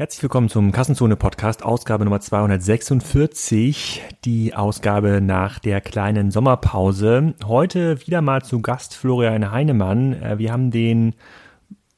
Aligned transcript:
Herzlich 0.00 0.22
willkommen 0.22 0.48
zum 0.48 0.72
Kassenzone 0.72 1.14
Podcast, 1.14 1.62
Ausgabe 1.62 2.04
Nummer 2.04 2.20
246, 2.20 4.00
die 4.24 4.54
Ausgabe 4.54 5.20
nach 5.20 5.58
der 5.58 5.82
kleinen 5.82 6.30
Sommerpause. 6.30 7.34
Heute 7.44 8.00
wieder 8.06 8.22
mal 8.22 8.40
zu 8.40 8.62
Gast 8.62 8.94
Florian 8.94 9.52
Heinemann. 9.52 10.14
Äh, 10.14 10.38
wir 10.38 10.52
haben 10.52 10.70
den 10.70 11.16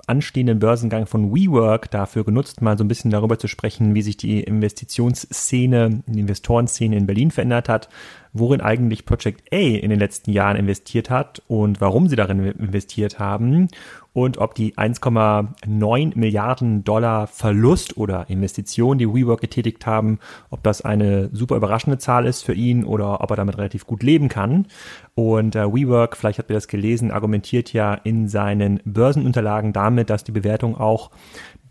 anstehenden 0.08 0.58
Börsengang 0.58 1.06
von 1.06 1.32
WeWork 1.32 1.92
dafür 1.92 2.24
genutzt, 2.24 2.60
mal 2.60 2.76
so 2.76 2.82
ein 2.82 2.88
bisschen 2.88 3.12
darüber 3.12 3.38
zu 3.38 3.46
sprechen, 3.46 3.94
wie 3.94 4.02
sich 4.02 4.16
die 4.16 4.42
Investitionsszene, 4.42 6.02
die 6.06 6.18
Investorenszene 6.18 6.96
in 6.96 7.06
Berlin 7.06 7.30
verändert 7.30 7.68
hat, 7.68 7.88
worin 8.32 8.60
eigentlich 8.60 9.04
Project 9.04 9.52
A 9.52 9.56
in 9.56 9.90
den 9.90 9.98
letzten 9.98 10.30
Jahren 10.30 10.56
investiert 10.56 11.10
hat 11.10 11.42
und 11.48 11.80
warum 11.80 12.08
sie 12.08 12.16
darin 12.16 12.40
investiert 12.40 13.18
haben 13.18 13.68
und 14.14 14.38
ob 14.38 14.54
die 14.54 14.74
1,9 14.74 16.18
Milliarden 16.18 16.84
Dollar 16.84 17.26
Verlust 17.26 17.96
oder 17.96 18.28
Investition, 18.28 18.98
die 18.98 19.08
WeWork 19.08 19.40
getätigt 19.40 19.86
haben, 19.86 20.18
ob 20.50 20.62
das 20.62 20.82
eine 20.82 21.30
super 21.32 21.56
überraschende 21.56 21.98
Zahl 21.98 22.26
ist 22.26 22.42
für 22.42 22.52
ihn 22.52 22.84
oder 22.84 23.22
ob 23.22 23.30
er 23.30 23.36
damit 23.36 23.56
relativ 23.56 23.86
gut 23.86 24.02
leben 24.02 24.28
kann. 24.28 24.66
Und 25.14 25.56
äh, 25.56 25.66
WeWork, 25.66 26.16
vielleicht 26.16 26.38
habt 26.38 26.50
ihr 26.50 26.54
das 26.54 26.68
gelesen, 26.68 27.10
argumentiert 27.10 27.72
ja 27.72 27.94
in 27.94 28.28
seinen 28.28 28.80
Börsenunterlagen 28.84 29.72
damit, 29.72 30.10
dass 30.10 30.24
die 30.24 30.32
Bewertung 30.32 30.76
auch 30.76 31.10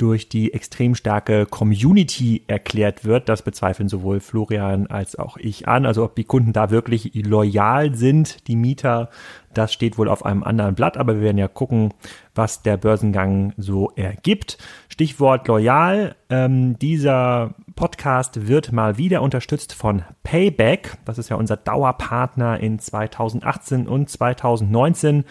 durch 0.02 0.30
die 0.30 0.54
extrem 0.54 0.96
starke 0.96 1.46
Community 1.46 2.42
erklärt 2.48 3.06
wird. 3.06 3.30
Das 3.30 3.44
bezweifeln 3.44 3.88
sowohl 3.88 4.20
Florian 4.20 4.88
als 4.88 5.16
auch 5.16 5.38
ich 5.38 5.68
an. 5.68 5.86
Also 5.86 6.04
ob 6.04 6.16
die 6.16 6.24
Kunden 6.24 6.54
da 6.54 6.72
wirklich 6.72 7.12
loyal 7.14 7.94
sind, 7.94 8.48
die 8.48 8.56
Mieter, 8.56 9.10
das 9.54 9.74
steht 9.74 9.98
wohl 9.98 10.10
auf 10.10 10.26
einem 10.26 10.44
anderen 10.44 10.76
Blatt, 10.76 10.98
aber 10.98 11.16
wir 11.16 11.22
werden 11.22 11.38
ja 11.38 11.48
gucken, 11.48 11.94
was 12.36 12.62
der 12.62 12.78
Börsengang 12.78 13.54
so 13.58 13.92
ergibt. 13.96 14.58
Stichwort 14.90 15.48
loyal. 15.48 16.16
Ähm, 16.30 16.78
dieser 16.80 17.56
Podcast 17.76 18.48
wird 18.48 18.72
mal 18.72 18.98
wieder 18.98 19.22
unterstützt 19.22 19.74
von 19.74 20.04
Payback. 20.24 20.98
Das 21.06 21.18
ist 21.18 21.30
ja 21.30 21.36
unser 21.36 21.58
Dauerpartner 21.58 22.60
in 22.60 22.80
2018 22.80 23.88
und 23.88 24.10
2019. 24.10 25.26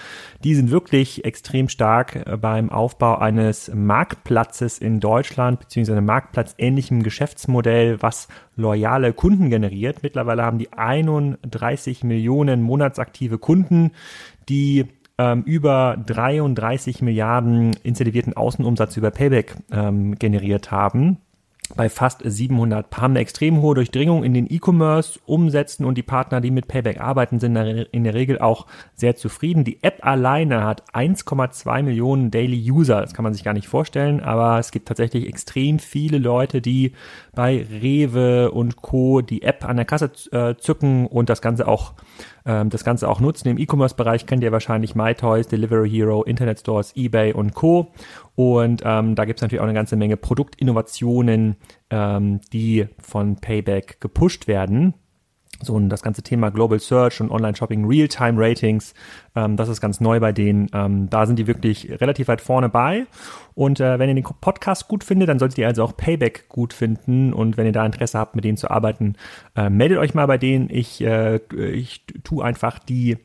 Die 0.44 0.54
sind 0.54 0.70
wirklich 0.70 1.24
extrem 1.24 1.68
stark 1.68 2.16
äh, 2.16 2.36
beim 2.36 2.70
Aufbau 2.70 3.16
eines 3.16 3.70
Marktplatzes 3.74 4.78
in 4.78 5.00
Deutschland, 5.00 5.60
beziehungsweise 5.60 5.98
einem 5.98 6.06
marktplatzähnlichen 6.06 7.02
Geschäftsmodell, 7.02 8.02
was 8.02 8.28
loyale 8.60 9.12
Kunden 9.12 9.50
generiert. 9.50 10.02
Mittlerweile 10.02 10.44
haben 10.44 10.58
die 10.58 10.72
31 10.72 12.04
Millionen 12.04 12.62
monatsaktive 12.62 13.38
Kunden, 13.38 13.92
die 14.48 14.86
ähm, 15.18 15.42
über 15.42 15.96
33 16.06 17.02
Milliarden 17.02 17.76
incentivierten 17.82 18.36
Außenumsatz 18.36 18.96
über 18.96 19.10
Payback 19.10 19.56
ähm, 19.72 20.16
generiert 20.16 20.70
haben 20.70 21.18
bei 21.76 21.88
fast 21.88 22.22
700 22.24 22.96
haben 22.96 23.12
eine 23.12 23.20
extrem 23.20 23.60
hohe 23.60 23.74
Durchdringung 23.74 24.24
in 24.24 24.34
den 24.34 24.46
E-Commerce 24.50 25.18
umsetzen 25.26 25.84
und 25.84 25.96
die 25.96 26.02
Partner, 26.02 26.40
die 26.40 26.50
mit 26.50 26.68
Payback 26.68 27.00
arbeiten, 27.00 27.38
sind 27.38 27.56
in 27.56 28.04
der 28.04 28.14
Regel 28.14 28.38
auch 28.38 28.66
sehr 28.94 29.16
zufrieden. 29.16 29.64
Die 29.64 29.82
App 29.82 30.04
alleine 30.04 30.64
hat 30.64 30.82
1,2 30.92 31.82
Millionen 31.82 32.30
Daily 32.30 32.70
User. 32.70 33.00
Das 33.00 33.14
kann 33.14 33.22
man 33.22 33.34
sich 33.34 33.44
gar 33.44 33.54
nicht 33.54 33.68
vorstellen, 33.68 34.20
aber 34.20 34.58
es 34.58 34.70
gibt 34.70 34.88
tatsächlich 34.88 35.26
extrem 35.26 35.78
viele 35.78 36.18
Leute, 36.18 36.60
die 36.60 36.92
bei 37.34 37.66
Rewe 37.70 38.50
und 38.50 38.76
Co. 38.76 39.20
die 39.20 39.42
App 39.42 39.64
an 39.64 39.76
der 39.76 39.86
Kasse 39.86 40.10
äh, 40.32 40.56
zücken 40.56 41.06
und 41.06 41.28
das 41.30 41.40
Ganze 41.42 41.68
auch 41.68 41.94
ähm, 42.46 42.70
das 42.70 42.84
Ganze 42.84 43.08
auch 43.08 43.20
nutzen. 43.20 43.48
Im 43.48 43.58
E-Commerce-Bereich 43.58 44.26
kennt 44.26 44.42
ihr 44.42 44.52
wahrscheinlich 44.52 44.94
MyToys, 44.94 45.48
Delivery 45.48 45.90
Hero, 45.90 46.22
Internet 46.22 46.60
Stores, 46.60 46.92
eBay 46.96 47.32
und 47.32 47.54
Co. 47.54 47.92
Und 48.34 48.82
ähm, 48.84 49.14
da 49.14 49.24
gibt 49.24 49.38
es 49.38 49.42
natürlich 49.42 49.60
auch 49.60 49.64
eine 49.66 49.74
ganze 49.74 49.96
Menge 49.96 50.16
Produktinnovationen, 50.16 51.56
ähm, 51.90 52.40
die 52.52 52.86
von 52.98 53.36
Payback 53.36 54.00
gepusht 54.00 54.48
werden 54.48 54.94
so 55.62 55.74
und 55.74 55.88
das 55.90 56.02
ganze 56.02 56.22
Thema 56.22 56.50
Global 56.50 56.78
Search 56.78 57.20
und 57.20 57.30
Online-Shopping, 57.30 57.86
Real-Time-Ratings, 57.86 58.94
ähm, 59.36 59.56
das 59.56 59.68
ist 59.68 59.80
ganz 59.80 60.00
neu 60.00 60.20
bei 60.20 60.32
denen. 60.32 60.68
Ähm, 60.72 61.10
da 61.10 61.26
sind 61.26 61.38
die 61.38 61.46
wirklich 61.46 61.90
relativ 62.00 62.28
weit 62.28 62.40
vorne 62.40 62.68
bei. 62.68 63.06
Und 63.54 63.80
äh, 63.80 63.98
wenn 63.98 64.08
ihr 64.08 64.14
den 64.14 64.24
Podcast 64.24 64.88
gut 64.88 65.04
findet, 65.04 65.28
dann 65.28 65.38
solltet 65.38 65.58
ihr 65.58 65.66
also 65.66 65.84
auch 65.84 65.96
Payback 65.96 66.48
gut 66.48 66.72
finden. 66.72 67.32
Und 67.32 67.56
wenn 67.56 67.66
ihr 67.66 67.72
da 67.72 67.84
Interesse 67.84 68.18
habt, 68.18 68.36
mit 68.36 68.44
denen 68.44 68.56
zu 68.56 68.70
arbeiten, 68.70 69.16
äh, 69.54 69.68
meldet 69.68 69.98
euch 69.98 70.14
mal 70.14 70.26
bei 70.26 70.38
denen. 70.38 70.70
Ich, 70.70 71.02
äh, 71.02 71.40
ich 71.54 72.04
tu 72.24 72.40
einfach 72.40 72.78
die 72.78 73.18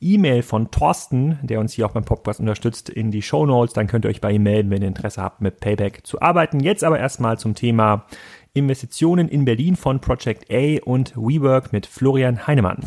E-Mail 0.00 0.42
von 0.42 0.70
Thorsten, 0.70 1.38
der 1.42 1.60
uns 1.60 1.74
hier 1.74 1.86
auch 1.86 1.92
beim 1.92 2.04
Podcast 2.04 2.40
unterstützt, 2.40 2.88
in 2.88 3.10
die 3.10 3.22
Show 3.22 3.46
Notes. 3.46 3.74
Dann 3.74 3.86
könnt 3.86 4.04
ihr 4.04 4.08
euch 4.08 4.20
bei 4.20 4.32
ihm 4.32 4.42
melden, 4.42 4.70
wenn 4.70 4.82
ihr 4.82 4.88
Interesse 4.88 5.22
habt, 5.22 5.40
mit 5.40 5.60
Payback 5.60 6.06
zu 6.06 6.20
arbeiten. 6.22 6.60
Jetzt 6.60 6.84
aber 6.84 6.98
erstmal 6.98 7.38
zum 7.38 7.54
Thema 7.54 8.06
Investitionen 8.54 9.28
in 9.28 9.44
Berlin 9.44 9.76
von 9.76 10.00
Project 10.00 10.50
A 10.50 10.82
und 10.84 11.14
WeWork 11.16 11.72
mit 11.72 11.86
Florian 11.86 12.46
Heinemann. 12.46 12.78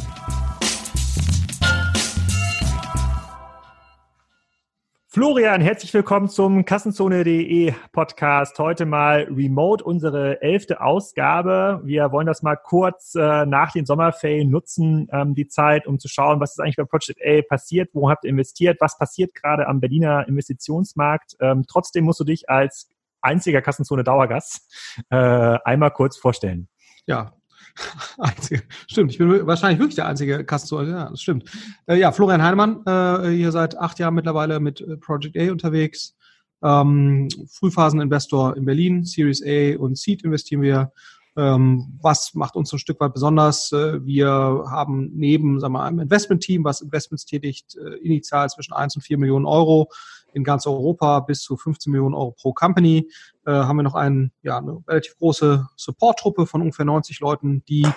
Florian, 5.13 5.61
herzlich 5.61 5.93
willkommen 5.93 6.27
zum 6.27 6.65
Kassenzone.de 6.65 7.71
Podcast. 7.91 8.57
Heute 8.57 8.87
mal 8.87 9.27
remote, 9.29 9.83
unsere 9.83 10.41
elfte 10.41 10.81
Ausgabe. 10.81 11.81
Wir 11.83 12.11
wollen 12.11 12.25
das 12.25 12.41
mal 12.41 12.55
kurz 12.55 13.13
äh, 13.13 13.45
nach 13.45 13.71
den 13.71 13.85
Sommerferien 13.85 14.49
nutzen, 14.49 15.07
ähm, 15.11 15.35
die 15.35 15.47
Zeit, 15.47 15.85
um 15.85 15.99
zu 15.99 16.07
schauen, 16.07 16.39
was 16.39 16.53
ist 16.53 16.59
eigentlich 16.61 16.77
bei 16.77 16.85
Project 16.85 17.21
A 17.23 17.43
passiert, 17.47 17.91
wo 17.93 18.09
habt 18.09 18.23
ihr 18.23 18.31
investiert, 18.31 18.81
was 18.81 18.97
passiert 18.97 19.35
gerade 19.35 19.67
am 19.67 19.81
Berliner 19.81 20.27
Investitionsmarkt. 20.27 21.35
Ähm, 21.39 21.65
trotzdem 21.69 22.05
musst 22.05 22.19
du 22.19 22.23
dich 22.23 22.49
als 22.49 22.89
einziger 23.21 23.61
Kassenzone 23.61 24.03
Dauergast 24.03 24.97
äh, 25.11 25.15
einmal 25.15 25.91
kurz 25.91 26.17
vorstellen. 26.17 26.69
Ja, 27.05 27.33
Einzige. 28.17 28.63
Stimmt, 28.87 29.11
ich 29.11 29.17
bin 29.17 29.45
wahrscheinlich 29.47 29.79
wirklich 29.79 29.95
der 29.95 30.07
einzige 30.07 30.43
Kassenzone. 30.43 30.89
Ja, 30.89 31.09
das 31.09 31.21
stimmt. 31.21 31.49
Äh, 31.87 31.99
ja, 31.99 32.11
Florian 32.11 32.43
Heinemann, 32.43 32.83
äh, 32.85 33.29
hier 33.29 33.51
seit 33.51 33.77
acht 33.77 33.99
Jahren 33.99 34.15
mittlerweile 34.15 34.59
mit 34.59 34.81
äh, 34.81 34.97
Project 34.97 35.37
A 35.37 35.51
unterwegs. 35.51 36.15
Ähm, 36.63 37.27
Frühphaseninvestor 37.49 38.55
in 38.55 38.65
Berlin, 38.65 39.03
Series 39.03 39.43
A 39.45 39.77
und 39.77 39.97
Seed 39.97 40.23
investieren 40.23 40.61
wir. 40.61 40.91
Ähm, 41.35 41.97
was 41.99 42.35
macht 42.35 42.55
uns 42.55 42.69
so 42.69 42.75
ein 42.75 42.79
Stück 42.79 42.99
weit 42.99 43.13
besonders? 43.13 43.71
Äh, 43.71 44.05
wir 44.05 44.27
haben 44.69 45.09
neben 45.13 45.59
sagen 45.59 45.73
wir, 45.73 45.83
einem 45.83 45.99
Investmentteam, 45.99 46.63
was 46.63 46.81
Investments 46.81 47.25
tätigt, 47.25 47.75
äh, 47.75 47.95
initial 48.03 48.47
zwischen 48.49 48.73
1 48.73 48.95
und 48.95 49.01
4 49.01 49.17
Millionen 49.17 49.45
Euro, 49.45 49.89
in 50.33 50.43
ganz 50.43 50.67
Europa 50.67 51.19
bis 51.21 51.41
zu 51.41 51.57
15 51.57 51.91
Millionen 51.91 52.15
Euro 52.15 52.31
pro 52.31 52.53
Company. 52.53 53.09
Äh, 53.45 53.51
haben 53.51 53.77
wir 53.77 53.83
noch 53.83 53.95
einen, 53.95 54.31
ja, 54.41 54.57
eine 54.57 54.83
relativ 54.87 55.17
große 55.17 55.67
Support-Truppe 55.75 56.45
von 56.45 56.61
ungefähr 56.61 56.85
90 56.85 57.19
Leuten, 57.19 57.63
die 57.65 57.87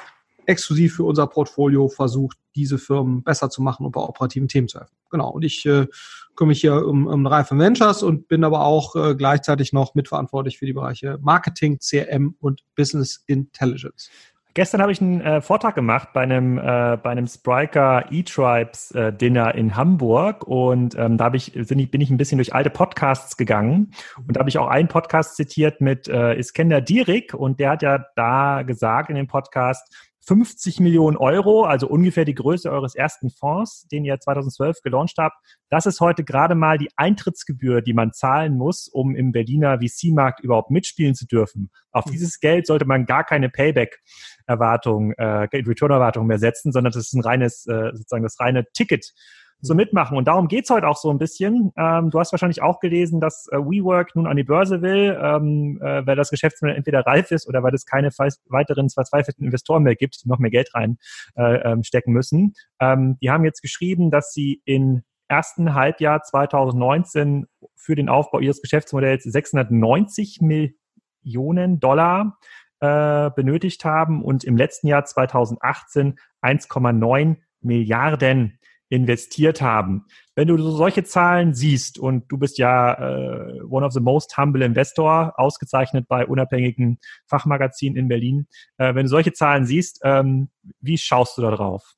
exklusiv 0.47 0.97
für 0.97 1.05
unser 1.05 1.27
Portfolio 1.27 1.89
versucht, 1.89 2.39
diese 2.55 2.79
Firmen 2.79 3.23
besser 3.23 3.51
zu 3.51 3.63
machen 3.63 3.85
und 3.85 3.93
bei 3.93 4.01
operativen 4.01 4.49
Themen 4.49 4.69
zu 4.69 4.79
helfen. 4.79 4.95
Genau. 5.11 5.31
Und 5.31 5.45
ich 5.45 5.67
äh, 5.67 5.87
kümmere 6.35 6.49
mich 6.49 6.61
hier 6.61 6.87
um, 6.87 7.07
um 7.07 7.25
drei 7.25 7.45
von 7.45 7.59
Ventures 7.59 8.03
und 8.03 8.29
bin 8.29 8.45
aber 8.45 8.65
auch 8.65 8.97
äh, 8.97 9.15
gleichzeitig 9.15 9.73
noch 9.73 9.95
mitverantwortlich 9.95 10.59
für 10.59 10.67
die 10.67 10.73
Bereiche 10.73 11.19
Marketing, 11.21 11.79
CRM 11.79 12.35
und 12.41 12.63
Business 12.75 13.23
Intelligence. 13.27 14.11
Gestern 14.57 14.81
habe 14.81 14.91
ich 14.91 15.03
einen 15.03 15.21
äh, 15.21 15.43
Vortrag 15.43 15.75
gemacht 15.75 16.15
bei 16.15 16.23
einem, 16.23 16.57
äh, 16.57 16.97
bei 16.97 17.11
einem 17.11 17.27
Spriker 17.27 18.07
E-Tribes 18.11 18.91
äh, 18.93 19.13
Dinner 19.13 19.55
in 19.55 19.77
Hamburg 19.77 20.45
und 20.49 20.97
ähm, 20.97 21.19
da 21.19 21.31
ich, 21.35 21.55
ich, 21.55 21.91
bin 21.91 22.01
ich 22.01 22.09
ein 22.09 22.17
bisschen 22.17 22.39
durch 22.39 22.55
alte 22.55 22.71
Podcasts 22.71 23.37
gegangen 23.37 23.93
und 24.27 24.35
da 24.35 24.41
habe 24.41 24.49
ich 24.49 24.57
auch 24.57 24.69
einen 24.69 24.89
Podcast 24.89 25.37
zitiert 25.37 25.83
mit 25.83 26.09
äh, 26.09 26.39
Iskender 26.39 26.81
Dierik 26.81 27.35
und 27.35 27.61
der 27.61 27.69
hat 27.73 27.83
ja 27.83 28.07
da 28.17 28.63
gesagt 28.63 29.11
in 29.11 29.17
dem 29.17 29.27
Podcast, 29.27 29.95
50 30.27 30.81
Millionen 30.81 31.17
Euro, 31.17 31.65
also 31.65 31.87
ungefähr 31.87 32.25
die 32.25 32.35
Größe 32.35 32.71
eures 32.71 32.97
ersten 32.97 33.31
Fonds, 33.31 33.87
den 33.89 34.05
ihr 34.05 34.19
2012 34.19 34.83
gelauncht 34.83 35.19
habt. 35.19 35.37
Das 35.71 35.87
ist 35.87 36.01
heute 36.01 36.25
gerade 36.25 36.57
mal 36.57 36.79
die 36.79 36.91
Eintrittsgebühr, 36.97 37.81
die 37.81 37.93
man 37.93 38.13
zahlen 38.13 38.57
muss, 38.57 38.89
um 38.89 39.15
im 39.15 39.31
Berliner 39.31 39.79
VC-Markt 39.79 40.41
überhaupt 40.41 40.71
mitspielen 40.71 41.15
zu 41.15 41.27
dürfen. 41.27 41.71
Auf 41.93 42.07
hm. 42.07 42.13
dieses 42.13 42.41
Geld 42.41 42.67
sollte 42.67 42.87
man 42.87 43.07
gar 43.07 43.23
keine 43.23 43.49
Payback-Erwartung, 43.49 45.13
äh, 45.13 45.49
Return-Erwartung 45.53 46.27
mehr 46.27 46.39
setzen, 46.39 46.73
sondern 46.73 46.93
das 46.93 47.07
ist 47.07 47.15
ein 47.15 47.23
reines, 47.23 47.67
äh, 47.67 47.93
sozusagen 47.93 48.25
das 48.25 48.41
reine 48.41 48.65
Ticket 48.73 49.13
so 49.61 49.75
mitmachen. 49.75 50.17
Und 50.17 50.29
darum 50.29 50.49
geht's 50.49 50.71
heute 50.71 50.87
auch 50.87 50.97
so 50.97 51.11
ein 51.11 51.19
bisschen. 51.19 51.73
Ähm, 51.77 52.11
du 52.11 52.19
hast 52.19 52.33
wahrscheinlich 52.33 52.63
auch 52.63 52.81
gelesen, 52.81 53.21
dass 53.21 53.49
äh, 53.51 53.57
WeWork 53.57 54.15
nun 54.15 54.27
an 54.27 54.37
die 54.37 54.45
Börse 54.45 54.83
will, 54.83 55.19
ähm, 55.21 55.81
äh, 55.83 56.07
weil 56.07 56.17
das 56.17 56.31
Geschäftsmodell 56.31 56.77
entweder 56.77 57.01
reif 57.01 57.31
ist 57.31 57.49
oder 57.49 57.63
weil 57.63 57.75
es 57.75 57.87
keine 57.87 58.11
weiteren 58.11 58.91
verzweifelten 58.91 59.45
Investoren 59.45 59.83
mehr 59.83 59.97
gibt, 59.97 60.23
die 60.23 60.29
noch 60.29 60.39
mehr 60.39 60.51
Geld 60.51 60.75
rein 60.75 60.99
äh, 61.37 61.73
ähm, 61.73 61.83
stecken 61.83 62.13
müssen. 62.13 62.55
Ähm, 62.81 63.19
die 63.21 63.31
haben 63.31 63.45
jetzt 63.45 63.63
geschrieben, 63.63 64.11
dass 64.11 64.33
sie 64.33 64.63
in 64.65 65.03
ersten 65.29 65.75
Halbjahr 65.75 66.23
2019 66.23 67.47
für 67.75 67.95
den 67.95 68.09
Aufbau 68.09 68.41
ihres 68.41 68.63
Geschäftsmodells 68.63 69.25
690 69.25 70.41
Millionen 70.41 71.81
Dollar 71.81 72.39
äh, 72.81 73.31
benötigt 73.31 73.85
haben 73.85 74.23
und 74.23 74.45
im 74.45 74.57
letzten 74.57 74.87
Jahr 74.87 75.05
2018 75.05 76.19
1,9 76.43 77.37
Milliarden 77.61 78.59
investiert 78.89 79.61
haben. 79.61 80.07
Wenn 80.35 80.49
du 80.49 80.59
solche 80.59 81.05
Zahlen 81.05 81.55
siehst 81.55 81.99
und 81.99 82.31
du 82.31 82.39
bist 82.39 82.59
ja 82.59 82.93
äh, 82.95 83.63
one 83.63 83.85
of 83.85 83.93
the 83.93 84.01
most 84.01 84.37
humble 84.37 84.65
investor, 84.65 85.35
ausgezeichnet 85.37 86.07
bei 86.09 86.27
unabhängigen 86.27 86.99
Fachmagazinen 87.27 87.97
in 87.97 88.09
Berlin, 88.09 88.47
äh, 88.79 88.95
wenn 88.95 89.05
du 89.05 89.09
solche 89.09 89.33
Zahlen 89.33 89.67
siehst, 89.67 90.01
ähm, 90.05 90.51
wie 90.81 90.99
schaust 90.99 91.37
du 91.37 91.43
da 91.43 91.51
drauf? 91.51 91.95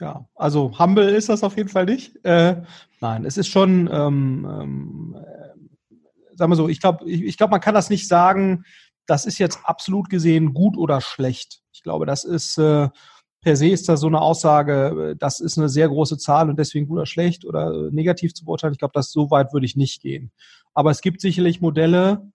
Ja, 0.00 0.28
also 0.36 0.78
humble 0.78 1.10
ist 1.10 1.28
das 1.28 1.42
auf 1.42 1.56
jeden 1.56 1.68
Fall 1.68 1.84
nicht. 1.84 2.24
Äh, 2.24 2.62
nein, 3.00 3.24
es 3.24 3.36
ist 3.36 3.48
schon, 3.48 3.88
ähm, 3.92 4.46
ähm, 4.48 5.16
äh, 5.18 6.36
sagen 6.36 6.52
wir 6.52 6.56
so, 6.56 6.68
ich 6.68 6.80
glaube, 6.80 7.04
ich, 7.10 7.22
ich 7.22 7.36
glaube, 7.36 7.50
man 7.50 7.60
kann 7.60 7.74
das 7.74 7.90
nicht 7.90 8.06
sagen, 8.06 8.64
das 9.06 9.26
ist 9.26 9.38
jetzt 9.38 9.58
absolut 9.64 10.08
gesehen 10.08 10.54
gut 10.54 10.76
oder 10.76 11.00
schlecht. 11.00 11.62
Ich 11.72 11.82
glaube, 11.82 12.06
das 12.06 12.24
ist 12.24 12.58
äh, 12.58 12.88
per 13.40 13.56
se 13.56 13.68
ist 13.68 13.88
das 13.88 14.00
so 14.00 14.08
eine 14.08 14.20
Aussage, 14.20 15.12
äh, 15.12 15.16
das 15.16 15.40
ist 15.40 15.58
eine 15.58 15.68
sehr 15.68 15.88
große 15.88 16.18
Zahl 16.18 16.50
und 16.50 16.58
deswegen 16.58 16.86
gut 16.86 16.98
oder 16.98 17.06
schlecht 17.06 17.44
oder 17.44 17.72
äh, 17.72 17.90
negativ 17.90 18.34
zu 18.34 18.44
beurteilen. 18.44 18.72
Ich 18.72 18.78
glaube, 18.78 18.92
das 18.94 19.12
so 19.12 19.30
weit 19.30 19.52
würde 19.52 19.66
ich 19.66 19.76
nicht 19.76 20.02
gehen. 20.02 20.32
Aber 20.74 20.90
es 20.90 21.00
gibt 21.00 21.20
sicherlich 21.20 21.60
Modelle, 21.60 22.30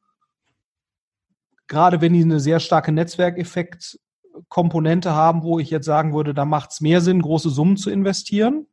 gerade 1.67 2.01
wenn 2.01 2.13
die 2.13 2.23
eine 2.23 2.39
sehr 2.39 2.59
starke 2.59 2.91
Netzwerkeffekt-Komponente 2.91 5.13
haben, 5.13 5.44
wo 5.44 5.59
ich 5.59 5.69
jetzt 5.69 5.85
sagen 5.85 6.13
würde, 6.13 6.33
da 6.33 6.45
macht 6.45 6.71
es 6.71 6.81
mehr 6.81 7.01
Sinn, 7.01 7.21
große 7.21 7.50
Summen 7.50 7.77
zu 7.77 7.89
investieren, 7.89 8.67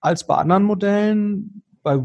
als 0.00 0.26
bei 0.26 0.36
anderen 0.36 0.64
Modellen. 0.64 1.62
Bei 1.82 2.02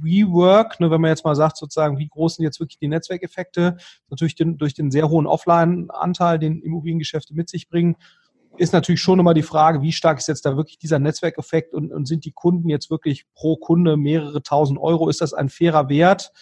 WeWork, 0.00 0.80
ne, 0.80 0.90
wenn 0.90 1.00
man 1.00 1.08
jetzt 1.08 1.24
mal 1.24 1.34
sagt, 1.34 1.56
sozusagen, 1.56 1.98
wie 1.98 2.08
groß 2.08 2.36
sind 2.36 2.44
jetzt 2.44 2.60
wirklich 2.60 2.78
die 2.78 2.88
Netzwerkeffekte, 2.88 3.78
natürlich 4.10 4.34
den, 4.34 4.58
durch 4.58 4.74
den 4.74 4.90
sehr 4.90 5.08
hohen 5.08 5.26
Offline-Anteil, 5.26 6.38
den 6.38 6.60
Immobiliengeschäfte 6.60 7.34
mit 7.34 7.48
sich 7.48 7.68
bringen, 7.68 7.96
ist 8.56 8.72
natürlich 8.72 9.00
schon 9.00 9.18
immer 9.18 9.34
die 9.34 9.42
Frage, 9.42 9.82
wie 9.82 9.92
stark 9.92 10.18
ist 10.18 10.28
jetzt 10.28 10.46
da 10.46 10.56
wirklich 10.56 10.78
dieser 10.78 10.98
Netzwerkeffekt 10.98 11.74
und, 11.74 11.92
und 11.92 12.06
sind 12.06 12.24
die 12.24 12.32
Kunden 12.32 12.68
jetzt 12.68 12.90
wirklich 12.90 13.26
pro 13.34 13.56
Kunde 13.56 13.96
mehrere 13.96 14.42
tausend 14.42 14.78
Euro? 14.78 15.08
Ist 15.08 15.20
das 15.20 15.34
ein 15.34 15.48
fairer 15.48 15.88
Wert? 15.88 16.32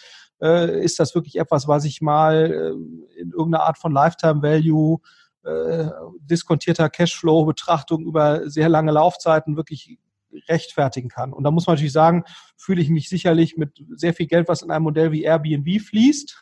Äh, 0.41 0.83
ist 0.83 0.99
das 0.99 1.15
wirklich 1.15 1.37
etwas, 1.37 1.67
was 1.67 1.85
ich 1.85 2.01
mal 2.01 2.51
äh, 2.51 3.19
in 3.19 3.31
irgendeiner 3.31 3.63
Art 3.63 3.77
von 3.77 3.91
Lifetime 3.91 4.41
Value, 4.41 4.99
äh, 5.43 5.89
diskontierter 6.21 6.89
Cashflow-Betrachtung 6.89 8.05
über 8.05 8.49
sehr 8.49 8.69
lange 8.69 8.91
Laufzeiten 8.91 9.57
wirklich 9.57 9.97
rechtfertigen 10.47 11.09
kann. 11.09 11.33
Und 11.33 11.43
da 11.43 11.51
muss 11.51 11.67
man 11.67 11.75
natürlich 11.75 11.93
sagen, 11.93 12.23
fühle 12.57 12.81
ich 12.81 12.89
mich 12.89 13.09
sicherlich 13.09 13.57
mit 13.57 13.83
sehr 13.95 14.13
viel 14.13 14.27
Geld, 14.27 14.47
was 14.47 14.61
in 14.61 14.71
einem 14.71 14.83
Modell 14.83 15.11
wie 15.11 15.23
Airbnb 15.23 15.81
fließt, 15.81 16.41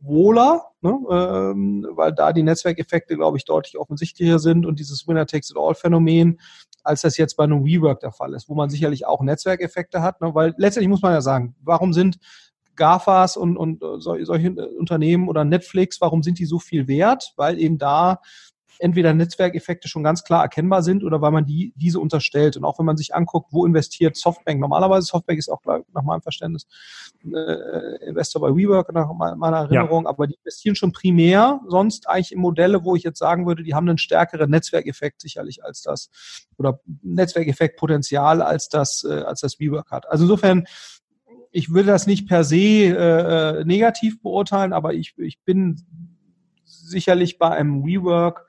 wohler, 0.00 0.66
ne, 0.80 0.98
ähm, 1.10 1.86
weil 1.92 2.12
da 2.12 2.32
die 2.32 2.42
Netzwerkeffekte, 2.42 3.16
glaube 3.16 3.36
ich, 3.36 3.44
deutlich 3.44 3.78
offensichtlicher 3.78 4.38
sind 4.38 4.66
und 4.66 4.78
dieses 4.78 5.06
Winner-Takes-it-all-Phänomen, 5.06 6.40
als 6.82 7.02
das 7.02 7.16
jetzt 7.16 7.36
bei 7.36 7.44
einem 7.44 7.64
WeWork 7.64 8.00
der 8.00 8.12
Fall 8.12 8.34
ist, 8.34 8.48
wo 8.48 8.54
man 8.54 8.70
sicherlich 8.70 9.06
auch 9.06 9.22
Netzwerkeffekte 9.22 10.02
hat, 10.02 10.20
ne, 10.20 10.34
weil 10.34 10.54
letztendlich 10.56 10.88
muss 10.88 11.02
man 11.02 11.12
ja 11.12 11.20
sagen, 11.20 11.54
warum 11.60 11.92
sind 11.92 12.18
GAFAs 12.76 13.36
und, 13.36 13.56
und 13.56 13.82
äh, 13.82 14.00
solche 14.00 14.52
Unternehmen 14.78 15.28
oder 15.28 15.44
Netflix, 15.44 16.00
warum 16.00 16.22
sind 16.22 16.38
die 16.38 16.46
so 16.46 16.58
viel 16.58 16.88
wert? 16.88 17.34
Weil 17.36 17.58
eben 17.58 17.76
da 17.76 18.20
entweder 18.80 19.12
Netzwerkeffekte 19.14 19.88
schon 19.88 20.02
ganz 20.02 20.24
klar 20.24 20.42
erkennbar 20.42 20.82
sind 20.82 21.04
oder 21.04 21.20
weil 21.20 21.30
man 21.30 21.46
die, 21.46 21.72
diese 21.76 22.00
unterstellt. 22.00 22.56
Und 22.56 22.64
auch 22.64 22.78
wenn 22.78 22.86
man 22.86 22.96
sich 22.96 23.14
anguckt, 23.14 23.52
wo 23.52 23.66
investiert 23.66 24.16
Softbank, 24.16 24.60
normalerweise 24.60 25.06
Softbank 25.06 25.38
ist 25.38 25.48
auch 25.48 25.60
nach 25.64 26.02
meinem 26.02 26.22
Verständnis 26.22 26.66
äh, 27.24 28.06
Investor 28.06 28.40
bei 28.40 28.48
WeWork, 28.48 28.92
nach 28.92 29.12
meiner 29.12 29.58
Erinnerung, 29.58 30.04
ja. 30.04 30.10
aber 30.10 30.26
die 30.26 30.34
investieren 30.34 30.74
schon 30.74 30.92
primär 30.92 31.60
sonst 31.68 32.08
eigentlich 32.08 32.32
in 32.32 32.40
Modelle, 32.40 32.84
wo 32.84 32.96
ich 32.96 33.02
jetzt 33.02 33.18
sagen 33.18 33.46
würde, 33.46 33.62
die 33.62 33.74
haben 33.74 33.88
einen 33.88 33.98
stärkeren 33.98 34.50
Netzwerkeffekt 34.50 35.20
sicherlich 35.20 35.62
als 35.64 35.82
das 35.82 36.10
oder 36.56 36.80
Netzwerkeffektpotenzial 37.02 38.42
als 38.42 38.68
das, 38.68 39.06
äh, 39.08 39.22
als 39.22 39.40
das 39.40 39.60
WeWork 39.60 39.90
hat. 39.90 40.10
Also 40.10 40.24
insofern 40.24 40.64
ich 41.52 41.72
würde 41.72 41.88
das 41.88 42.06
nicht 42.06 42.28
per 42.28 42.44
se 42.44 42.56
äh, 42.56 43.64
negativ 43.64 44.22
beurteilen, 44.22 44.72
aber 44.72 44.94
ich, 44.94 45.14
ich 45.18 45.42
bin 45.42 45.84
sicherlich 46.64 47.38
bei 47.38 47.50
einem 47.50 47.84
WeWork 47.84 48.46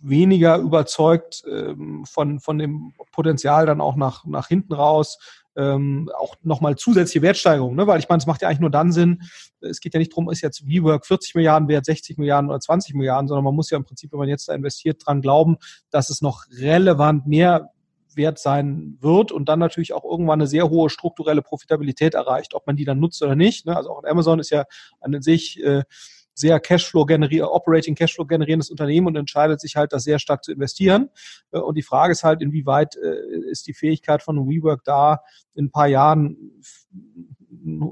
weniger 0.00 0.58
überzeugt 0.58 1.42
ähm, 1.50 2.04
von, 2.06 2.40
von 2.40 2.58
dem 2.58 2.92
Potenzial 3.12 3.66
dann 3.66 3.80
auch 3.80 3.96
nach, 3.96 4.24
nach 4.24 4.48
hinten 4.48 4.72
raus, 4.72 5.18
ähm, 5.56 6.10
auch 6.16 6.36
nochmal 6.42 6.76
zusätzliche 6.76 7.22
Wertsteigerung, 7.22 7.74
ne? 7.74 7.86
weil 7.86 7.98
ich 7.98 8.08
meine, 8.08 8.18
es 8.18 8.26
macht 8.26 8.42
ja 8.42 8.48
eigentlich 8.48 8.60
nur 8.60 8.70
dann 8.70 8.92
Sinn, 8.92 9.22
es 9.60 9.80
geht 9.80 9.94
ja 9.94 9.98
nicht 9.98 10.12
darum, 10.12 10.30
ist 10.30 10.40
jetzt 10.40 10.66
WeWork 10.66 11.06
40 11.06 11.34
Milliarden 11.34 11.68
wert, 11.68 11.84
60 11.84 12.18
Milliarden 12.18 12.48
oder 12.48 12.60
20 12.60 12.94
Milliarden, 12.94 13.28
sondern 13.28 13.44
man 13.44 13.54
muss 13.54 13.70
ja 13.70 13.76
im 13.76 13.84
Prinzip, 13.84 14.12
wenn 14.12 14.20
man 14.20 14.28
jetzt 14.28 14.48
da 14.48 14.54
investiert, 14.54 15.02
dran 15.04 15.20
glauben, 15.20 15.56
dass 15.90 16.08
es 16.08 16.22
noch 16.22 16.46
relevant 16.50 17.26
mehr 17.26 17.70
wert 18.14 18.38
sein 18.38 18.96
wird 19.00 19.32
und 19.32 19.48
dann 19.48 19.58
natürlich 19.58 19.92
auch 19.92 20.04
irgendwann 20.04 20.40
eine 20.40 20.46
sehr 20.46 20.68
hohe 20.68 20.90
strukturelle 20.90 21.42
Profitabilität 21.42 22.14
erreicht, 22.14 22.54
ob 22.54 22.66
man 22.66 22.76
die 22.76 22.84
dann 22.84 22.98
nutzt 22.98 23.22
oder 23.22 23.36
nicht. 23.36 23.66
Ne? 23.66 23.76
Also 23.76 23.90
auch 23.90 24.04
Amazon 24.04 24.40
ist 24.40 24.50
ja 24.50 24.64
an 25.00 25.20
sich 25.22 25.62
äh, 25.62 25.84
sehr 26.34 26.60
Cashflow 26.60 27.04
generiert, 27.04 27.46
Operating 27.46 27.94
Cashflow 27.94 28.26
generierendes 28.26 28.70
Unternehmen 28.70 29.08
und 29.08 29.16
entscheidet 29.16 29.60
sich 29.60 29.76
halt, 29.76 29.92
das 29.92 30.04
sehr 30.04 30.18
stark 30.18 30.44
zu 30.44 30.52
investieren. 30.52 31.10
Äh, 31.52 31.58
und 31.58 31.76
die 31.76 31.82
Frage 31.82 32.12
ist 32.12 32.24
halt, 32.24 32.42
inwieweit 32.42 32.96
äh, 32.96 33.50
ist 33.50 33.66
die 33.66 33.74
Fähigkeit 33.74 34.22
von 34.22 34.48
WeWork 34.48 34.84
da, 34.84 35.20
in 35.54 35.66
ein 35.66 35.70
paar 35.70 35.88
Jahren 35.88 36.36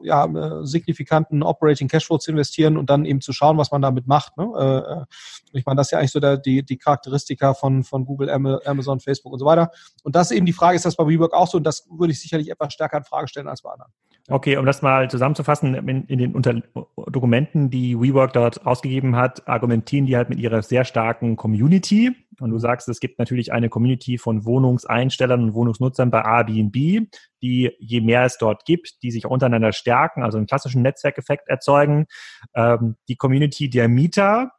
ja, 0.03 0.25
äh, 0.25 0.65
signifikanten 0.65 1.43
Operating 1.43 1.89
Cashflow 1.89 2.19
zu 2.19 2.31
investieren 2.31 2.77
und 2.77 2.91
dann 2.91 3.05
eben 3.05 3.21
zu 3.21 3.33
schauen, 3.33 3.59
was 3.59 3.71
man 3.71 3.83
damit 3.83 4.07
macht. 4.07 4.37
Ne? 4.37 5.07
Ich 5.53 5.67
meine, 5.67 5.77
das 5.77 5.89
ist 5.89 5.91
ja 5.93 5.99
eigentlich 5.99 6.13
so 6.13 6.21
der, 6.21 6.37
die, 6.37 6.65
die 6.65 6.77
Charakteristika 6.77 7.55
von, 7.55 7.85
von 7.85 8.05
Google, 8.05 8.31
Amazon, 8.31 9.01
Facebook 9.01 9.33
und 9.33 9.39
so 9.39 9.47
weiter. 9.47 9.71
Und 10.05 10.15
das 10.15 10.31
ist 10.31 10.37
eben 10.37 10.47
die 10.47 10.53
Frage, 10.53 10.77
ist 10.77 10.85
das 10.85 10.97
bei 10.97 11.07
WeWork 11.07 11.33
auch 11.33 11.49
so? 11.49 11.59
Und 11.59 11.65
das 11.65 11.87
würde 11.91 12.13
ich 12.13 12.21
sicherlich 12.21 12.51
etwas 12.51 12.73
stärker 12.73 12.99
in 12.99 13.05
Frage 13.05 13.29
stellen 13.29 13.49
als 13.49 13.63
bei 13.63 13.71
anderen. 13.71 13.93
Okay, 14.31 14.59
um 14.59 14.67
das 14.67 14.83
mal 14.83 15.11
zusammenzufassen, 15.11 15.75
in, 15.75 16.05
in 16.05 16.19
den 16.19 16.35
Unter 16.35 16.61
Dokumenten, 17.07 17.71
die 17.71 17.99
WeWork 17.99 18.35
dort 18.35 18.67
ausgegeben 18.67 19.17
hat, 19.17 19.49
argumentieren 19.49 20.05
die 20.05 20.17
halt 20.17 20.29
mit 20.29 20.39
ihrer 20.39 20.61
sehr 20.63 20.85
starken 20.85 21.37
Community. 21.37 22.15
Und 22.41 22.51
du 22.51 22.59
sagst, 22.59 22.89
es 22.89 23.01
gibt 23.01 23.19
natürlich 23.19 23.53
eine 23.53 23.69
Community 23.69 24.19
von 24.19 24.45
Wohnungseinstellern 24.45 25.43
und 25.43 25.55
Wohnungsnutzern 25.55 26.11
bei 26.11 26.23
Airbnb, 26.23 27.09
die 27.43 27.73
je 27.79 28.01
mehr 28.01 28.25
es 28.25 28.39
dort 28.39 28.65
gibt, 28.65 29.03
die 29.03 29.11
sich 29.11 29.27
untereinander 29.27 29.73
stärken, 29.73 30.23
also 30.23 30.39
einen 30.39 30.47
klassischen 30.47 30.83
Netzwerkeffekt 30.83 31.49
erzeugen. 31.49 32.07
Ähm, 32.55 32.97
die 33.09 33.17
Community 33.17 33.71
der 33.71 33.89
Mieter, 33.89 34.53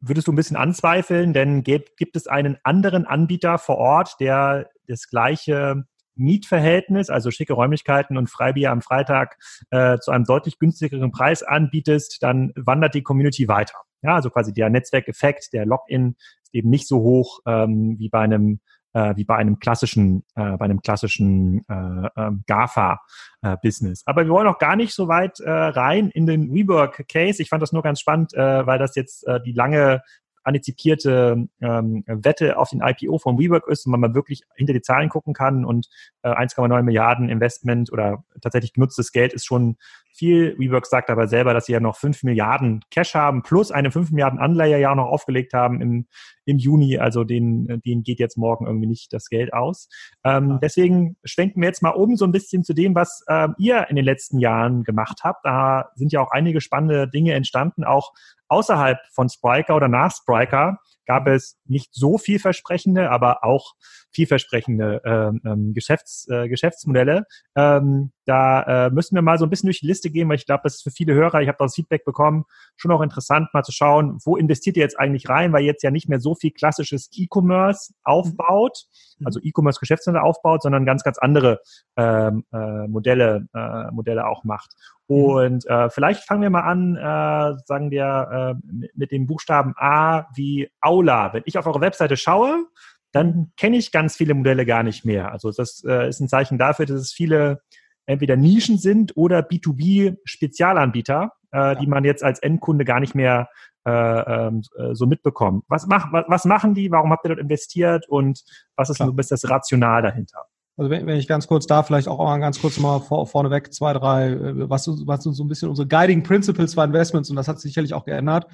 würdest 0.00 0.28
du 0.28 0.32
ein 0.32 0.36
bisschen 0.36 0.56
anzweifeln, 0.56 1.32
denn 1.32 1.62
gibt, 1.62 1.96
gibt 1.96 2.16
es 2.16 2.26
einen 2.26 2.56
anderen 2.62 3.06
Anbieter 3.06 3.58
vor 3.58 3.76
Ort, 3.76 4.16
der 4.20 4.70
das 4.86 5.08
gleiche 5.08 5.84
Mietverhältnis, 6.20 7.10
also 7.10 7.30
schicke 7.30 7.54
Räumlichkeiten 7.54 8.16
und 8.16 8.28
Freibier 8.28 8.70
am 8.70 8.82
Freitag 8.82 9.36
äh, 9.70 9.98
zu 9.98 10.10
einem 10.10 10.24
deutlich 10.24 10.58
günstigeren 10.58 11.10
Preis 11.10 11.42
anbietest, 11.42 12.22
dann 12.22 12.52
wandert 12.56 12.94
die 12.94 13.02
Community 13.02 13.48
weiter. 13.48 13.74
Ja, 14.02 14.14
also 14.14 14.30
quasi 14.30 14.52
der 14.52 14.70
Netzwerkeffekt, 14.70 15.52
der 15.52 15.66
Login 15.66 16.16
ist 16.42 16.54
eben 16.54 16.70
nicht 16.70 16.88
so 16.88 17.00
hoch 17.00 17.40
ähm, 17.46 17.96
wie 17.98 18.08
bei 18.08 18.20
einem 18.20 18.60
äh, 18.92 19.14
wie 19.16 19.24
bei 19.24 19.36
einem 19.36 19.58
klassischen, 19.58 20.24
äh, 20.34 20.56
bei 20.56 20.64
einem 20.64 20.82
klassischen 20.82 21.64
äh, 21.68 22.06
äh, 22.06 22.30
GAFA-Business. 22.46 24.02
Aber 24.06 24.24
wir 24.24 24.32
wollen 24.32 24.48
auch 24.48 24.58
gar 24.58 24.76
nicht 24.76 24.94
so 24.94 25.08
weit 25.08 25.38
äh, 25.40 25.50
rein 25.50 26.10
in 26.10 26.26
den 26.26 26.52
WeWork-Case. 26.52 27.40
Ich 27.40 27.48
fand 27.48 27.62
das 27.62 27.72
nur 27.72 27.82
ganz 27.82 28.00
spannend, 28.00 28.34
äh, 28.34 28.66
weil 28.66 28.78
das 28.78 28.96
jetzt 28.96 29.26
äh, 29.26 29.40
die 29.40 29.52
lange 29.52 30.02
antizipierte 30.42 31.48
ähm, 31.60 32.04
Wette 32.06 32.58
auf 32.58 32.70
den 32.70 32.82
IPO 32.82 33.18
von 33.18 33.38
WeWork 33.38 33.68
ist 33.68 33.86
und 33.86 33.92
man 33.92 34.00
mal 34.00 34.14
wirklich 34.14 34.42
hinter 34.54 34.72
die 34.72 34.82
Zahlen 34.82 35.08
gucken 35.08 35.34
kann 35.34 35.64
und 35.64 35.88
äh, 36.22 36.30
1,9 36.30 36.82
Milliarden 36.82 37.28
Investment 37.28 37.92
oder 37.92 38.24
tatsächlich 38.40 38.72
genutztes 38.72 39.12
Geld 39.12 39.32
ist 39.32 39.46
schon 39.46 39.76
viel. 40.12 40.58
WeWork 40.58 40.86
sagt 40.86 41.10
aber 41.10 41.28
selber, 41.28 41.54
dass 41.54 41.66
sie 41.66 41.72
ja 41.72 41.80
noch 41.80 41.96
5 41.96 42.22
Milliarden 42.24 42.80
Cash 42.90 43.14
haben 43.14 43.42
plus 43.42 43.70
eine 43.70 43.90
5 43.90 44.10
Milliarden 44.10 44.38
Anleihe 44.38 44.78
ja 44.78 44.90
auch 44.90 44.96
noch 44.96 45.06
aufgelegt 45.06 45.52
haben 45.52 45.80
im, 45.80 46.06
im 46.44 46.58
Juni. 46.58 46.98
Also 46.98 47.24
denen, 47.24 47.80
denen 47.82 48.02
geht 48.02 48.18
jetzt 48.18 48.36
morgen 48.36 48.66
irgendwie 48.66 48.86
nicht 48.86 49.12
das 49.12 49.28
Geld 49.28 49.52
aus. 49.52 49.88
Ähm. 50.24 50.58
Deswegen 50.62 51.16
schwenken 51.24 51.60
wir 51.60 51.68
jetzt 51.68 51.82
mal 51.82 51.90
um 51.90 52.16
so 52.16 52.24
ein 52.24 52.32
bisschen 52.32 52.64
zu 52.64 52.74
dem, 52.74 52.94
was 52.94 53.24
ähm, 53.28 53.54
ihr 53.58 53.86
in 53.88 53.96
den 53.96 54.04
letzten 54.04 54.38
Jahren 54.38 54.84
gemacht 54.84 55.20
habt. 55.22 55.44
Da 55.44 55.90
sind 55.94 56.12
ja 56.12 56.20
auch 56.20 56.30
einige 56.30 56.60
spannende 56.60 57.08
Dinge 57.08 57.34
entstanden, 57.34 57.84
auch 57.84 58.12
außerhalb 58.50 58.98
von 59.12 59.28
Spriker 59.28 59.76
oder 59.76 59.88
nach 59.88 60.14
Spriker 60.14 60.78
gab 61.06 61.26
es 61.26 61.58
nicht 61.64 61.90
so 61.92 62.18
vielversprechende, 62.18 63.10
aber 63.10 63.42
auch 63.44 63.74
vielversprechende 64.12 65.00
ähm, 65.04 65.40
ähm, 65.44 65.74
Geschäfts, 65.74 66.28
äh, 66.28 66.48
Geschäftsmodelle. 66.48 67.24
Ähm, 67.56 68.12
da 68.30 68.86
äh, 68.86 68.90
müssen 68.90 69.16
wir 69.16 69.22
mal 69.22 69.38
so 69.38 69.44
ein 69.44 69.50
bisschen 69.50 69.66
durch 69.66 69.80
die 69.80 69.88
Liste 69.88 70.08
gehen, 70.08 70.28
weil 70.28 70.36
ich 70.36 70.46
glaube, 70.46 70.60
das 70.62 70.76
ist 70.76 70.82
für 70.82 70.92
viele 70.92 71.14
Hörer, 71.14 71.42
ich 71.42 71.48
habe 71.48 71.58
das 71.58 71.74
Feedback 71.74 72.04
bekommen, 72.04 72.44
schon 72.76 72.92
auch 72.92 73.00
interessant 73.00 73.48
mal 73.52 73.64
zu 73.64 73.72
schauen, 73.72 74.18
wo 74.24 74.36
investiert 74.36 74.76
ihr 74.76 74.84
jetzt 74.84 74.98
eigentlich 75.00 75.28
rein, 75.28 75.52
weil 75.52 75.64
jetzt 75.64 75.82
ja 75.82 75.90
nicht 75.90 76.08
mehr 76.08 76.20
so 76.20 76.36
viel 76.36 76.52
klassisches 76.52 77.10
E-Commerce 77.12 77.92
aufbaut, 78.04 78.84
mhm. 79.18 79.26
also 79.26 79.40
E-Commerce-Geschäftsmodelle 79.42 80.22
aufbaut, 80.22 80.62
sondern 80.62 80.86
ganz, 80.86 81.02
ganz 81.02 81.18
andere 81.18 81.58
ähm, 81.96 82.44
äh, 82.52 82.86
Modelle, 82.86 83.48
äh, 83.52 83.90
Modelle 83.90 84.28
auch 84.28 84.44
macht. 84.44 84.70
Mhm. 85.08 85.16
Und 85.16 85.66
äh, 85.66 85.90
vielleicht 85.90 86.22
fangen 86.22 86.42
wir 86.42 86.50
mal 86.50 86.60
an, 86.62 86.94
äh, 86.94 87.58
sagen 87.66 87.90
wir, 87.90 88.54
äh, 88.62 88.88
mit 88.94 89.10
dem 89.10 89.26
Buchstaben 89.26 89.74
A 89.76 90.28
wie 90.36 90.70
Aula. 90.80 91.32
Wenn 91.32 91.42
ich 91.46 91.58
auf 91.58 91.66
eure 91.66 91.80
Webseite 91.80 92.16
schaue, 92.16 92.64
dann 93.10 93.50
kenne 93.56 93.76
ich 93.76 93.90
ganz 93.90 94.14
viele 94.14 94.34
Modelle 94.34 94.64
gar 94.64 94.84
nicht 94.84 95.04
mehr. 95.04 95.32
Also 95.32 95.50
das 95.50 95.82
äh, 95.84 96.08
ist 96.08 96.20
ein 96.20 96.28
Zeichen 96.28 96.58
dafür, 96.58 96.86
dass 96.86 97.00
es 97.00 97.12
viele 97.12 97.60
entweder 98.06 98.36
Nischen 98.36 98.78
sind 98.78 99.16
oder 99.16 99.40
B2B-Spezialanbieter, 99.40 101.32
äh, 101.52 101.58
ja. 101.58 101.74
die 101.74 101.86
man 101.86 102.04
jetzt 102.04 102.24
als 102.24 102.38
Endkunde 102.40 102.84
gar 102.84 103.00
nicht 103.00 103.14
mehr 103.14 103.48
äh, 103.86 103.90
ähm, 103.90 104.62
äh, 104.76 104.94
so 104.94 105.06
mitbekommt. 105.06 105.64
Was, 105.68 105.86
mach, 105.86 106.12
was, 106.12 106.24
was 106.28 106.44
machen 106.44 106.74
die? 106.74 106.90
Warum 106.90 107.10
habt 107.12 107.24
ihr 107.24 107.30
dort 107.30 107.40
investiert? 107.40 108.08
Und 108.08 108.42
was 108.76 108.90
ist 108.90 108.98
so 108.98 109.10
das 109.10 109.48
Rational 109.48 110.02
dahinter? 110.02 110.44
Also 110.76 110.90
wenn, 110.90 111.06
wenn 111.06 111.16
ich 111.16 111.28
ganz 111.28 111.46
kurz 111.46 111.66
da 111.66 111.82
vielleicht 111.82 112.08
auch 112.08 112.18
mal 112.18 112.38
ganz 112.38 112.60
kurz 112.60 112.78
mal 112.78 113.00
vor, 113.00 113.26
vorneweg 113.26 113.72
zwei, 113.72 113.92
drei, 113.92 114.28
äh, 114.28 114.68
was, 114.70 114.86
was 115.06 115.24
so 115.24 115.44
ein 115.44 115.48
bisschen 115.48 115.68
unsere 115.68 115.88
Guiding 115.88 116.22
Principles 116.22 116.74
für 116.74 116.84
Investments 116.84 117.30
und 117.30 117.36
das 117.36 117.48
hat 117.48 117.60
sich 117.60 117.70
sicherlich 117.70 117.94
auch 117.94 118.04
geändert. 118.04 118.46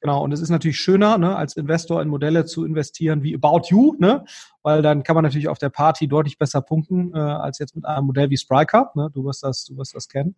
Genau, 0.00 0.22
und 0.22 0.32
es 0.32 0.40
ist 0.40 0.50
natürlich 0.50 0.78
schöner, 0.78 1.18
ne, 1.18 1.36
als 1.36 1.56
Investor 1.56 2.00
in 2.02 2.08
Modelle 2.08 2.44
zu 2.44 2.64
investieren 2.64 3.22
wie 3.22 3.34
About 3.34 3.68
You, 3.68 3.96
ne, 3.98 4.24
weil 4.62 4.82
dann 4.82 5.02
kann 5.02 5.14
man 5.14 5.24
natürlich 5.24 5.48
auf 5.48 5.58
der 5.58 5.70
Party 5.70 6.08
deutlich 6.08 6.38
besser 6.38 6.60
punkten, 6.60 7.12
äh, 7.14 7.18
als 7.18 7.58
jetzt 7.58 7.74
mit 7.74 7.84
einem 7.84 8.06
Modell 8.06 8.30
wie 8.30 8.36
Spryker. 8.36 8.92
Ne, 8.94 9.10
du 9.12 9.24
wirst 9.24 9.42
das, 9.42 9.64
du 9.64 9.76
wirst 9.76 9.94
das 9.94 10.08
kennen. 10.08 10.36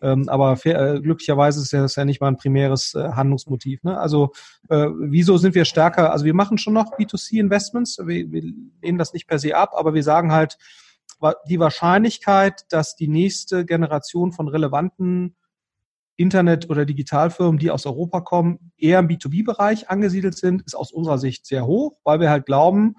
Ähm, 0.00 0.28
aber 0.28 0.56
fair, 0.56 0.94
äh, 0.94 1.00
glücklicherweise 1.00 1.60
ist 1.60 1.72
das 1.72 1.96
ja 1.96 2.04
nicht 2.04 2.20
mal 2.20 2.28
ein 2.28 2.36
primäres 2.36 2.94
äh, 2.94 3.10
Handlungsmotiv. 3.12 3.82
Ne? 3.84 3.98
Also 3.98 4.32
äh, 4.68 4.88
wieso 4.98 5.36
sind 5.36 5.54
wir 5.54 5.64
stärker? 5.64 6.12
Also 6.12 6.24
wir 6.24 6.34
machen 6.34 6.58
schon 6.58 6.74
noch 6.74 6.98
B2C-Investments, 6.98 7.98
wir, 7.98 8.32
wir 8.32 8.42
lehnen 8.82 8.98
das 8.98 9.12
nicht 9.12 9.28
per 9.28 9.38
se 9.38 9.56
ab, 9.56 9.72
aber 9.76 9.94
wir 9.94 10.02
sagen 10.02 10.32
halt, 10.32 10.58
die 11.48 11.60
Wahrscheinlichkeit, 11.60 12.64
dass 12.70 12.96
die 12.96 13.06
nächste 13.06 13.64
Generation 13.64 14.32
von 14.32 14.48
relevanten 14.48 15.36
Internet- 16.16 16.68
oder 16.70 16.84
Digitalfirmen, 16.84 17.58
die 17.58 17.70
aus 17.70 17.86
Europa 17.86 18.20
kommen, 18.20 18.72
eher 18.76 18.98
im 18.98 19.08
B2B-Bereich 19.08 19.88
angesiedelt 19.90 20.36
sind, 20.36 20.62
ist 20.62 20.74
aus 20.74 20.92
unserer 20.92 21.18
Sicht 21.18 21.46
sehr 21.46 21.66
hoch, 21.66 21.98
weil 22.04 22.20
wir 22.20 22.30
halt 22.30 22.46
glauben, 22.46 22.96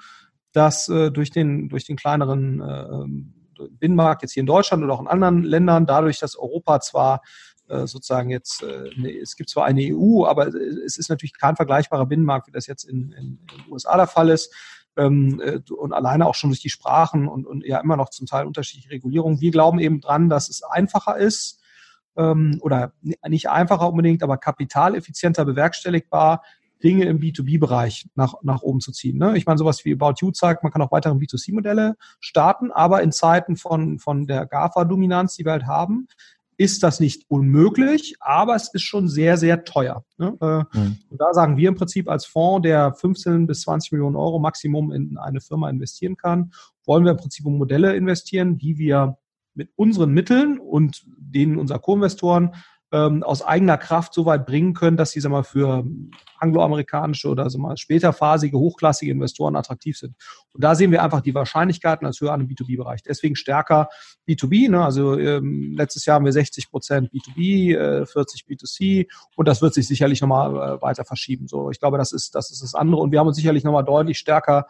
dass 0.51 0.89
äh, 0.89 1.11
durch 1.11 1.31
den 1.31 1.69
durch 1.69 1.85
den 1.85 1.95
kleineren 1.95 2.61
äh, 2.61 3.69
Binnenmarkt 3.69 4.23
jetzt 4.23 4.33
hier 4.33 4.41
in 4.41 4.47
Deutschland 4.47 4.83
oder 4.83 4.93
auch 4.93 5.01
in 5.01 5.07
anderen 5.07 5.43
Ländern, 5.43 5.85
dadurch, 5.85 6.19
dass 6.19 6.35
Europa 6.35 6.79
zwar 6.79 7.21
äh, 7.67 7.87
sozusagen 7.87 8.29
jetzt, 8.29 8.63
äh, 8.63 8.89
ne, 8.97 9.17
es 9.17 9.35
gibt 9.35 9.49
zwar 9.49 9.65
eine 9.65 9.81
EU, 9.81 10.25
aber 10.25 10.47
es 10.47 10.97
ist 10.97 11.09
natürlich 11.09 11.37
kein 11.37 11.55
vergleichbarer 11.55 12.05
Binnenmarkt, 12.05 12.47
wie 12.47 12.51
das 12.51 12.67
jetzt 12.67 12.83
in, 12.83 13.11
in, 13.13 13.39
in 13.39 13.47
den 13.47 13.71
USA 13.71 13.95
der 13.95 14.07
Fall 14.07 14.29
ist. 14.29 14.53
Ähm, 14.95 15.41
äh, 15.43 15.59
und 15.73 15.93
alleine 15.93 16.27
auch 16.27 16.35
schon 16.35 16.51
durch 16.51 16.61
die 16.61 16.69
Sprachen 16.69 17.27
und, 17.27 17.47
und 17.47 17.65
ja 17.65 17.79
immer 17.79 17.97
noch 17.97 18.09
zum 18.09 18.27
Teil 18.27 18.45
unterschiedliche 18.45 18.91
Regulierungen. 18.91 19.41
Wir 19.41 19.51
glauben 19.51 19.79
eben 19.79 20.01
dran, 20.01 20.29
dass 20.29 20.49
es 20.49 20.61
einfacher 20.61 21.17
ist, 21.17 21.62
ähm, 22.17 22.59
oder 22.61 22.93
nicht 23.27 23.49
einfacher 23.49 23.89
unbedingt, 23.89 24.23
aber 24.23 24.37
kapitaleffizienter 24.37 25.45
bewerkstelligbar, 25.45 26.43
Dinge 26.83 27.05
im 27.05 27.19
B2B-Bereich 27.19 28.07
nach, 28.15 28.35
nach 28.43 28.61
oben 28.61 28.81
zu 28.81 28.91
ziehen. 28.91 29.17
Ne? 29.17 29.37
Ich 29.37 29.45
meine, 29.45 29.57
sowas 29.57 29.85
wie 29.85 29.93
About 29.93 30.15
You 30.19 30.31
zeigt, 30.31 30.63
man 30.63 30.71
kann 30.71 30.81
auch 30.81 30.91
weitere 30.91 31.13
B2C-Modelle 31.13 31.95
starten, 32.19 32.71
aber 32.71 33.01
in 33.01 33.11
Zeiten 33.13 33.55
von, 33.55 33.99
von 33.99 34.27
der 34.27 34.45
GAFA-Dominanz, 34.45 35.35
die 35.35 35.45
wir 35.45 35.53
halt 35.53 35.65
haben, 35.65 36.07
ist 36.57 36.83
das 36.83 36.99
nicht 36.99 37.23
unmöglich, 37.29 38.15
aber 38.19 38.55
es 38.55 38.73
ist 38.73 38.83
schon 38.83 39.07
sehr, 39.07 39.37
sehr 39.37 39.63
teuer. 39.63 40.03
Ne? 40.17 40.37
Äh, 40.39 40.77
mhm. 40.77 40.97
Und 41.09 41.19
da 41.19 41.33
sagen 41.33 41.57
wir 41.57 41.69
im 41.69 41.75
Prinzip 41.75 42.09
als 42.09 42.25
Fonds, 42.25 42.63
der 42.63 42.93
15 42.93 43.47
bis 43.47 43.61
20 43.61 43.93
Millionen 43.93 44.15
Euro 44.15 44.39
Maximum 44.39 44.91
in 44.91 45.17
eine 45.17 45.41
Firma 45.41 45.69
investieren 45.69 46.15
kann, 46.15 46.51
wollen 46.85 47.05
wir 47.05 47.11
im 47.11 47.17
Prinzip 47.17 47.45
in 47.45 47.57
Modelle 47.57 47.95
investieren, 47.95 48.57
die 48.57 48.77
wir 48.77 49.17
mit 49.55 49.69
unseren 49.75 50.11
Mitteln 50.11 50.59
und 50.59 51.03
denen 51.17 51.57
unserer 51.57 51.79
Co-Investoren 51.79 52.53
ähm, 52.93 53.23
aus 53.23 53.41
eigener 53.41 53.77
Kraft 53.77 54.13
so 54.13 54.25
weit 54.25 54.45
bringen 54.45 54.75
können, 54.75 54.97
dass 54.97 55.11
sie 55.11 55.19
sag 55.19 55.31
mal, 55.31 55.43
für 55.43 55.83
angloamerikanische 56.37 57.27
oder 57.27 57.49
sag 57.49 57.59
mal, 57.59 57.75
späterphasige, 57.75 58.57
hochklassige 58.57 59.11
Investoren 59.11 59.55
attraktiv 59.55 59.97
sind. 59.97 60.15
Und 60.53 60.63
da 60.63 60.75
sehen 60.75 60.91
wir 60.91 61.01
einfach 61.01 61.21
die 61.21 61.33
Wahrscheinlichkeiten 61.33 62.05
als 62.05 62.21
höher 62.21 62.31
an 62.31 62.41
im 62.41 62.47
B2B-Bereich. 62.47 63.01
Deswegen 63.01 63.35
stärker 63.35 63.89
B2B. 64.29 64.69
Ne? 64.69 64.85
Also 64.85 65.17
ähm, 65.17 65.73
letztes 65.75 66.05
Jahr 66.05 66.15
haben 66.15 66.25
wir 66.25 66.31
60 66.31 66.69
Prozent 66.69 67.11
B2B, 67.11 67.75
äh, 67.75 68.05
40 68.05 68.45
B2C 68.47 69.07
und 69.35 69.47
das 69.47 69.63
wird 69.63 69.73
sich 69.73 69.87
sicherlich 69.87 70.21
nochmal 70.21 70.51
äh, 70.51 70.81
weiter 70.83 71.03
verschieben. 71.03 71.47
So, 71.47 71.71
ich 71.71 71.79
glaube, 71.79 71.97
das 71.97 72.11
ist, 72.11 72.35
das 72.35 72.51
ist 72.51 72.61
das 72.61 72.75
andere. 72.75 73.01
Und 73.01 73.11
wir 73.11 73.19
haben 73.19 73.27
uns 73.27 73.37
sicherlich 73.37 73.63
nochmal 73.63 73.83
deutlich 73.83 74.19
stärker 74.19 74.67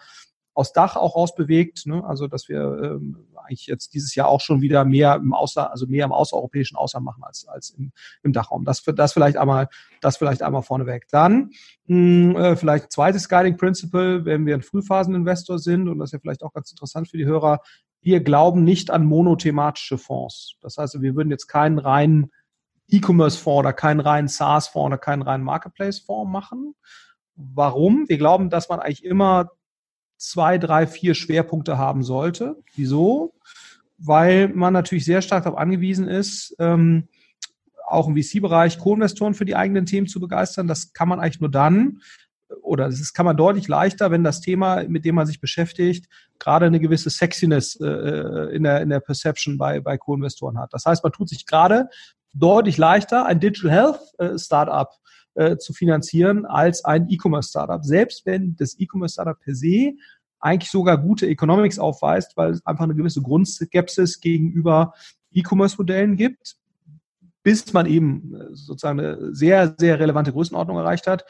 aus 0.54 0.74
Dach 0.74 0.96
auch 0.96 1.16
rausbewegt. 1.16 1.86
Ne? 1.86 2.04
Also 2.06 2.28
dass 2.28 2.48
wir 2.48 2.62
ähm, 2.62 3.28
eigentlich 3.36 3.68
jetzt 3.68 3.94
dieses 3.94 4.16
Jahr 4.16 4.28
auch 4.28 4.42
schon 4.42 4.62
wieder 4.62 4.86
mehr 4.86 5.16
im 5.16 5.34
Außer, 5.34 5.72
also 5.72 5.88
mehr 5.88 6.06
im 6.06 6.12
außereuropäischen 6.12 6.78
Ausland 6.78 7.06
machen 7.06 7.24
als, 7.24 7.48
als 7.48 7.72
im, 7.72 7.92
im 8.24 8.34
Dachraum. 8.34 8.66
Das, 8.66 8.84
das 8.84 9.14
vielleicht 9.14 9.38
einmal, 9.38 9.70
das 10.02 10.18
vielleicht 10.18 10.42
einmal 10.42 10.62
vorneweg. 10.62 11.08
Dann 11.10 11.52
mh, 11.88 12.40
äh, 12.40 12.56
vielleicht 12.56 12.92
zweites 12.92 13.30
Guiding 13.30 13.58
Principle, 13.58 14.26
wenn 14.26 14.46
wir 14.46 14.56
ein 14.56 14.62
Frühphaseninvestor 14.62 15.60
sind, 15.60 15.88
und 15.88 16.00
das 16.00 16.10
ist 16.10 16.14
ja 16.14 16.20
vielleicht 16.20 16.44
auch 16.44 16.54
ganz 16.54 16.72
interessant 16.72 17.10
für 17.10 17.18
die 17.18 17.26
Hörer, 17.26 17.60
wir 18.02 18.22
glauben 18.22 18.64
nicht 18.64 18.92
an 18.92 19.06
monothematische 19.06 19.98
Fonds. 19.98 20.58
Das 20.62 20.78
heißt, 20.78 21.02
wir 21.02 21.16
würden 21.16 21.32
jetzt 21.32 21.48
keinen 21.48 21.80
reinen 21.80 22.32
E-Commerce-Fonds 22.90 23.60
oder 23.60 23.74
keinen 23.74 24.02
reinen 24.02 24.28
SaaS-Fonds 24.28 24.88
oder 24.88 24.98
keinen 24.98 25.22
reinen 25.22 25.44
Marketplace-Fonds 25.44 26.32
machen. 26.32 26.76
Warum? 27.36 28.08
Wir 28.10 28.18
glauben, 28.18 28.50
dass 28.50 28.70
man 28.70 28.80
eigentlich 28.80 29.06
immer 29.06 29.52
zwei, 30.24 30.58
drei, 30.58 30.88
vier 30.88 31.15
Schwerpunkte 31.15 31.77
haben 31.77 32.03
sollte. 32.03 32.56
Wieso? 32.75 33.34
Weil 33.98 34.50
man 34.50 34.74
natürlich 34.74 35.06
sehr 35.06 35.22
stark 35.22 35.44
darauf 35.44 35.60
angewiesen 35.60 36.08
ist, 36.08 36.56
ähm, 36.60 37.08
auch 37.86 38.08
im 38.08 38.15
VC-Bereich 38.15 38.80
Co-Investoren 38.80 39.34
für 39.34 39.46
die 39.46 39.56
eigenen 39.56 39.86
Themen 39.86 40.08
zu 40.08 40.20
begeistern. 40.20 40.68
Das 40.68 40.94
kann 40.94 41.10
man 41.10 41.20
eigentlich 41.20 41.42
nur 41.42 41.51
dann, 41.51 42.00
oder 42.62 42.86
das 42.86 43.13
kann 43.13 43.25
man 43.25 43.36
deutlich 43.36 43.68
leichter, 43.68 44.12
wenn 44.12 44.24
das 44.24 44.39
Thema, 44.39 44.84
mit 44.88 45.03
dem 45.06 45.15
man 45.15 45.27
sich 45.27 45.42
beschäftigt, 45.42 46.08
gerade 46.39 46.68
eine 46.68 46.80
gewisse 46.80 47.10
Sexiness 47.10 47.75
äh, 47.82 47.86
äh 47.86 48.56
in, 48.56 48.63
der, 48.63 48.82
in 48.82 48.89
der 48.89 49.01
Perception 49.01 49.58
bei, 49.58 49.82
bei 49.82 49.98
Co-Investoren 49.98 50.58
hat. 50.58 50.74
Das 50.74 50.86
heißt, 50.86 51.03
man 51.03 51.12
tut 51.12 51.30
sich 51.30 51.46
gerade 51.46 51.89
deutlich 52.34 52.77
leichter, 52.77 53.25
ein 53.25 53.39
Digital 53.39 53.72
Health 53.72 54.00
äh, 54.20 54.39
Startup 54.39 54.89
äh, 55.36 55.58
zu 55.58 55.74
finanzieren 55.74 56.46
als 56.46 56.86
ein 56.86 57.10
E-Commerce-Startup. 57.10 57.84
Selbst 57.84 58.25
wenn 58.25 58.56
das 58.56 58.80
E-Commerce-Startup 58.80 59.40
per 59.40 59.56
se 59.56 59.94
eigentlich 60.40 60.72
sogar 60.72 60.98
gute 60.98 61.28
Economics 61.28 61.80
aufweist, 61.80 62.36
weil 62.36 62.52
es 62.52 62.66
einfach 62.66 62.84
eine 62.84 62.96
gewisse 62.96 63.22
Grundskepsis 63.22 64.20
gegenüber 64.20 64.94
E-Commerce-Modellen 65.32 66.18
gibt, 66.18 66.58
bis 67.44 67.74
man 67.74 67.86
eben 67.86 68.34
äh, 68.34 68.46
sozusagen 68.54 69.00
eine 69.00 69.36
sehr, 69.36 69.76
sehr 69.78 70.00
relevante 70.00 70.32
Größenordnung 70.32 70.78
erreicht 70.78 71.08
hat, 71.08 71.26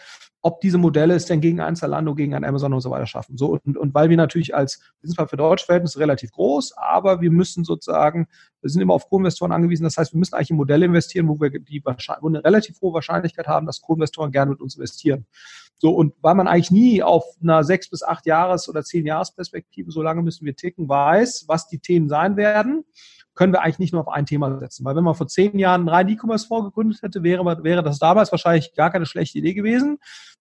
ob 0.45 0.59
diese 0.59 0.77
Modelle 0.77 1.15
es 1.15 1.25
denn 1.25 1.39
gegen 1.39 1.61
ein 1.61 1.77
Zalando, 1.77 2.15
gegen 2.15 2.35
ein 2.35 2.43
Amazon 2.43 2.73
und 2.73 2.81
so 2.81 2.91
weiter 2.91 3.07
schaffen. 3.07 3.37
So, 3.37 3.47
und, 3.47 3.77
und 3.77 3.93
weil 3.93 4.09
wir 4.09 4.17
natürlich 4.17 4.53
als, 4.53 4.81
zwar 5.05 5.27
für 5.29 5.37
deutsche 5.37 5.65
Verhältnisse 5.65 5.99
relativ 5.99 6.31
groß, 6.33 6.73
aber 6.75 7.21
wir 7.21 7.31
müssen 7.31 7.63
sozusagen, 7.63 8.27
wir 8.61 8.69
sind 8.69 8.81
immer 8.81 8.93
auf 8.93 9.09
Co-Investoren 9.09 9.53
angewiesen. 9.53 9.85
Das 9.85 9.95
heißt, 9.95 10.13
wir 10.13 10.19
müssen 10.19 10.35
eigentlich 10.35 10.49
in 10.49 10.57
Modelle 10.57 10.85
investieren, 10.85 11.29
wo 11.29 11.39
wir 11.39 11.49
die 11.49 11.81
wo 11.83 12.27
eine 12.27 12.43
relativ 12.43 12.81
hohe 12.81 12.93
Wahrscheinlichkeit 12.93 13.47
haben, 13.47 13.65
dass 13.65 13.81
Co-Investoren 13.81 14.31
gerne 14.31 14.51
mit 14.51 14.59
uns 14.59 14.75
investieren. 14.75 15.25
So, 15.77 15.91
und 15.91 16.13
weil 16.21 16.35
man 16.35 16.49
eigentlich 16.49 16.71
nie 16.71 17.01
auf 17.01 17.23
einer 17.41 17.63
sechs 17.63 17.89
bis 17.89 18.03
acht 18.03 18.25
Jahres- 18.25 18.67
oder 18.67 18.83
zehn 18.83 19.05
Jahres-Perspektive, 19.05 19.91
so 19.91 20.01
lange 20.01 20.21
müssen 20.23 20.45
wir 20.45 20.57
ticken, 20.57 20.89
weiß, 20.89 21.45
was 21.47 21.67
die 21.69 21.79
Themen 21.79 22.09
sein 22.09 22.35
werden 22.35 22.83
können 23.35 23.53
wir 23.53 23.61
eigentlich 23.61 23.79
nicht 23.79 23.93
nur 23.93 24.01
auf 24.01 24.09
ein 24.09 24.25
Thema 24.25 24.57
setzen. 24.59 24.85
Weil 24.85 24.95
wenn 24.95 25.03
man 25.03 25.15
vor 25.15 25.27
zehn 25.27 25.57
Jahren 25.57 25.87
reinen 25.87 26.09
E-Commerce 26.09 26.47
vorgegründet 26.47 27.01
hätte, 27.01 27.23
wäre, 27.23 27.63
wäre 27.63 27.83
das 27.83 27.99
damals 27.99 28.31
wahrscheinlich 28.31 28.73
gar 28.75 28.91
keine 28.91 29.05
schlechte 29.05 29.39
Idee 29.39 29.53
gewesen. 29.53 29.97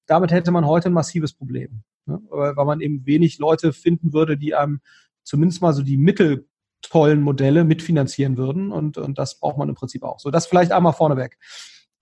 Damit 0.06 0.32
hätte 0.32 0.50
man 0.50 0.66
heute 0.66 0.90
ein 0.90 0.92
massives 0.92 1.32
Problem. 1.32 1.82
Ne? 2.06 2.20
Weil 2.28 2.64
man 2.64 2.80
eben 2.80 3.06
wenig 3.06 3.38
Leute 3.38 3.72
finden 3.72 4.12
würde, 4.12 4.36
die 4.36 4.54
einem 4.54 4.80
zumindest 5.22 5.62
mal 5.62 5.72
so 5.72 5.82
die 5.82 5.96
mitteltollen 5.96 7.22
Modelle 7.22 7.64
mitfinanzieren 7.64 8.36
würden. 8.36 8.72
Und, 8.72 8.98
und 8.98 9.18
das 9.18 9.38
braucht 9.38 9.56
man 9.56 9.68
im 9.68 9.74
Prinzip 9.74 10.02
auch. 10.02 10.18
So, 10.18 10.30
das 10.30 10.46
vielleicht 10.46 10.72
einmal 10.72 10.92
vorneweg. 10.92 11.38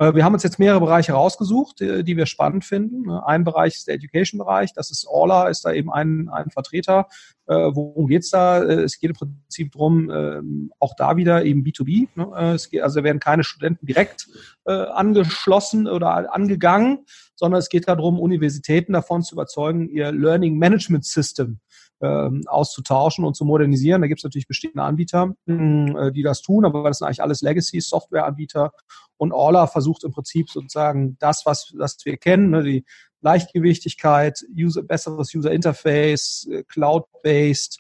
Äh, 0.01 0.15
wir 0.15 0.25
haben 0.25 0.35
uns 0.35 0.43
jetzt 0.43 0.59
mehrere 0.59 0.81
Bereiche 0.81 1.13
rausgesucht, 1.13 1.83
äh, 1.83 2.03
die 2.03 2.17
wir 2.17 2.27
spannend 2.27 2.65
finden. 2.65 3.03
Ne? 3.03 3.25
Ein 3.27 3.45
Bereich 3.45 3.77
ist 3.77 3.87
der 3.87 3.95
Education-Bereich. 3.95 4.73
Das 4.73 4.91
ist 4.91 5.07
Orla, 5.07 5.49
ist 5.49 5.65
da 5.65 5.73
eben 5.73 5.93
ein, 5.93 6.29
ein 6.31 6.51
Vertreter. 6.51 7.07
Äh, 7.47 7.55
worum 7.55 8.07
geht's 8.09 8.31
da? 8.31 8.63
Es 8.63 8.99
geht 8.99 9.11
im 9.11 9.17
Prinzip 9.17 9.73
drum, 9.73 10.11
ähm, 10.11 10.73
auch 10.79 10.95
da 10.97 11.17
wieder 11.17 11.45
eben 11.45 11.63
B2B. 11.63 12.09
Ne? 12.15 12.55
Es 12.55 12.71
geht, 12.71 12.81
also 12.81 13.05
werden 13.05 13.21
keine 13.21 13.45
Studenten 13.45 13.87
direkt 13.87 14.29
angeschlossen 14.65 15.89
oder 15.89 16.33
angegangen, 16.33 17.05
sondern 17.35 17.59
es 17.59 17.69
geht 17.69 17.89
darum, 17.89 18.21
Universitäten 18.21 18.93
davon 18.93 19.23
zu 19.23 19.35
überzeugen, 19.35 19.89
ihr 19.89 20.13
Learning 20.13 20.59
Management 20.59 21.05
System 21.05 21.59
ähm, 22.01 22.43
auszutauschen 22.47 23.25
und 23.25 23.35
zu 23.35 23.45
modernisieren. 23.45 24.01
Da 24.01 24.09
gibt 24.09 24.21
es 24.21 24.25
natürlich 24.25 24.49
bestehende 24.49 24.83
Anbieter, 24.83 25.35
äh, 25.47 26.13
die 26.13 26.23
das 26.23 26.43
tun, 26.43 26.65
aber 26.65 26.85
das 26.85 26.99
sind 26.99 27.07
eigentlich 27.07 27.23
alles 27.23 27.43
Legacy-Software-Anbieter. 27.43 28.73
Und 29.17 29.33
Orla 29.33 29.67
versucht 29.67 30.05
im 30.05 30.13
Prinzip 30.13 30.51
sozusagen 30.51 31.17
das, 31.19 31.45
was, 31.45 31.73
was 31.77 31.99
wir 32.05 32.17
kennen, 32.17 32.51
ne, 32.51 32.63
die 32.63 32.85
Leichtgewichtigkeit, 33.21 34.43
User, 34.57 34.83
besseres 34.83 35.35
User 35.35 35.53
Interface, 35.53 36.49
äh, 36.51 36.65
Cloud-based, 36.65 37.79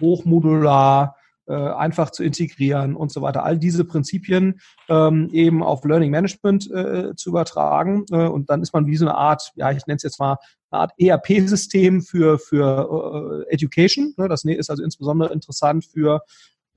hochmodular, 0.00 1.16
äh, 1.46 1.54
einfach 1.54 2.10
zu 2.10 2.22
integrieren 2.22 2.94
und 2.94 3.12
so 3.12 3.22
weiter. 3.22 3.44
All 3.44 3.58
diese 3.58 3.84
Prinzipien 3.84 4.60
ähm, 4.88 5.28
eben 5.32 5.62
auf 5.62 5.84
Learning 5.84 6.10
Management 6.10 6.70
äh, 6.70 7.14
zu 7.16 7.30
übertragen. 7.30 8.04
Äh, 8.10 8.28
und 8.28 8.48
dann 8.50 8.62
ist 8.62 8.72
man 8.72 8.86
wie 8.86 8.96
so 8.96 9.06
eine 9.06 9.14
Art, 9.14 9.52
ja, 9.56 9.70
ich 9.70 9.86
nenne 9.86 9.96
es 9.96 10.02
jetzt 10.02 10.20
mal 10.20 10.36
eine 10.70 10.82
Art 10.82 10.92
ERP-System 10.98 12.02
für, 12.02 12.38
für 12.38 13.44
äh, 13.48 13.52
Education. 13.52 14.14
Ne? 14.16 14.28
Das 14.28 14.44
ist 14.44 14.70
also 14.70 14.82
insbesondere 14.82 15.32
interessant 15.32 15.84
für 15.84 16.22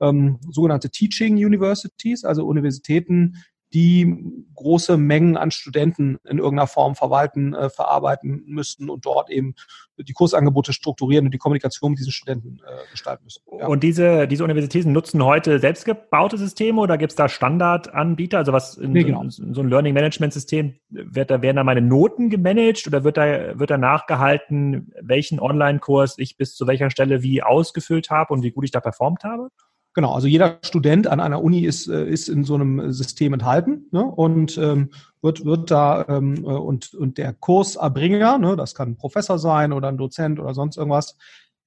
ähm, 0.00 0.38
sogenannte 0.50 0.90
Teaching 0.90 1.36
Universities, 1.36 2.24
also 2.24 2.46
Universitäten, 2.46 3.36
die 3.76 4.46
große 4.54 4.96
Mengen 4.96 5.36
an 5.36 5.50
Studenten 5.50 6.16
in 6.24 6.38
irgendeiner 6.38 6.66
Form 6.66 6.94
verwalten, 6.94 7.52
äh, 7.52 7.68
verarbeiten 7.68 8.42
müssten 8.46 8.88
und 8.88 9.04
dort 9.04 9.28
eben 9.28 9.54
die 9.98 10.14
Kursangebote 10.14 10.72
strukturieren 10.72 11.26
und 11.26 11.34
die 11.34 11.38
Kommunikation 11.38 11.90
mit 11.90 11.98
diesen 11.98 12.12
Studenten 12.12 12.60
äh, 12.66 12.90
gestalten 12.90 13.24
müssen. 13.24 13.42
Ja. 13.58 13.66
Und 13.66 13.82
diese, 13.82 14.26
diese 14.28 14.44
Universitäten 14.44 14.92
nutzen 14.92 15.22
heute 15.22 15.58
selbstgebaute 15.58 16.38
Systeme 16.38 16.80
oder 16.80 16.96
gibt 16.96 17.12
es 17.12 17.16
da 17.16 17.28
Standardanbieter? 17.28 18.38
Also 18.38 18.54
was 18.54 18.78
in, 18.78 18.92
nee, 18.92 19.04
genau. 19.04 19.28
so, 19.28 19.44
so 19.52 19.60
ein 19.60 19.68
Learning 19.68 19.92
Management 19.92 20.32
System, 20.32 20.76
wird 20.88 21.30
da, 21.30 21.42
werden 21.42 21.56
da 21.56 21.64
meine 21.64 21.82
Noten 21.82 22.30
gemanagt 22.30 22.86
oder 22.86 23.04
wird 23.04 23.18
da, 23.18 23.58
wird 23.58 23.68
da 23.68 23.76
nachgehalten, 23.76 24.90
welchen 25.02 25.38
Online-Kurs 25.38 26.14
ich 26.16 26.38
bis 26.38 26.54
zu 26.54 26.66
welcher 26.66 26.88
Stelle 26.88 27.22
wie 27.22 27.42
ausgefüllt 27.42 28.08
habe 28.08 28.32
und 28.32 28.42
wie 28.42 28.52
gut 28.52 28.64
ich 28.64 28.70
da 28.70 28.80
performt 28.80 29.22
habe? 29.22 29.50
Genau, 29.96 30.12
also 30.12 30.26
jeder 30.26 30.58
Student 30.60 31.06
an 31.06 31.20
einer 31.20 31.42
Uni 31.42 31.60
ist, 31.60 31.88
äh, 31.88 32.06
ist 32.06 32.28
in 32.28 32.44
so 32.44 32.54
einem 32.54 32.92
System 32.92 33.32
enthalten 33.32 33.86
ne, 33.92 34.04
und 34.04 34.58
ähm, 34.58 34.90
wird, 35.22 35.46
wird 35.46 35.70
da 35.70 36.04
ähm, 36.06 36.44
äh, 36.44 36.48
und, 36.48 36.92
und 36.92 37.16
der 37.16 37.32
Kurserbringer, 37.32 38.36
ne, 38.36 38.56
das 38.56 38.74
kann 38.74 38.90
ein 38.90 38.96
Professor 38.98 39.38
sein 39.38 39.72
oder 39.72 39.88
ein 39.88 39.96
Dozent 39.96 40.38
oder 40.38 40.52
sonst 40.52 40.76
irgendwas, 40.76 41.16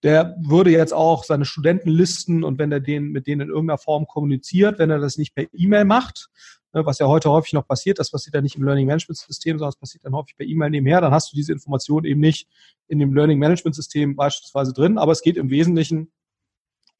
der 0.04 0.36
würde 0.42 0.70
jetzt 0.70 0.94
auch 0.94 1.24
seine 1.24 1.44
Studenten 1.44 1.90
listen 1.90 2.44
und 2.44 2.60
wenn 2.60 2.72
er 2.72 2.82
den 2.82 3.06
mit 3.06 3.26
denen 3.26 3.42
in 3.42 3.48
irgendeiner 3.48 3.80
Form 3.80 4.06
kommuniziert, 4.06 4.78
wenn 4.78 4.92
er 4.92 5.00
das 5.00 5.18
nicht 5.18 5.34
per 5.34 5.48
E-Mail 5.52 5.86
macht, 5.86 6.30
ne, 6.72 6.86
was 6.86 7.00
ja 7.00 7.08
heute 7.08 7.32
häufig 7.32 7.54
noch 7.54 7.66
passiert, 7.66 7.98
das 7.98 8.12
passiert 8.12 8.36
ja 8.36 8.42
nicht 8.42 8.58
im 8.58 8.64
Learning 8.64 8.86
Management 8.86 9.18
System, 9.18 9.58
sondern 9.58 9.72
das 9.72 9.80
passiert 9.80 10.06
dann 10.06 10.14
häufig 10.14 10.38
per 10.38 10.46
E-Mail 10.46 10.70
nebenher, 10.70 11.02
dann 11.02 11.14
hast 11.14 11.34
du 11.34 11.36
diese 11.36 11.52
Information 11.52 12.06
eben 12.06 12.20
nicht 12.20 12.48
in 12.88 13.00
dem 13.00 13.12
Learning 13.12 13.40
Management 13.40 13.76
System 13.76 14.16
beispielsweise 14.16 14.72
drin, 14.72 15.00
aber 15.00 15.14
es 15.14 15.24
geht 15.24 15.36
im 15.36 15.50
Wesentlichen 15.50 16.12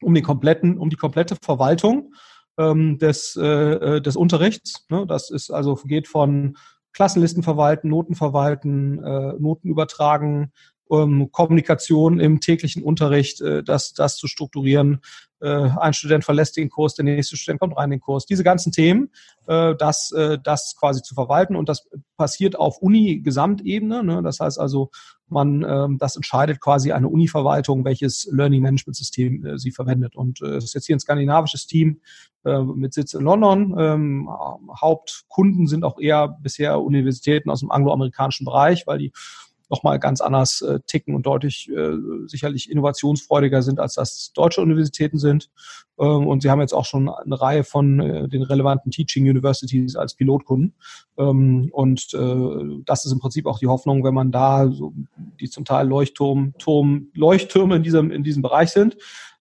um 0.02 0.14
den 0.14 0.24
kompletten, 0.24 0.78
um 0.78 0.90
die 0.90 0.96
komplette 0.96 1.36
Verwaltung 1.42 2.14
ähm, 2.58 2.98
des, 2.98 3.36
äh, 3.36 3.46
äh, 3.46 4.00
des 4.00 4.16
Unterrichts. 4.16 4.86
Ne? 4.90 5.06
Das 5.06 5.30
ist 5.30 5.50
also 5.50 5.74
geht 5.84 6.08
von 6.08 6.56
Klassenlisten 6.92 7.42
verwalten, 7.42 7.88
Noten 7.88 8.14
verwalten, 8.14 9.02
äh, 9.02 9.34
Noten 9.38 9.68
übertragen, 9.68 10.52
ähm, 10.90 11.30
Kommunikation 11.30 12.18
im 12.18 12.40
täglichen 12.40 12.82
Unterricht, 12.82 13.40
äh, 13.40 13.62
das, 13.62 13.92
das 13.92 14.16
zu 14.16 14.26
strukturieren. 14.26 15.00
Äh, 15.40 15.70
ein 15.78 15.92
Student 15.92 16.24
verlässt 16.24 16.56
den 16.56 16.68
Kurs, 16.68 16.94
der 16.94 17.04
nächste 17.04 17.36
Student 17.36 17.60
kommt 17.60 17.76
rein 17.76 17.84
in 17.84 17.98
den 17.98 18.00
Kurs. 18.00 18.26
Diese 18.26 18.44
ganzen 18.44 18.72
Themen, 18.72 19.10
äh, 19.46 19.74
das, 19.76 20.12
äh, 20.12 20.38
das 20.42 20.76
quasi 20.78 21.02
zu 21.02 21.14
verwalten 21.14 21.56
und 21.56 21.68
das 21.68 21.88
passiert 22.16 22.56
auf 22.56 22.78
Uni-Gesamtebene. 22.78 24.04
Ne? 24.04 24.22
Das 24.22 24.40
heißt 24.40 24.58
also, 24.58 24.90
man, 25.28 25.64
ähm, 25.66 25.98
das 25.98 26.16
entscheidet 26.16 26.60
quasi 26.60 26.92
eine 26.92 27.08
Uni-Verwaltung, 27.08 27.84
welches 27.84 28.28
Learning 28.30 28.62
Management 28.62 28.96
System 28.96 29.46
äh, 29.46 29.58
sie 29.58 29.70
verwendet. 29.70 30.16
Und 30.16 30.42
es 30.42 30.64
ist 30.64 30.74
jetzt 30.74 30.86
hier 30.86 30.96
ein 30.96 31.00
skandinavisches 31.00 31.66
Team 31.66 32.00
mit 32.42 32.94
Sitz 32.94 33.12
in 33.12 33.20
London. 33.20 33.74
Ähm, 33.78 34.30
Hauptkunden 34.80 35.66
sind 35.66 35.84
auch 35.84 36.00
eher 36.00 36.38
bisher 36.40 36.80
Universitäten 36.80 37.50
aus 37.50 37.60
dem 37.60 37.70
angloamerikanischen 37.70 38.46
Bereich, 38.46 38.86
weil 38.86 38.96
die 38.96 39.12
nochmal 39.70 39.98
ganz 39.98 40.20
anders 40.20 40.62
äh, 40.62 40.80
ticken 40.86 41.14
und 41.14 41.24
deutlich 41.26 41.70
äh, 41.70 41.92
sicherlich 42.26 42.70
innovationsfreudiger 42.70 43.62
sind, 43.62 43.80
als 43.80 43.94
das 43.94 44.32
deutsche 44.34 44.60
Universitäten 44.60 45.18
sind. 45.18 45.50
Ähm, 45.98 46.26
und 46.26 46.42
sie 46.42 46.50
haben 46.50 46.60
jetzt 46.60 46.72
auch 46.72 46.84
schon 46.84 47.08
eine 47.08 47.40
Reihe 47.40 47.64
von 47.64 48.00
äh, 48.00 48.28
den 48.28 48.42
relevanten 48.42 48.90
Teaching 48.90 49.28
Universities 49.28 49.96
als 49.96 50.14
Pilotkunden. 50.14 50.74
Ähm, 51.16 51.68
und 51.72 52.12
äh, 52.14 52.82
das 52.84 53.04
ist 53.04 53.12
im 53.12 53.20
Prinzip 53.20 53.46
auch 53.46 53.58
die 53.58 53.68
Hoffnung, 53.68 54.04
wenn 54.04 54.14
man 54.14 54.32
da 54.32 54.70
so 54.70 54.92
die 55.40 55.48
zum 55.48 55.64
Teil 55.64 55.86
Leuchtturm, 55.86 56.54
Turm, 56.58 57.08
Leuchttürme 57.14 57.76
in 57.76 57.82
diesem, 57.82 58.10
in 58.10 58.24
diesem 58.24 58.42
Bereich 58.42 58.70
sind, 58.70 58.96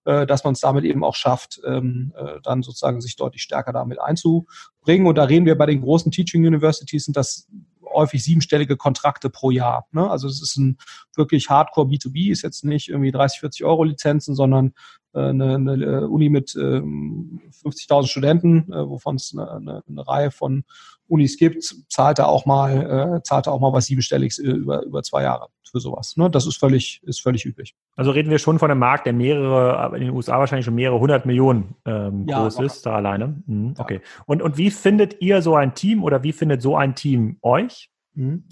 äh, 0.05 0.25
dass 0.25 0.43
man 0.43 0.53
es 0.53 0.61
damit 0.61 0.85
eben 0.85 1.03
auch 1.03 1.15
schafft, 1.15 1.61
ähm, 1.65 2.13
äh, 2.15 2.39
dann 2.43 2.63
sozusagen 2.63 3.01
sich 3.01 3.15
deutlich 3.15 3.43
stärker 3.43 3.73
damit 3.73 3.99
einzubringen. 3.99 5.07
Und 5.07 5.17
da 5.17 5.25
reden 5.25 5.45
wir 5.45 5.57
bei 5.57 5.65
den 5.65 5.81
großen 5.81 6.11
Teaching 6.11 6.47
Universities, 6.47 7.05
sind 7.05 7.17
das 7.17 7.47
häufig 7.93 8.23
siebenstellige 8.23 8.77
Kontrakte 8.77 9.29
pro 9.29 9.51
Jahr. 9.51 9.87
Ne? 9.91 10.09
Also 10.09 10.27
es 10.27 10.41
ist 10.41 10.57
ein 10.57 10.77
wirklich 11.15 11.49
Hardcore 11.49 11.87
B2B, 11.87 12.31
ist 12.31 12.41
jetzt 12.41 12.63
nicht 12.63 12.89
irgendwie 12.89 13.11
30, 13.11 13.39
40 13.39 13.65
Euro 13.65 13.83
Lizenzen, 13.83 14.35
sondern 14.35 14.73
eine, 15.13 15.55
eine 15.55 15.73
äh, 15.73 16.03
Uni 16.05 16.29
mit 16.29 16.55
ähm, 16.55 17.41
50.000 17.63 18.07
Studenten, 18.07 18.71
äh, 18.71 18.87
wovon 18.87 19.15
es 19.15 19.35
eine, 19.35 19.83
eine, 19.87 20.07
Reihe 20.07 20.31
von 20.31 20.63
Unis 21.07 21.37
gibt, 21.37 21.63
zahlt 21.89 22.19
er 22.19 22.27
auch 22.27 22.45
mal, 22.45 23.17
äh, 23.17 23.23
zahlt 23.23 23.47
auch 23.47 23.59
mal 23.59 23.73
was 23.73 23.87
siebenstelliges 23.87 24.39
äh, 24.39 24.51
über, 24.51 24.83
über 24.83 25.01
zwei 25.03 25.23
Jahre 25.23 25.47
für 25.69 25.79
sowas. 25.79 26.15
Ne? 26.17 26.29
Das 26.29 26.45
ist 26.45 26.57
völlig, 26.57 27.01
ist 27.03 27.21
völlig 27.21 27.45
üblich. 27.45 27.75
Also 27.95 28.11
reden 28.11 28.29
wir 28.29 28.39
schon 28.39 28.59
von 28.59 28.69
einem 28.69 28.79
Markt, 28.79 29.05
der 29.05 29.13
mehrere, 29.13 29.95
in 29.95 30.01
den 30.01 30.11
USA 30.11 30.39
wahrscheinlich 30.39 30.65
schon 30.65 30.75
mehrere 30.75 30.99
hundert 30.99 31.25
Millionen 31.25 31.75
ähm, 31.85 32.25
ja, 32.27 32.41
groß 32.41 32.59
ist, 32.59 32.85
da 32.85 32.95
alleine. 32.95 33.41
Mhm, 33.45 33.73
okay. 33.77 34.01
Ja. 34.03 34.23
Und, 34.25 34.41
und 34.41 34.57
wie 34.57 34.71
findet 34.71 35.21
ihr 35.21 35.41
so 35.41 35.55
ein 35.55 35.73
Team 35.73 36.03
oder 36.03 36.23
wie 36.23 36.33
findet 36.33 36.61
so 36.61 36.75
ein 36.75 36.95
Team 36.95 37.37
euch? 37.41 37.89
Mhm. 38.13 38.45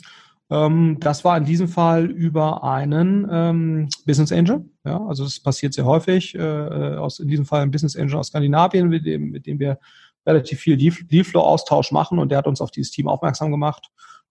Ähm, 0.49 0.97
das 0.99 1.25
war 1.25 1.37
in 1.37 1.45
diesem 1.45 1.67
Fall 1.67 2.05
über 2.05 2.63
einen 2.63 3.27
ähm, 3.29 3.89
Business 4.05 4.31
Angel. 4.31 4.65
Ja, 4.85 5.05
also 5.05 5.23
das 5.23 5.39
passiert 5.39 5.73
sehr 5.73 5.85
häufig. 5.85 6.35
Äh, 6.35 6.39
äh 6.39 6.97
aus, 6.97 7.19
in 7.19 7.27
diesem 7.27 7.45
Fall 7.45 7.61
ein 7.61 7.71
Business 7.71 7.95
Angel 7.95 8.15
aus 8.15 8.27
Skandinavien, 8.27 8.87
mit 8.87 9.05
dem, 9.05 9.29
mit 9.29 9.45
dem 9.45 9.59
wir 9.59 9.79
relativ 10.25 10.59
viel 10.59 10.77
Dealflow-Austausch 10.77 11.91
machen 11.91 12.19
und 12.19 12.29
der 12.29 12.39
hat 12.39 12.47
uns 12.47 12.61
auf 12.61 12.71
dieses 12.71 12.91
Team 12.91 13.07
aufmerksam 13.07 13.51
gemacht. 13.51 13.89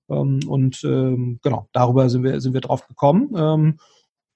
Ähm, 0.09 0.41
und 0.47 0.83
ähm, 0.85 1.39
genau, 1.43 1.69
darüber 1.73 2.09
sind 2.09 2.23
wir, 2.23 2.41
sind 2.41 2.55
wir 2.55 2.61
drauf 2.61 2.87
gekommen. 2.87 3.31
Ähm, 3.37 3.79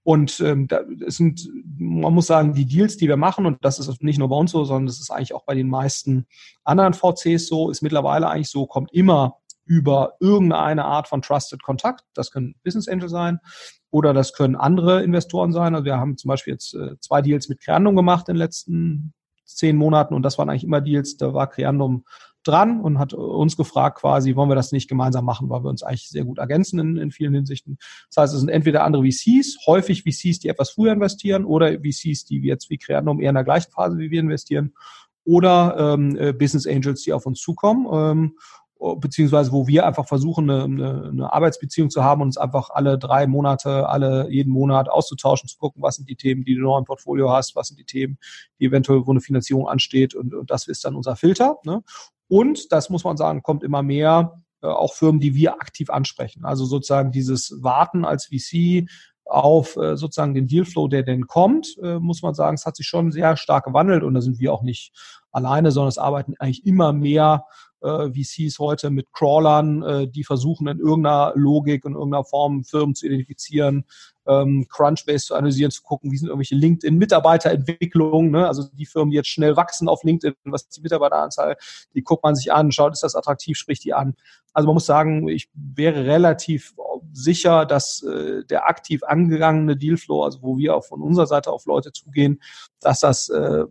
und 0.02 0.40
ähm, 0.40 0.66
da, 0.66 0.80
es 1.06 1.16
sind, 1.16 1.48
man 1.78 2.14
muss 2.14 2.26
sagen, 2.26 2.54
die 2.54 2.64
Deals, 2.64 2.96
die 2.96 3.08
wir 3.08 3.18
machen, 3.18 3.44
und 3.44 3.58
das 3.64 3.78
ist 3.78 4.02
nicht 4.02 4.18
nur 4.18 4.28
bei 4.28 4.36
uns 4.36 4.50
so, 4.50 4.64
sondern 4.64 4.86
das 4.86 4.98
ist 4.98 5.10
eigentlich 5.10 5.34
auch 5.34 5.44
bei 5.44 5.54
den 5.54 5.68
meisten 5.68 6.26
anderen 6.64 6.94
VCs 6.94 7.46
so, 7.46 7.70
ist 7.70 7.82
mittlerweile 7.82 8.28
eigentlich 8.28 8.48
so, 8.48 8.66
kommt 8.66 8.92
immer 8.92 9.36
über 9.70 10.14
irgendeine 10.18 10.84
Art 10.84 11.06
von 11.06 11.22
Trusted 11.22 11.62
Kontakt. 11.62 12.02
Das 12.12 12.32
können 12.32 12.56
Business 12.64 12.88
Angel 12.88 13.08
sein 13.08 13.38
oder 13.90 14.12
das 14.12 14.32
können 14.32 14.56
andere 14.56 15.04
Investoren 15.04 15.52
sein. 15.52 15.76
Also 15.76 15.84
wir 15.84 15.96
haben 15.96 16.16
zum 16.16 16.28
Beispiel 16.28 16.54
jetzt 16.54 16.74
äh, 16.74 16.98
zwei 16.98 17.22
Deals 17.22 17.48
mit 17.48 17.60
Creandum 17.60 17.94
gemacht 17.94 18.28
in 18.28 18.34
den 18.34 18.40
letzten 18.40 19.14
zehn 19.44 19.76
Monaten 19.76 20.14
und 20.14 20.24
das 20.24 20.38
waren 20.38 20.50
eigentlich 20.50 20.64
immer 20.64 20.80
Deals, 20.80 21.16
da 21.18 21.34
war 21.34 21.48
Creandum 21.48 22.04
dran 22.42 22.80
und 22.80 22.98
hat 22.98 23.12
uns 23.12 23.56
gefragt 23.56 23.98
quasi, 23.98 24.34
wollen 24.34 24.48
wir 24.48 24.56
das 24.56 24.72
nicht 24.72 24.88
gemeinsam 24.88 25.24
machen, 25.24 25.48
weil 25.50 25.62
wir 25.62 25.70
uns 25.70 25.84
eigentlich 25.84 26.08
sehr 26.08 26.24
gut 26.24 26.38
ergänzen 26.38 26.80
in, 26.80 26.96
in 26.96 27.12
vielen 27.12 27.34
Hinsichten. 27.34 27.78
Das 28.08 28.22
heißt, 28.22 28.34
es 28.34 28.40
sind 28.40 28.48
entweder 28.48 28.82
andere 28.82 29.04
VCs, 29.04 29.66
häufig 29.66 30.02
VCs, 30.02 30.40
die 30.40 30.48
etwas 30.48 30.70
früher 30.70 30.92
investieren 30.92 31.44
oder 31.44 31.78
VCs, 31.78 32.24
die 32.24 32.40
jetzt 32.40 32.70
wie 32.70 32.78
Creandum 32.78 33.20
eher 33.20 33.28
in 33.28 33.36
der 33.36 33.44
gleichen 33.44 33.70
Phase 33.70 33.98
wie 33.98 34.10
wir 34.10 34.18
investieren 34.18 34.72
oder 35.24 35.94
ähm, 35.94 36.16
äh, 36.18 36.32
Business 36.32 36.66
Angels, 36.66 37.02
die 37.02 37.12
auf 37.12 37.24
uns 37.24 37.40
zukommen. 37.40 37.86
Ähm, 37.92 38.32
beziehungsweise 38.98 39.52
wo 39.52 39.66
wir 39.66 39.86
einfach 39.86 40.06
versuchen, 40.06 40.48
eine, 40.48 40.64
eine, 40.64 41.08
eine 41.08 41.32
Arbeitsbeziehung 41.32 41.90
zu 41.90 42.02
haben 42.02 42.22
und 42.22 42.28
uns 42.28 42.38
einfach 42.38 42.70
alle 42.70 42.98
drei 42.98 43.26
Monate, 43.26 43.88
alle 43.88 44.30
jeden 44.30 44.50
Monat 44.50 44.88
auszutauschen, 44.88 45.48
zu 45.48 45.58
gucken, 45.58 45.82
was 45.82 45.96
sind 45.96 46.08
die 46.08 46.16
Themen, 46.16 46.44
die 46.44 46.54
du 46.54 46.62
noch 46.62 46.78
im 46.78 46.84
Portfolio 46.84 47.30
hast, 47.30 47.54
was 47.56 47.68
sind 47.68 47.78
die 47.78 47.84
Themen, 47.84 48.18
die 48.58 48.66
eventuell, 48.66 49.06
wo 49.06 49.10
eine 49.10 49.20
Finanzierung 49.20 49.68
ansteht 49.68 50.14
und, 50.14 50.34
und 50.34 50.50
das 50.50 50.66
ist 50.66 50.84
dann 50.84 50.96
unser 50.96 51.16
Filter. 51.16 51.58
Ne? 51.64 51.82
Und 52.28 52.72
das 52.72 52.88
muss 52.88 53.04
man 53.04 53.16
sagen, 53.16 53.42
kommt 53.42 53.62
immer 53.62 53.82
mehr 53.82 54.40
äh, 54.62 54.66
auch 54.66 54.94
Firmen, 54.94 55.20
die 55.20 55.34
wir 55.34 55.54
aktiv 55.54 55.90
ansprechen. 55.90 56.44
Also 56.44 56.64
sozusagen 56.64 57.12
dieses 57.12 57.62
Warten 57.62 58.04
als 58.06 58.26
VC 58.26 58.88
auf 59.26 59.76
äh, 59.76 59.96
sozusagen 59.96 60.34
den 60.34 60.46
Dealflow, 60.46 60.88
der 60.88 61.02
denn 61.02 61.26
kommt, 61.26 61.76
äh, 61.82 61.98
muss 61.98 62.22
man 62.22 62.34
sagen, 62.34 62.54
es 62.54 62.66
hat 62.66 62.76
sich 62.76 62.86
schon 62.86 63.12
sehr 63.12 63.36
stark 63.36 63.64
gewandelt 63.64 64.02
und 64.02 64.14
da 64.14 64.22
sind 64.22 64.38
wir 64.38 64.52
auch 64.52 64.62
nicht 64.62 64.92
alleine, 65.32 65.70
sondern 65.70 65.88
es 65.88 65.98
arbeiten 65.98 66.34
eigentlich 66.38 66.64
immer 66.64 66.92
mehr 66.92 67.44
äh, 67.82 68.10
VCs 68.10 68.58
heute 68.58 68.90
mit 68.90 69.12
Crawlern, 69.12 69.82
äh, 69.82 70.08
die 70.08 70.24
versuchen 70.24 70.66
in 70.68 70.78
irgendeiner 70.78 71.32
Logik, 71.34 71.84
in 71.84 71.94
irgendeiner 71.94 72.24
Form 72.24 72.64
Firmen 72.64 72.94
zu 72.94 73.06
identifizieren, 73.06 73.84
ähm, 74.26 74.66
Crunchbase 74.68 75.26
zu 75.26 75.34
analysieren, 75.34 75.70
zu 75.70 75.82
gucken, 75.82 76.12
wie 76.12 76.16
sind 76.16 76.28
irgendwelche 76.28 76.54
LinkedIn-Mitarbeiterentwicklungen, 76.54 78.30
ne? 78.30 78.46
also 78.46 78.64
die 78.72 78.86
Firmen, 78.86 79.10
die 79.10 79.16
jetzt 79.16 79.28
schnell 79.28 79.56
wachsen 79.56 79.88
auf 79.88 80.04
LinkedIn, 80.04 80.34
was 80.44 80.68
die 80.68 80.80
Mitarbeiteranzahl, 80.80 81.56
die 81.94 82.02
guckt 82.02 82.22
man 82.22 82.34
sich 82.34 82.52
an, 82.52 82.72
schaut, 82.72 82.92
ist 82.92 83.02
das 83.02 83.16
attraktiv, 83.16 83.56
spricht 83.56 83.84
die 83.84 83.94
an. 83.94 84.14
Also 84.52 84.66
man 84.66 84.74
muss 84.74 84.86
sagen, 84.86 85.28
ich 85.28 85.48
wäre 85.54 86.04
relativ 86.04 86.74
sicher, 87.12 87.66
dass 87.66 88.02
äh, 88.02 88.44
der 88.44 88.68
aktiv 88.68 89.02
angegangene 89.04 89.76
Dealflow, 89.76 90.24
also 90.24 90.42
wo 90.42 90.56
wir 90.56 90.76
auch 90.76 90.84
von 90.84 91.02
unserer 91.02 91.26
Seite 91.26 91.50
auf 91.50 91.66
Leute 91.66 91.92
zugehen, 91.92 92.40
dass 92.80 93.00
das 93.00 93.28
äh, 93.28 93.64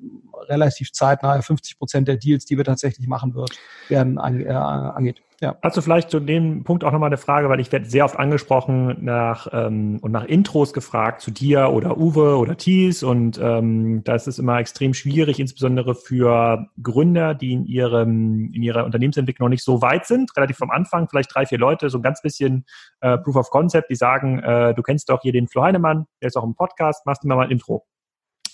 relativ 0.48 0.92
zeitnah 0.92 1.42
50 1.42 1.78
Prozent 1.78 2.08
der 2.08 2.18
Deals, 2.18 2.46
die 2.46 2.58
wir 2.58 2.66
tatsächlich 2.66 3.08
machen 3.08 3.36
wird, 3.36 3.52
werden, 3.88 4.18
äh, 4.18 4.52
angeht. 4.52 5.22
Ja. 5.42 5.58
Hast 5.62 5.78
du 5.78 5.82
vielleicht 5.82 6.10
zu 6.10 6.20
dem 6.20 6.66
Punkt 6.66 6.84
auch 6.84 6.92
nochmal 6.92 7.08
eine 7.08 7.18
Frage, 7.18 7.48
weil 7.48 7.62
ich 7.62 7.72
werde 7.72 7.86
sehr 7.86 8.04
oft 8.04 8.20
angesprochen 8.20 8.98
nach 9.00 9.48
ähm, 9.54 10.00
und 10.02 10.12
nach 10.12 10.26
Intros 10.26 10.74
gefragt 10.74 11.22
zu 11.22 11.32
dir 11.32 11.70
oder 11.70 11.98
Uwe 11.98 12.38
oder 12.38 12.58
Thies 12.58 13.04
und 13.04 13.40
ähm, 13.42 14.04
da 14.04 14.16
ist 14.16 14.28
immer 14.38 14.60
extrem 14.60 14.94
schwierig, 14.94 15.40
insbesondere 15.40 15.96
für 15.96 16.68
Gründer, 16.84 17.36
die 17.36 17.54
in 17.54 17.66
ihrem 17.66 18.52
in 18.54 18.64
ihrer 18.64 18.84
Unternehmensentwicklung 18.84 19.46
noch 19.46 19.52
nicht 19.52 19.64
so 19.64 19.82
weit 19.82 20.06
sind, 20.06 20.36
relativ 20.36 20.62
am 20.62 20.72
Anfang, 20.72 21.08
vielleicht 21.08 21.34
drei, 21.34 21.46
vier 21.46 21.58
Leute, 21.58 21.90
so 21.90 22.00
ein 22.00 22.04
ganz 22.04 22.22
bisschen 22.22 22.66
äh, 23.00 23.18
Proof 23.18 23.38
of 23.38 23.50
Concept, 23.50 23.90
die 23.90 23.96
sagen, 23.96 24.40
äh, 24.40 24.74
du 24.74 24.82
kennst 24.82 25.10
doch 25.10 25.22
hier 25.22 25.32
den 25.32 25.48
Flo 25.48 25.64
Heinemann, 25.64 26.06
der 26.22 26.28
ist 26.28 26.36
auch 26.36 26.44
im 26.44 26.56
Podcast, 26.56 27.06
machst 27.06 27.24
mir 27.24 27.34
mal 27.34 27.46
ein 27.46 27.52
Intro. 27.52 27.86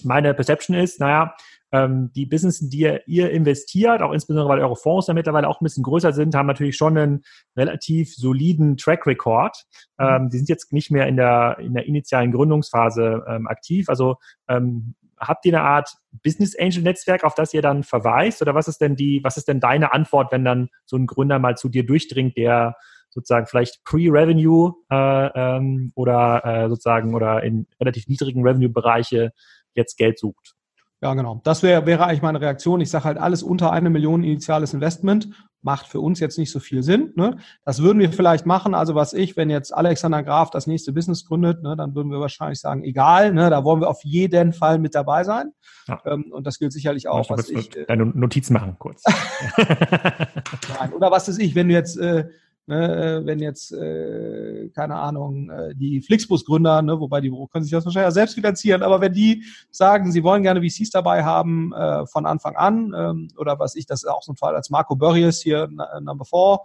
Meine 0.04 0.34
Perception 0.34 0.76
ist, 0.76 1.00
naja, 1.00 1.36
ähm, 1.72 2.12
die 2.16 2.26
Business, 2.26 2.62
in 2.62 2.70
die 2.70 2.80
ihr, 2.80 3.02
ihr 3.08 3.32
investiert, 3.32 4.02
auch 4.02 4.12
insbesondere 4.12 4.50
weil 4.50 4.62
eure 4.62 4.76
Fonds 4.76 5.08
ja 5.08 5.14
mittlerweile 5.14 5.48
auch 5.48 5.62
ein 5.62 5.64
bisschen 5.64 5.84
größer 5.84 6.14
sind, 6.14 6.36
haben 6.36 6.48
natürlich 6.48 6.78
schon 6.78 6.98
einen 6.98 7.24
relativ 7.56 8.16
soliden 8.16 8.78
Track 8.78 9.06
Record. 9.08 9.66
Mhm. 9.98 10.06
Ähm, 10.06 10.30
die 10.30 10.38
sind 10.38 10.50
jetzt 10.50 10.72
nicht 10.74 10.92
mehr 10.92 11.08
in 11.08 11.18
der, 11.18 11.58
in 11.60 11.74
der 11.74 11.86
initialen 11.86 12.32
Gründungsphase 12.32 13.24
ähm, 13.28 13.48
aktiv. 13.48 13.90
Also 13.90 14.18
ähm, 14.48 14.96
habt 15.18 15.46
ihr 15.46 15.54
eine 15.54 15.64
Art 15.64 15.94
Business 16.24 16.58
Angel 16.58 16.84
Netzwerk, 16.84 17.24
auf 17.24 17.36
das 17.36 17.54
ihr 17.54 17.62
dann 17.62 17.84
verweist? 17.84 18.42
Oder 18.42 18.56
was 18.56 18.68
ist 18.68 18.80
denn 18.82 18.96
die, 18.96 19.22
was 19.24 19.38
ist 19.38 19.48
denn 19.48 19.60
deine 19.60 19.94
Antwort, 19.94 20.32
wenn 20.32 20.46
dann 20.46 20.70
so 20.86 20.98
ein 20.98 21.08
Gründer 21.08 21.40
mal 21.40 21.58
zu 21.58 21.70
dir 21.70 21.86
durchdringt, 21.86 22.38
der 22.38 22.76
sozusagen 23.10 23.48
vielleicht 23.48 23.84
Pre-Revenue 23.86 24.74
äh, 24.92 25.28
ähm, 25.34 25.92
oder 25.96 26.44
äh, 26.46 26.70
sozusagen 26.70 27.16
oder 27.16 27.44
in 27.44 27.68
relativ 27.80 28.08
niedrigen 28.08 28.44
Revenue-Bereiche 28.44 29.32
jetzt 29.74 29.98
Geld 29.98 30.20
sucht? 30.20 30.56
Ja, 31.06 31.14
genau. 31.14 31.40
Das 31.44 31.62
wäre 31.62 31.86
wäre 31.86 32.08
eigentlich 32.08 32.24
meine 32.24 32.42
Reaktion. 32.42 32.82
Ich 32.82 32.90
sage 32.90 33.04
halt, 33.04 33.20
alles 33.20 33.44
unter 33.44 33.72
eine 33.72 33.92
Million 33.92 34.24
initiales 34.24 34.74
Investment 34.74 35.30
macht 35.62 35.86
für 35.86 36.00
uns 36.00 36.20
jetzt 36.20 36.40
nicht 36.40 36.52
so 36.52 36.60
viel 36.60 36.82
Sinn. 36.82 37.14
Ne? 37.16 37.38
Das 37.64 37.84
würden 37.84 38.00
wir 38.00 38.12
vielleicht 38.12 38.48
machen. 38.48 38.74
Also 38.74 38.96
was 38.96 39.14
ich, 39.14 39.38
wenn 39.38 39.52
jetzt 39.52 39.72
Alexander 39.72 40.24
Graf 40.24 40.50
das 40.50 40.66
nächste 40.66 40.94
Business 40.94 41.24
gründet, 41.26 41.62
ne, 41.62 41.76
dann 41.78 41.94
würden 41.94 42.10
wir 42.10 42.20
wahrscheinlich 42.20 42.60
sagen, 42.60 42.84
egal, 42.84 43.34
ne, 43.34 43.52
da 43.52 43.64
wollen 43.64 43.82
wir 43.82 43.88
auf 43.88 44.04
jeden 44.04 44.52
Fall 44.52 44.80
mit 44.80 44.96
dabei 44.96 45.24
sein. 45.24 45.52
Ja. 45.88 46.02
Ähm, 46.06 46.32
und 46.32 46.48
das 46.48 46.58
gilt 46.58 46.74
sicherlich 46.74 47.08
auch, 47.08 47.30
was 47.30 47.52
ich. 47.52 47.76
Äh, 47.76 47.86
deine 47.86 48.08
Notizen 48.08 48.54
machen 48.54 48.76
kurz. 48.80 49.04
Nein, 50.80 50.92
oder 50.92 51.12
was 51.12 51.30
ist 51.30 51.40
ich, 51.40 51.54
wenn 51.54 51.68
du 51.68 51.76
jetzt 51.76 52.00
äh, 52.00 52.26
Ne, 52.68 53.20
äh, 53.22 53.26
wenn 53.28 53.38
jetzt, 53.38 53.72
äh, 53.74 54.70
keine 54.70 54.96
Ahnung, 54.96 55.52
äh, 55.52 55.76
die 55.76 56.02
Flixbus-Gründer, 56.02 56.82
ne, 56.82 57.00
wobei 57.00 57.22
die 57.22 57.32
können 57.52 57.64
sich 57.64 57.72
das 57.72 57.86
wahrscheinlich 57.86 58.16
selbst 58.16 58.34
finanzieren, 58.34 58.82
aber 58.82 59.02
wenn 59.02 59.14
die 59.14 59.44
sagen, 59.70 60.12
sie 60.12 60.24
wollen 60.24 60.42
gerne 60.42 60.68
VCs 60.68 60.90
dabei 60.90 61.24
haben 61.24 61.74
äh, 61.74 62.08
von 62.08 62.26
Anfang 62.26 62.56
an, 62.56 62.92
ähm, 62.98 63.28
oder 63.38 63.60
was 63.60 63.76
ich, 63.76 63.86
das 63.86 64.02
ist 64.02 64.10
auch 64.10 64.24
so 64.24 64.32
ein 64.34 64.38
Fall, 64.38 64.56
als 64.56 64.72
Marco 64.72 64.96
Burries 64.96 65.42
hier 65.42 65.70
Number 66.02 66.26
4 66.26 66.58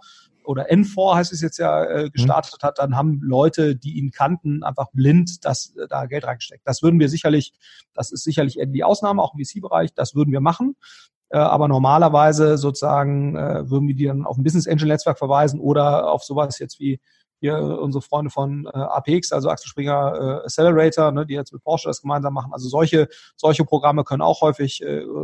oder 0.43 0.71
N4 0.71 1.15
heißt 1.15 1.33
es 1.33 1.41
jetzt 1.41 1.59
ja, 1.59 1.83
äh, 1.83 2.05
mhm. 2.05 2.11
gestartet 2.13 2.55
mhm. 2.61 2.65
hat, 2.65 2.79
dann 2.79 2.95
haben 2.95 3.19
Leute, 3.21 3.75
die 3.75 3.99
ihn 3.99 4.09
kannten, 4.09 4.63
einfach 4.63 4.87
blind 4.93 5.45
das, 5.45 5.75
äh, 5.75 5.87
da 5.87 6.07
Geld 6.07 6.25
reingesteckt. 6.25 6.65
Das 6.65 6.81
würden 6.81 6.99
wir 6.99 7.09
sicherlich, 7.09 7.53
das 7.93 8.11
ist 8.11 8.23
sicherlich 8.23 8.57
eher 8.57 8.65
die 8.65 8.83
Ausnahme, 8.83 9.21
auch 9.21 9.35
im 9.35 9.45
VC-Bereich, 9.45 9.93
das 9.93 10.15
würden 10.15 10.31
wir 10.31 10.41
machen. 10.41 10.75
Äh, 11.31 11.37
aber 11.37 11.67
normalerweise 11.69 12.57
sozusagen 12.57 13.35
äh, 13.37 13.69
würden 13.69 13.87
wir 13.87 13.95
die 13.95 14.05
dann 14.05 14.25
auf 14.25 14.37
ein 14.37 14.43
Business 14.43 14.67
Angel 14.67 14.87
Netzwerk 14.87 15.17
verweisen 15.17 15.59
oder 15.61 16.11
auf 16.11 16.23
sowas 16.23 16.59
jetzt 16.59 16.79
wie 16.79 16.99
hier 17.39 17.57
unsere 17.57 18.03
Freunde 18.03 18.29
von 18.29 18.65
äh, 18.65 18.77
APX, 18.77 19.31
also 19.31 19.49
Axel 19.49 19.67
Springer 19.69 20.43
Accelerator, 20.43 21.11
ne, 21.11 21.25
die 21.25 21.33
jetzt 21.33 21.51
mit 21.51 21.63
Porsche 21.63 21.89
das 21.89 22.01
gemeinsam 22.01 22.33
machen. 22.33 22.53
Also 22.53 22.69
solche, 22.69 23.07
solche 23.35 23.65
Programme 23.65 24.03
können 24.03 24.21
auch 24.21 24.41
häufig 24.41 24.83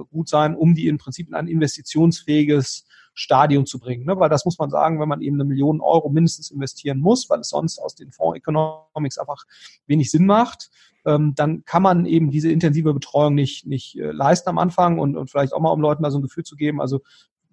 gut 0.10 0.28
sein, 0.28 0.56
um 0.56 0.74
die 0.74 0.88
im 0.88 0.98
Prinzip 0.98 1.28
in 1.28 1.36
ein 1.36 1.48
investitionsfähiges 1.48 2.87
Stadium 3.17 3.65
zu 3.65 3.80
bringen. 3.80 4.06
Ne? 4.06 4.19
Weil 4.19 4.30
das 4.30 4.45
muss 4.45 4.60
man 4.60 4.69
sagen, 4.69 4.99
wenn 4.99 5.10
man 5.10 5.21
eben 5.21 5.38
eine 5.38 5.43
Million 5.43 5.82
Euro 5.82 6.10
mindestens 6.10 6.51
investieren 6.51 6.99
muss, 6.99 7.30
weil 7.30 7.39
es 7.39 7.49
sonst 7.49 7.80
aus 7.80 7.95
den 7.95 8.12
Fonds 8.12 8.38
Economics 8.38 9.17
einfach 9.17 9.43
wenig 9.88 10.12
Sinn 10.12 10.27
macht, 10.27 10.69
ähm, 11.03 11.34
dann 11.36 11.65
kann 11.65 11.82
man 11.82 12.06
eben 12.06 12.30
diese 12.30 12.51
intensive 12.51 12.93
Betreuung 12.93 13.34
nicht, 13.34 13.65
nicht 13.65 13.97
äh, 13.97 14.12
leisten 14.12 14.49
am 14.49 14.60
Anfang 14.60 14.99
und, 14.99 15.17
und 15.17 15.32
vielleicht 15.32 15.53
auch 15.53 15.60
mal, 15.60 15.71
um 15.71 15.82
Leuten 15.82 16.03
mal 16.03 16.12
so 16.12 16.19
ein 16.19 16.21
Gefühl 16.23 16.43
zu 16.43 16.56
geben, 16.56 16.80
also 16.80 17.01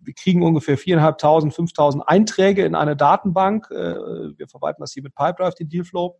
wir 0.02 0.12
kriegen 0.12 0.42
ungefähr 0.42 0.78
4.500, 0.78 1.54
5.000 1.54 2.00
Einträge 2.02 2.66
in 2.66 2.74
eine 2.74 2.94
Datenbank. 2.94 3.70
Äh, 3.70 3.94
wir 4.36 4.48
verwalten 4.48 4.82
das 4.82 4.92
hier 4.92 5.02
mit 5.02 5.14
Pipedrive, 5.14 5.54
den 5.54 5.70
Dealflow, 5.70 6.18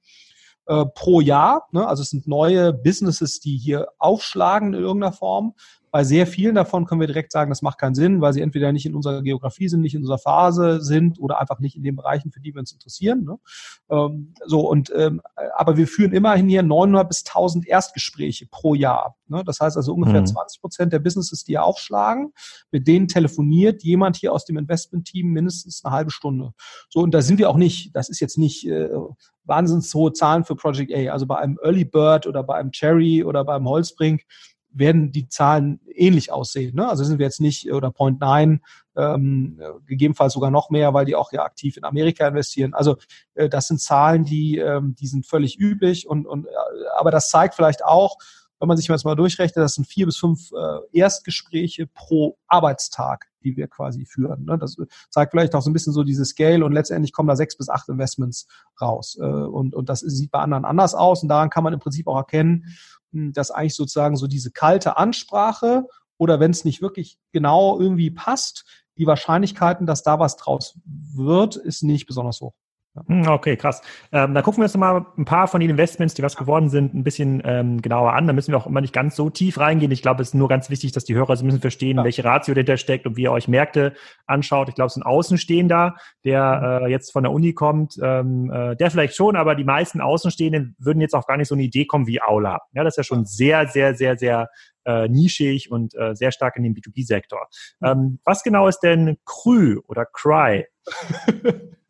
äh, 0.67 0.87
pro 0.87 1.21
Jahr. 1.21 1.69
Ne? 1.73 1.87
Also 1.87 2.03
es 2.03 2.09
sind 2.09 2.27
neue 2.27 2.73
Businesses, 2.73 3.41
die 3.41 3.59
hier 3.59 3.89
aufschlagen 3.99 4.73
in 4.73 4.81
irgendeiner 4.81 5.13
Form. 5.13 5.53
Bei 5.95 6.03
sehr 6.03 6.27
vielen 6.27 6.57
davon 6.57 6.87
können 6.87 7.01
wir 7.01 7.07
direkt 7.07 7.31
sagen, 7.31 7.53
das 7.53 7.63
macht 7.63 7.79
keinen 7.79 7.95
Sinn, 7.95 8.21
weil 8.21 8.33
sie 8.33 8.41
entweder 8.41 8.73
nicht 8.73 8.85
in 8.85 8.97
unserer 8.97 9.23
Geografie 9.23 9.69
sind, 9.69 9.81
nicht 9.81 9.95
in 9.95 10.01
unserer 10.01 10.19
Phase 10.19 10.81
sind 10.81 11.21
oder 11.21 11.41
einfach 11.41 11.61
nicht 11.61 11.77
in 11.77 11.85
den 11.85 11.95
Bereichen, 11.95 12.33
für 12.33 12.41
die 12.41 12.53
wir 12.53 12.59
uns 12.59 12.73
interessieren. 12.73 13.23
Ne? 13.23 13.39
Ähm, 13.89 14.35
so 14.45 14.69
und 14.69 14.93
ähm, 14.97 15.23
aber 15.55 15.77
wir 15.77 15.87
führen 15.87 16.13
immerhin 16.13 16.49
hier 16.49 16.65
900 16.65 17.07
bis 17.07 17.25
1000 17.25 17.69
Erstgespräche 17.69 18.49
pro 18.51 18.75
Jahr. 18.75 19.15
Ne? 19.29 19.45
Das 19.47 19.61
heißt 19.61 19.77
also 19.77 19.95
ungefähr 19.95 20.23
mhm. 20.23 20.27
20 20.27 20.61
Prozent 20.61 20.93
der 20.93 20.99
Businesses, 20.99 21.45
die 21.45 21.59
aufschlagen, 21.59 22.33
mit 22.73 22.89
denen 22.89 23.07
telefoniert 23.07 23.85
jemand 23.85 24.17
hier 24.17 24.33
aus 24.33 24.45
dem 24.45 24.57
Investment-Team 24.57 25.29
mindestens 25.29 25.85
eine 25.85 25.95
halbe 25.95 26.11
Stunde. 26.11 26.55
So 26.89 27.03
und 27.03 27.15
da 27.15 27.23
sind 27.23 27.39
wir 27.39 27.49
auch 27.49 27.57
nicht. 27.57 27.95
Das 27.95 28.09
ist 28.09 28.19
jetzt 28.19 28.37
nicht 28.37 28.67
äh, 28.67 28.89
wahnsinnig 29.45 29.95
hohe 29.95 30.13
Zahlen 30.13 30.45
für 30.45 30.57
Project 30.57 30.93
A. 30.93 31.13
Also 31.13 31.27
bei 31.27 31.37
einem 31.37 31.57
Early 31.63 31.85
Bird 31.85 32.27
oder 32.27 32.43
bei 32.43 32.57
einem 32.57 32.73
Cherry 32.73 33.23
oder 33.23 33.45
beim 33.45 33.69
Holzbrink 33.69 34.23
werden 34.75 35.13
die 35.13 35.29
Zahlen 35.29 35.81
ähnlich 35.95 36.33
aussehen. 36.33 36.75
Ne? 36.75 36.89
Also 36.89 37.05
sind 37.05 37.19
wir 37.19 37.27
jetzt 37.27 37.41
nicht 37.41 37.73
oder 37.73 37.91
Point 37.91 38.21
Nine, 38.21 38.61
ähm, 38.97 39.61
gegebenenfalls 39.87 40.35
sogar 40.35 40.51
noch 40.51 40.71
mehr, 40.71 40.93
weil 40.95 41.05
die 41.05 41.15
auch 41.15 41.33
ja 41.33 41.43
aktiv 41.43 41.77
in 41.77 41.85
Amerika 41.85 42.27
investieren. 42.27 42.75
Also 42.75 42.97
äh, 43.35 43.49
das 43.49 43.69
sind 43.69 43.81
Zahlen, 43.81 44.25
die, 44.25 44.59
ähm, 44.59 44.95
die 44.99 45.07
sind 45.07 45.27
völlig 45.27 45.59
üblich 45.59 46.09
und, 46.09 46.27
und 46.27 46.47
äh, 46.47 46.51
aber 46.99 47.11
das 47.11 47.29
zeigt 47.29 47.55
vielleicht 47.55 47.85
auch, 47.85 48.17
wenn 48.61 48.69
man 48.69 48.77
sich 48.77 48.89
jetzt 48.89 49.05
mal 49.05 49.15
durchrechnet, 49.15 49.63
das 49.63 49.75
sind 49.75 49.87
vier 49.87 50.07
bis 50.07 50.17
fünf 50.17 50.51
äh, 50.53 50.99
Erstgespräche 50.99 51.87
pro 51.87 52.37
Arbeitstag, 52.47 53.27
die 53.43 53.57
wir 53.57 53.69
quasi 53.69 54.07
führen. 54.07 54.45
Ne? 54.45 54.59
Das 54.59 54.77
zeigt 55.11 55.33
vielleicht 55.33 55.55
auch 55.55 55.63
so 55.63 55.71
ein 55.71 55.73
bisschen 55.73 55.93
so 55.93 56.03
diese 56.03 56.25
Scale 56.25 56.65
und 56.65 56.73
letztendlich 56.73 57.13
kommen 57.13 57.29
da 57.29 57.37
sechs 57.37 57.57
bis 57.57 57.69
acht 57.69 57.89
Investments 57.89 58.47
raus. 58.81 59.19
Äh, 59.21 59.25
und, 59.25 59.75
und 59.75 59.89
das 59.89 60.01
sieht 60.01 60.31
bei 60.31 60.41
anderen 60.41 60.65
anders 60.65 60.95
aus 60.95 61.23
und 61.23 61.29
daran 61.29 61.51
kann 61.51 61.65
man 61.65 61.73
im 61.73 61.81
Prinzip 61.81 62.07
auch 62.07 62.17
erkennen, 62.17 62.65
dass 63.13 63.51
eigentlich 63.51 63.77
sozusagen 63.77 64.17
so 64.17 64.27
diese 64.27 64.51
kalte 64.51 64.97
Ansprache 64.97 65.85
oder 66.19 66.41
wenn 66.41 66.51
es 66.51 66.65
nicht 66.65 66.83
wirklich 66.83 67.19
genau 67.33 67.79
irgendwie 67.79 68.11
passt, 68.11 68.65
die 68.97 69.07
Wahrscheinlichkeiten, 69.07 69.87
dass 69.87 70.03
da 70.03 70.19
was 70.19 70.37
draus 70.37 70.79
wird, 70.85 71.57
ist 71.57 71.83
nicht 71.83 72.07
besonders 72.07 72.41
hoch. 72.41 72.55
Hm, 73.09 73.27
okay, 73.27 73.57
krass. 73.57 73.83
Ähm, 74.13 74.35
da 74.35 74.43
gucken 74.43 74.61
wir 74.61 74.65
uns 74.65 74.75
nochmal 74.75 75.05
ein 75.19 75.25
paar 75.25 75.49
von 75.49 75.61
den 75.61 75.69
Investments, 75.69 76.15
die 76.15 76.23
was 76.23 76.37
geworden 76.37 76.69
sind, 76.69 76.95
ein 76.95 77.03
bisschen 77.03 77.43
ähm, 77.45 77.83
genauer 77.83 78.13
an. 78.13 78.29
Da 78.29 78.33
müssen 78.33 78.53
wir 78.53 78.59
auch 78.59 78.69
immer 78.69 78.81
nicht 78.81 78.93
ganz 78.93 79.17
so 79.17 79.31
tief 79.31 79.59
reingehen. 79.59 79.91
Ich 79.91 80.01
glaube, 80.01 80.23
es 80.23 80.29
ist 80.29 80.35
nur 80.35 80.49
ganz 80.49 80.71
wichtig, 80.71 80.93
dass 80.93 81.05
die 81.05 81.15
Hörer 81.17 81.37
so 81.37 81.45
ein 81.45 81.49
bisschen 81.49 81.61
verstehen, 81.61 81.97
ja. 81.97 82.05
welche 82.05 82.25
Ratio 82.25 82.55
dahinter 82.55 82.77
steckt 82.77 83.07
und 83.07 83.17
wie 83.17 83.23
ihr 83.23 83.33
euch 83.33 83.49
Märkte 83.49 83.95
anschaut. 84.27 84.69
Ich 84.69 84.77
glaube, 84.77 84.87
es 84.87 84.93
ist 84.93 85.03
ein 85.03 85.07
Außenstehender, 85.07 85.97
der 86.25 86.81
mhm. 86.81 86.87
äh, 86.87 86.91
jetzt 86.91 87.13
von 87.13 87.25
der 87.25 87.33
Uni 87.33 87.53
kommt, 87.53 87.97
ähm, 88.01 88.53
äh, 88.53 88.77
der 88.77 88.93
vielleicht 88.93 89.17
schon, 89.17 89.35
aber 89.35 89.57
die 89.57 89.65
meisten 89.65 90.01
Außenstehenden 90.01 90.77
würden 90.79 91.01
jetzt 91.01 91.15
auch 91.15 91.27
gar 91.27 91.37
nicht 91.37 91.49
so 91.49 91.57
eine 91.57 91.65
Idee 91.65 91.87
kommen 91.87 92.07
wie 92.07 92.23
Aula. 92.23 92.61
Ja, 92.75 92.85
das 92.85 92.93
ist 92.93 92.99
ja 92.99 93.03
schon 93.03 93.25
sehr, 93.25 93.67
sehr, 93.67 93.97
sehr, 93.97 94.17
sehr 94.17 94.49
äh, 94.85 95.09
nischig 95.09 95.69
und 95.71 95.95
äh, 95.97 96.15
sehr 96.15 96.31
stark 96.31 96.57
in 96.57 96.63
dem 96.63 96.75
B2B-Sektor. 96.75 97.49
Ähm, 97.83 98.21
was 98.25 98.45
genau 98.45 98.69
ist 98.69 98.81
denn 98.81 99.17
Krü 99.25 99.81
oder 99.89 100.07
Cry? 100.07 100.67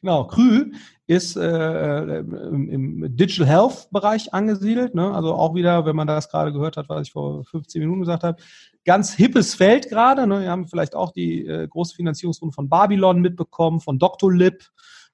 Genau, 0.00 0.26
Krü 0.26 0.72
ist 1.06 1.36
äh, 1.36 2.18
im, 2.20 2.68
im 2.68 3.16
Digital 3.16 3.46
Health 3.46 3.88
Bereich 3.90 4.32
angesiedelt. 4.32 4.94
Ne? 4.94 5.12
Also 5.12 5.34
auch 5.34 5.54
wieder, 5.54 5.84
wenn 5.84 5.96
man 5.96 6.06
das 6.06 6.30
gerade 6.30 6.52
gehört 6.52 6.76
hat, 6.76 6.88
was 6.88 7.08
ich 7.08 7.12
vor 7.12 7.44
15 7.44 7.80
Minuten 7.80 8.00
gesagt 8.00 8.22
habe, 8.22 8.40
ganz 8.84 9.12
hippes 9.14 9.54
Feld 9.54 9.88
gerade. 9.88 10.26
Ne? 10.26 10.42
Wir 10.42 10.50
haben 10.50 10.68
vielleicht 10.68 10.94
auch 10.94 11.12
die 11.12 11.46
äh, 11.46 11.66
große 11.66 11.96
Finanzierungsrunde 11.96 12.54
von 12.54 12.68
Babylon 12.68 13.20
mitbekommen, 13.20 13.80
von 13.80 13.98
Dr. 13.98 14.32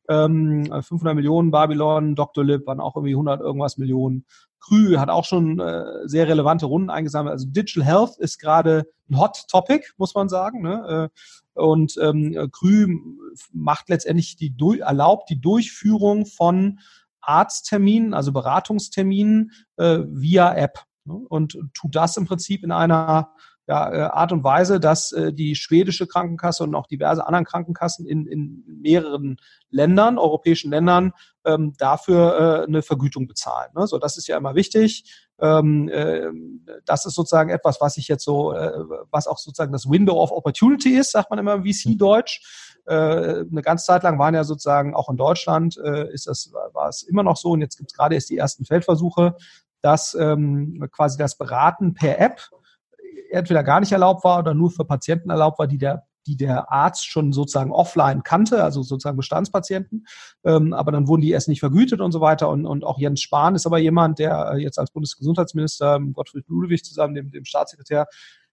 Ähm, 0.08 0.66
500 0.70 1.14
Millionen 1.14 1.50
Babylon, 1.50 2.14
Dr. 2.14 2.44
Lib 2.44 2.66
waren 2.66 2.80
auch 2.80 2.94
irgendwie 2.94 3.14
100 3.14 3.40
irgendwas 3.40 3.78
Millionen. 3.78 4.24
Krü 4.60 4.96
hat 4.96 5.08
auch 5.08 5.24
schon 5.24 5.58
äh, 5.60 5.84
sehr 6.04 6.28
relevante 6.28 6.66
Runden 6.66 6.90
eingesammelt. 6.90 7.32
Also 7.32 7.46
Digital 7.48 7.84
Health 7.84 8.16
ist 8.18 8.38
gerade 8.38 8.86
ein 9.08 9.18
Hot 9.18 9.44
Topic, 9.48 9.86
muss 9.96 10.14
man 10.14 10.28
sagen. 10.28 10.62
Ne? 10.62 11.10
Äh, 11.14 11.20
und 11.56 11.96
ähm, 12.00 12.50
Krü 12.52 12.98
macht 13.52 13.88
letztendlich 13.88 14.36
die 14.36 14.54
erlaubt 14.80 15.30
die 15.30 15.40
Durchführung 15.40 16.26
von 16.26 16.78
Arztterminen, 17.20 18.14
also 18.14 18.32
Beratungsterminen 18.32 19.50
äh, 19.76 20.00
via 20.06 20.54
App. 20.54 20.78
Ne? 21.04 21.14
Und 21.14 21.58
tut 21.74 21.94
das 21.94 22.16
im 22.16 22.26
Prinzip 22.26 22.62
in 22.62 22.72
einer 22.72 23.32
ja, 23.68 23.92
äh, 23.92 24.00
Art 24.02 24.32
und 24.32 24.44
Weise, 24.44 24.78
dass 24.78 25.12
äh, 25.12 25.32
die 25.32 25.56
schwedische 25.56 26.06
Krankenkasse 26.06 26.62
und 26.62 26.74
auch 26.74 26.86
diverse 26.86 27.26
anderen 27.26 27.44
Krankenkassen 27.44 28.06
in, 28.06 28.26
in 28.26 28.64
mehreren 28.66 29.38
Ländern, 29.70 30.18
europäischen 30.18 30.70
Ländern, 30.70 31.12
ähm, 31.44 31.74
dafür 31.76 32.62
äh, 32.62 32.66
eine 32.66 32.82
Vergütung 32.82 33.26
bezahlen. 33.26 33.70
Ne? 33.74 33.86
So, 33.86 33.98
das 33.98 34.16
ist 34.16 34.28
ja 34.28 34.36
immer 34.36 34.54
wichtig. 34.54 35.26
Ähm, 35.40 35.88
äh, 35.88 36.28
das 36.84 37.06
ist 37.06 37.14
sozusagen 37.14 37.50
etwas, 37.50 37.80
was 37.80 37.96
ich 37.96 38.06
jetzt 38.08 38.24
so, 38.24 38.52
äh, 38.52 38.72
was 39.10 39.26
auch 39.26 39.38
sozusagen 39.38 39.72
das 39.72 39.88
Window 39.88 40.22
of 40.22 40.30
Opportunity 40.30 40.96
ist, 40.96 41.10
sagt 41.10 41.30
man 41.30 41.38
immer 41.40 41.54
im 41.54 41.64
VC-Deutsch. 41.64 42.76
Äh, 42.86 42.94
eine 42.94 43.62
ganze 43.62 43.86
Zeit 43.86 44.04
lang 44.04 44.18
waren 44.20 44.34
ja 44.34 44.44
sozusagen 44.44 44.94
auch 44.94 45.08
in 45.08 45.16
Deutschland 45.16 45.76
äh, 45.76 46.12
ist 46.12 46.28
das 46.28 46.52
war 46.52 46.88
es 46.88 47.02
immer 47.02 47.24
noch 47.24 47.36
so 47.36 47.50
und 47.50 47.60
jetzt 47.60 47.78
gibt 47.78 47.90
es 47.90 47.96
gerade 47.96 48.14
erst 48.14 48.30
die 48.30 48.38
ersten 48.38 48.64
Feldversuche, 48.64 49.34
dass 49.82 50.14
ähm, 50.14 50.86
quasi 50.92 51.18
das 51.18 51.36
Beraten 51.36 51.94
per 51.94 52.20
App 52.20 52.40
entweder 53.36 53.62
gar 53.62 53.80
nicht 53.80 53.92
erlaubt 53.92 54.24
war 54.24 54.38
oder 54.38 54.54
nur 54.54 54.70
für 54.70 54.84
Patienten 54.84 55.30
erlaubt 55.30 55.58
war, 55.58 55.66
die 55.66 55.78
der 55.78 56.04
die 56.26 56.36
der 56.36 56.72
Arzt 56.72 57.06
schon 57.06 57.32
sozusagen 57.32 57.72
offline 57.72 58.22
kannte, 58.22 58.62
also 58.62 58.82
sozusagen 58.82 59.16
Bestandspatienten. 59.16 60.06
Ähm, 60.44 60.72
aber 60.72 60.92
dann 60.92 61.08
wurden 61.08 61.22
die 61.22 61.30
erst 61.30 61.48
nicht 61.48 61.60
vergütet 61.60 62.00
und 62.00 62.12
so 62.12 62.20
weiter. 62.20 62.48
Und, 62.48 62.66
und 62.66 62.84
auch 62.84 62.98
Jens 62.98 63.20
Spahn 63.20 63.54
ist 63.54 63.66
aber 63.66 63.78
jemand, 63.78 64.18
der 64.18 64.56
jetzt 64.58 64.78
als 64.78 64.90
Bundesgesundheitsminister 64.90 66.00
Gottfried 66.12 66.44
Ludwig 66.48 66.84
zusammen 66.84 67.14
dem, 67.14 67.30
dem 67.30 67.44
Staatssekretär 67.44 68.06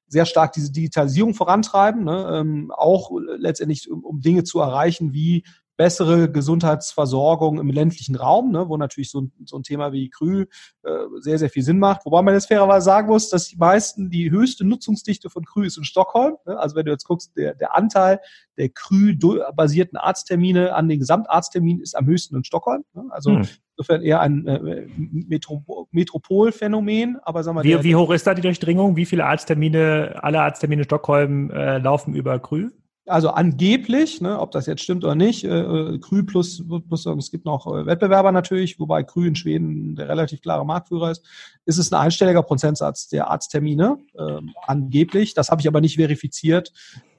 sehr 0.08 0.26
stark 0.26 0.52
diese 0.54 0.72
Digitalisierung 0.72 1.34
vorantreiben, 1.34 2.04
ne? 2.04 2.30
ähm, 2.34 2.72
auch 2.76 3.10
letztendlich 3.38 3.90
um, 3.90 4.04
um 4.04 4.22
Dinge 4.22 4.44
zu 4.44 4.60
erreichen 4.60 5.14
wie 5.14 5.44
bessere 5.76 6.32
Gesundheitsversorgung 6.32 7.60
im 7.60 7.70
ländlichen 7.70 8.16
Raum, 8.16 8.52
ne, 8.52 8.70
wo 8.70 8.78
natürlich 8.78 9.10
so 9.10 9.22
ein, 9.22 9.32
so 9.46 9.58
ein 9.58 9.64
Thema 9.64 9.92
wie 9.92 10.10
Krü 10.10 10.46
äh, 10.84 10.90
sehr, 11.20 11.40
sehr 11.40 11.50
viel 11.50 11.64
Sinn 11.64 11.80
macht. 11.80 12.06
Wobei 12.06 12.22
man 12.22 12.34
jetzt 12.34 12.48
fairerweise 12.48 12.86
sagen 12.86 13.08
muss, 13.08 13.30
dass 13.30 13.48
die 13.48 13.58
meisten, 13.58 14.10
die 14.10 14.30
höchste 14.30 14.66
Nutzungsdichte 14.66 15.30
von 15.30 15.46
Krü 15.46 15.66
ist 15.66 15.78
in 15.78 15.84
Stockholm. 15.84 16.36
Ne? 16.46 16.60
Also 16.60 16.76
wenn 16.76 16.86
du 16.86 16.92
jetzt 16.92 17.06
guckst, 17.06 17.36
der, 17.36 17.56
der 17.56 17.76
Anteil 17.76 18.20
der 18.58 18.70
Krü-basierten 18.70 19.98
Arzttermine 19.98 20.76
an 20.76 20.88
den 20.88 21.00
Gesamtarztterminen 21.00 21.82
ist 21.82 21.98
am 21.98 22.06
höchsten 22.06 22.36
in 22.36 22.44
Stockholm. 22.44 22.84
Ne? 22.94 23.06
Also 23.10 23.32
hm. 23.32 23.48
insofern 23.76 24.04
eher 24.04 24.20
ein 24.20 24.46
äh, 24.46 24.88
Metro 24.98 25.88
Metropolphänomen. 25.92 27.18
Aber 27.24 27.44
sagen 27.44 27.58
wir, 27.58 27.64
wie, 27.64 27.70
der, 27.70 27.84
wie 27.84 27.96
hoch 27.96 28.12
ist 28.12 28.28
da 28.28 28.36
die 28.36 28.42
Durchdringung? 28.42 28.96
Wie 28.96 29.06
viele 29.06 29.26
Arzttermine, 29.26 30.20
alle 30.22 30.42
Arzttermine 30.42 30.84
in 30.84 30.86
Stockholm 30.86 31.50
äh, 31.50 31.80
laufen 31.80 32.14
über 32.14 32.38
Krü? 32.40 32.70
Also 33.06 33.30
angeblich, 33.30 34.22
ne, 34.22 34.40
ob 34.40 34.52
das 34.52 34.66
jetzt 34.66 34.82
stimmt 34.82 35.04
oder 35.04 35.16
nicht, 35.16 35.44
äh, 35.44 35.50
äh 35.50 36.00
Krü 36.00 36.24
plus, 36.24 36.64
plus 36.88 37.06
es 37.06 37.32
gibt 37.32 37.46
noch 37.46 37.68
äh, 37.68 37.86
Wettbewerber 37.86 38.32
natürlich, 38.32 38.80
wobei 38.80 39.04
Krü 39.04 39.28
in 39.28 39.36
Schweden 39.36 39.96
der 39.96 40.08
relativ 40.08 40.42
klare 40.42 40.66
Marktführer 40.66 41.12
ist, 41.12 41.26
ist 41.66 41.78
es 41.78 41.92
ein 41.92 42.00
einstelliger 42.00 42.44
Prozentsatz 42.44 43.10
der 43.10 43.30
Arzttermine, 43.30 43.98
äh, 44.18 44.40
angeblich. 44.68 45.34
Das 45.34 45.50
habe 45.50 45.62
ich 45.62 45.68
aber 45.68 45.82
nicht 45.82 45.98
verifiziert, 45.98 46.72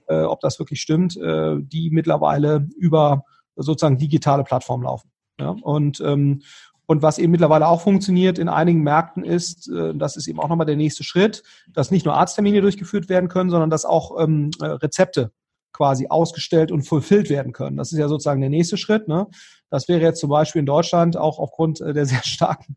äh, 0.06 0.22
ob 0.22 0.40
das 0.40 0.58
wirklich 0.58 0.80
stimmt, 0.80 1.16
äh, 1.16 1.56
die 1.60 1.90
mittlerweile 1.90 2.66
über 2.78 3.24
sozusagen 3.56 3.98
digitale 3.98 4.44
Plattformen 4.44 4.84
laufen. 4.84 5.10
Ja? 5.38 5.50
Und, 5.50 6.00
ähm, 6.00 6.42
und 6.86 7.02
was 7.02 7.18
eben 7.18 7.32
mittlerweile 7.32 7.68
auch 7.68 7.80
funktioniert 7.80 8.38
in 8.38 8.48
einigen 8.48 8.82
Märkten 8.82 9.24
ist, 9.24 9.68
äh, 9.68 9.94
das 9.94 10.16
ist 10.16 10.28
eben 10.28 10.40
auch 10.40 10.48
nochmal 10.48 10.66
der 10.66 10.76
nächste 10.76 11.04
Schritt, 11.04 11.42
dass 11.72 11.90
nicht 11.90 12.06
nur 12.06 12.14
Arzttermine 12.14 12.62
durchgeführt 12.62 13.08
werden 13.08 13.28
können, 13.28 13.50
sondern 13.50 13.70
dass 13.70 13.84
auch 13.84 14.20
ähm, 14.22 14.50
äh, 14.60 14.66
Rezepte 14.66 15.30
quasi 15.74 16.06
ausgestellt 16.08 16.72
und 16.72 16.82
fulfilled 16.82 17.28
werden 17.28 17.52
können. 17.52 17.76
Das 17.76 17.92
ist 17.92 17.98
ja 17.98 18.08
sozusagen 18.08 18.40
der 18.40 18.48
nächste 18.48 18.78
Schritt. 18.78 19.08
Ne? 19.08 19.26
Das 19.68 19.88
wäre 19.88 20.00
jetzt 20.00 20.20
zum 20.20 20.30
Beispiel 20.30 20.60
in 20.60 20.66
Deutschland 20.66 21.18
auch 21.18 21.38
aufgrund 21.38 21.82
äh, 21.82 21.92
der 21.92 22.06
sehr 22.06 22.22
starken 22.22 22.76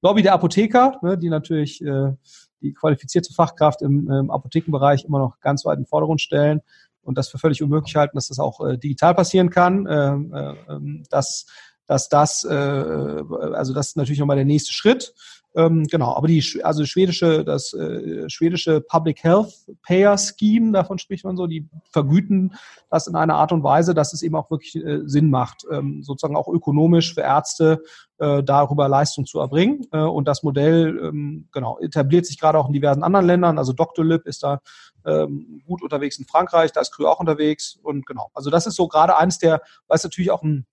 Lobby 0.00 0.22
der 0.22 0.32
Apotheker, 0.32 0.98
ne, 1.02 1.16
die 1.16 1.28
natürlich 1.28 1.80
äh, 1.82 2.12
die 2.60 2.72
qualifizierte 2.74 3.32
Fachkraft 3.32 3.82
im, 3.82 4.10
im 4.10 4.30
Apothekenbereich 4.30 5.04
immer 5.04 5.18
noch 5.18 5.40
ganz 5.40 5.64
weit 5.64 5.78
in 5.78 5.84
den 5.84 5.88
Vordergrund 5.88 6.20
stellen 6.20 6.60
und 7.02 7.18
das 7.18 7.28
für 7.28 7.38
völlig 7.38 7.62
unmöglich 7.62 7.94
halten, 7.96 8.16
dass 8.16 8.28
das 8.28 8.38
auch 8.38 8.64
äh, 8.66 8.78
digital 8.78 9.14
passieren 9.14 9.50
kann. 9.50 9.86
Äh, 9.86 10.14
äh, 10.14 10.54
ähm, 10.68 11.04
dass, 11.10 11.46
dass 11.86 12.08
das, 12.08 12.44
äh, 12.44 12.52
also 12.52 13.74
das 13.74 13.88
ist 13.88 13.96
natürlich 13.96 14.20
nochmal 14.20 14.36
der 14.36 14.44
nächste 14.44 14.72
Schritt. 14.72 15.14
Ähm, 15.54 15.86
genau, 15.86 16.16
aber 16.16 16.28
die 16.28 16.42
also 16.62 16.86
schwedische, 16.86 17.44
das 17.44 17.74
äh, 17.74 18.28
schwedische 18.30 18.80
Public 18.80 19.22
Health 19.22 19.52
Payer 19.82 20.16
Scheme, 20.16 20.72
davon 20.72 20.98
spricht 20.98 21.24
man 21.24 21.36
so, 21.36 21.46
die 21.46 21.68
vergüten 21.90 22.54
das 22.90 23.06
in 23.06 23.16
einer 23.16 23.34
Art 23.34 23.52
und 23.52 23.62
Weise, 23.62 23.94
dass 23.94 24.14
es 24.14 24.22
eben 24.22 24.34
auch 24.34 24.50
wirklich 24.50 24.76
äh, 24.76 25.00
Sinn 25.04 25.28
macht, 25.30 25.66
ähm, 25.70 26.02
sozusagen 26.02 26.36
auch 26.36 26.48
ökonomisch 26.48 27.14
für 27.14 27.20
Ärzte 27.20 27.82
äh, 28.18 28.42
darüber 28.42 28.88
Leistung 28.88 29.26
zu 29.26 29.40
erbringen. 29.40 29.86
Äh, 29.92 29.98
und 29.98 30.26
das 30.26 30.42
Modell 30.42 30.98
ähm, 31.02 31.48
genau 31.52 31.78
etabliert 31.80 32.24
sich 32.24 32.38
gerade 32.40 32.58
auch 32.58 32.68
in 32.68 32.72
diversen 32.72 33.02
anderen 33.02 33.26
Ländern. 33.26 33.58
Also 33.58 33.74
Dr. 33.74 34.04
Lib 34.04 34.26
ist 34.26 34.42
da 34.42 34.60
ähm, 35.04 35.62
gut 35.66 35.82
unterwegs 35.82 36.18
in 36.18 36.24
Frankreich, 36.24 36.72
da 36.72 36.80
ist 36.80 36.92
Krü 36.92 37.04
auch 37.04 37.20
unterwegs 37.20 37.78
und 37.82 38.06
genau. 38.06 38.30
Also 38.32 38.48
das 38.48 38.66
ist 38.66 38.76
so 38.76 38.88
gerade 38.88 39.18
eines 39.18 39.38
der, 39.38 39.60
was 39.86 40.02
natürlich 40.04 40.30
auch 40.30 40.42
ein 40.42 40.66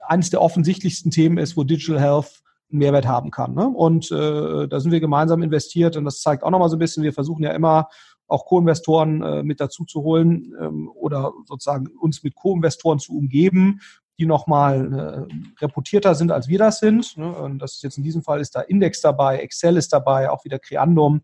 eines 0.00 0.30
der 0.30 0.42
offensichtlichsten 0.42 1.10
Themen 1.12 1.38
ist, 1.38 1.56
wo 1.56 1.62
Digital 1.62 2.00
Health 2.00 2.42
Mehrwert 2.78 3.06
haben 3.06 3.30
kann. 3.30 3.54
Ne? 3.54 3.66
Und 3.66 4.10
äh, 4.10 4.68
da 4.68 4.80
sind 4.80 4.92
wir 4.92 5.00
gemeinsam 5.00 5.42
investiert 5.42 5.96
und 5.96 6.04
das 6.04 6.20
zeigt 6.20 6.42
auch 6.42 6.50
nochmal 6.50 6.68
so 6.68 6.76
ein 6.76 6.80
bisschen, 6.80 7.02
wir 7.02 7.12
versuchen 7.12 7.42
ja 7.42 7.52
immer 7.52 7.88
auch 8.28 8.46
Co-Investoren 8.46 9.22
äh, 9.22 9.42
mit 9.42 9.60
dazu 9.60 9.84
zu 9.84 10.02
holen 10.02 10.54
ähm, 10.60 10.90
oder 10.94 11.32
sozusagen 11.46 11.88
uns 12.00 12.22
mit 12.22 12.34
Co-Investoren 12.34 12.98
zu 12.98 13.16
umgeben, 13.16 13.80
die 14.18 14.26
nochmal 14.26 15.28
äh, 15.30 15.64
reputierter 15.64 16.14
sind, 16.14 16.32
als 16.32 16.48
wir 16.48 16.58
das 16.58 16.78
sind. 16.78 17.16
Ne? 17.16 17.30
Und 17.32 17.58
das 17.58 17.74
ist 17.74 17.82
jetzt 17.82 17.98
in 17.98 18.04
diesem 18.04 18.22
Fall 18.22 18.40
ist 18.40 18.54
da 18.54 18.60
Index 18.60 19.00
dabei, 19.00 19.38
Excel 19.38 19.76
ist 19.76 19.92
dabei, 19.92 20.30
auch 20.30 20.44
wieder 20.44 20.58
Creandum. 20.58 21.22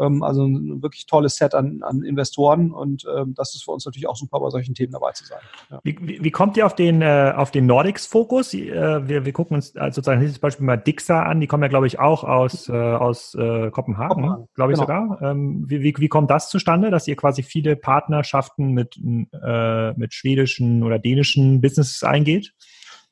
Ähm, 0.00 0.22
also 0.22 0.44
ein 0.46 0.82
wirklich 0.82 1.06
tolles 1.06 1.36
Set 1.36 1.54
an, 1.54 1.82
an 1.82 2.02
Investoren 2.02 2.72
und 2.72 3.06
ähm, 3.14 3.34
das 3.34 3.54
ist 3.54 3.64
für 3.64 3.72
uns 3.72 3.84
natürlich 3.84 4.08
auch 4.08 4.16
super, 4.16 4.40
bei 4.40 4.50
solchen 4.50 4.74
Themen 4.74 4.92
dabei 4.92 5.12
zu 5.12 5.26
sein. 5.26 5.38
Ja. 5.70 5.80
Wie, 5.84 5.96
wie, 6.00 6.24
wie, 6.24 6.30
kommt 6.30 6.56
ihr 6.56 6.66
auf 6.66 6.74
den, 6.74 7.02
äh, 7.02 7.32
auf 7.36 7.50
den 7.50 7.66
Nordics-Fokus? 7.66 8.54
Äh, 8.54 9.06
wir, 9.08 9.24
wir 9.24 9.32
gucken 9.32 9.56
uns 9.56 9.76
also 9.76 9.96
sozusagen 9.96 10.20
dieses 10.20 10.38
Beispiel 10.38 10.64
mal 10.64 10.76
Dixa 10.76 11.22
an, 11.22 11.40
die 11.40 11.46
kommen 11.46 11.62
ja, 11.62 11.68
glaube 11.68 11.86
ich, 11.86 11.98
auch 11.98 12.24
aus, 12.24 12.68
äh, 12.68 12.72
aus 12.72 13.34
äh, 13.34 13.70
Kopenhagen, 13.70 14.08
Kopenhagen. 14.08 14.48
glaube 14.54 14.72
ich 14.72 14.78
genau. 14.78 14.86
sogar. 14.86 15.22
Ähm, 15.22 15.64
wie, 15.68 15.82
wie, 15.82 15.94
wie 15.98 16.08
kommt 16.08 16.30
das 16.30 16.48
zustande, 16.48 16.90
dass 16.90 17.06
ihr 17.06 17.16
quasi 17.16 17.42
viele 17.42 17.76
Partnerschaften 17.76 18.72
mit, 18.72 18.96
äh, 18.96 19.92
mit 19.92 20.14
schwedischen 20.14 20.82
oder 20.82 20.98
dänischen 20.98 21.60
Businesses 21.60 22.02
eingeht? 22.02 22.54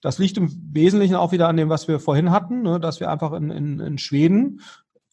Das 0.01 0.19
liegt 0.19 0.37
im 0.37 0.49
Wesentlichen 0.73 1.17
auch 1.17 1.33
wieder 1.33 1.49
an 1.49 1.57
dem, 1.57 1.69
was 1.69 1.89
wir 1.89 1.99
vorhin 1.99 2.31
hatten, 2.31 2.63
ne, 2.63 2.79
dass 2.79 3.01
wir 3.01 3.11
einfach 3.11 3.33
in, 3.33 3.51
in, 3.51 3.81
in 3.81 3.99
Schweden 3.99 4.61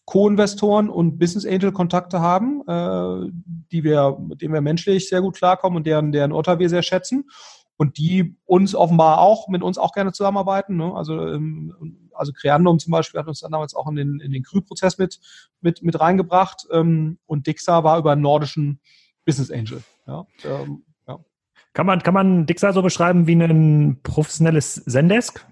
Co-Investoren 0.06 0.90
und 0.90 1.18
Business 1.18 1.46
Angel 1.46 1.72
Kontakte 1.72 2.22
haben, 2.22 2.62
äh, 2.68 3.32
die 3.72 3.84
wir, 3.84 4.18
mit 4.20 4.42
denen 4.42 4.54
wir 4.54 4.62
menschlich 4.62 5.10
sehr 5.10 5.22
gut 5.22 5.36
klarkommen 5.36 5.78
und 5.78 5.88
deren, 5.88 6.12
deren 6.12 6.32
Urteil 6.32 6.60
wir 6.60 6.70
sehr 6.70 6.84
schätzen 6.84 7.26
und 7.78 7.98
die 7.98 8.38
uns 8.46 8.76
offenbar 8.76 9.20
auch, 9.20 9.48
mit 9.48 9.64
uns 9.64 9.78
auch 9.78 9.94
gerne 9.94 10.14
zusammenarbeiten. 10.14 10.78
Ne? 10.78 10.94
Also, 10.96 11.28
ähm, 11.28 12.10
also 12.14 12.32
Creandum 12.32 12.80
zum 12.80 12.92
Beispiel 12.92 13.20
hat 13.20 13.28
uns 13.28 13.42
dann 13.42 13.52
damals 13.52 13.76
auch 13.76 13.88
in 13.90 13.96
den, 13.96 14.20
in 14.20 14.32
den 14.32 14.44
Krü-Prozess 14.44 14.98
mit, 14.98 15.20
mit, 15.62 15.82
mit 15.82 16.00
reingebracht 16.00 16.68
ähm, 16.72 17.18
und 17.26 17.48
Dixa 17.48 17.84
war 17.84 17.98
über 17.98 18.12
einen 18.12 18.22
nordischen 18.22 18.80
Business 19.26 19.50
Angel. 19.50 19.82
Ja, 20.08 20.26
ähm, 20.44 20.86
ja. 21.08 21.20
Kann 21.74 21.88
man, 21.88 22.04
kann 22.04 22.14
man 22.14 22.46
Dixa 22.46 22.74
so 22.74 22.84
beschreiben 22.84 23.26
wie 23.28 23.34
ein 23.34 24.00
professionelles 24.04 24.86
Zendesk? 24.86 25.46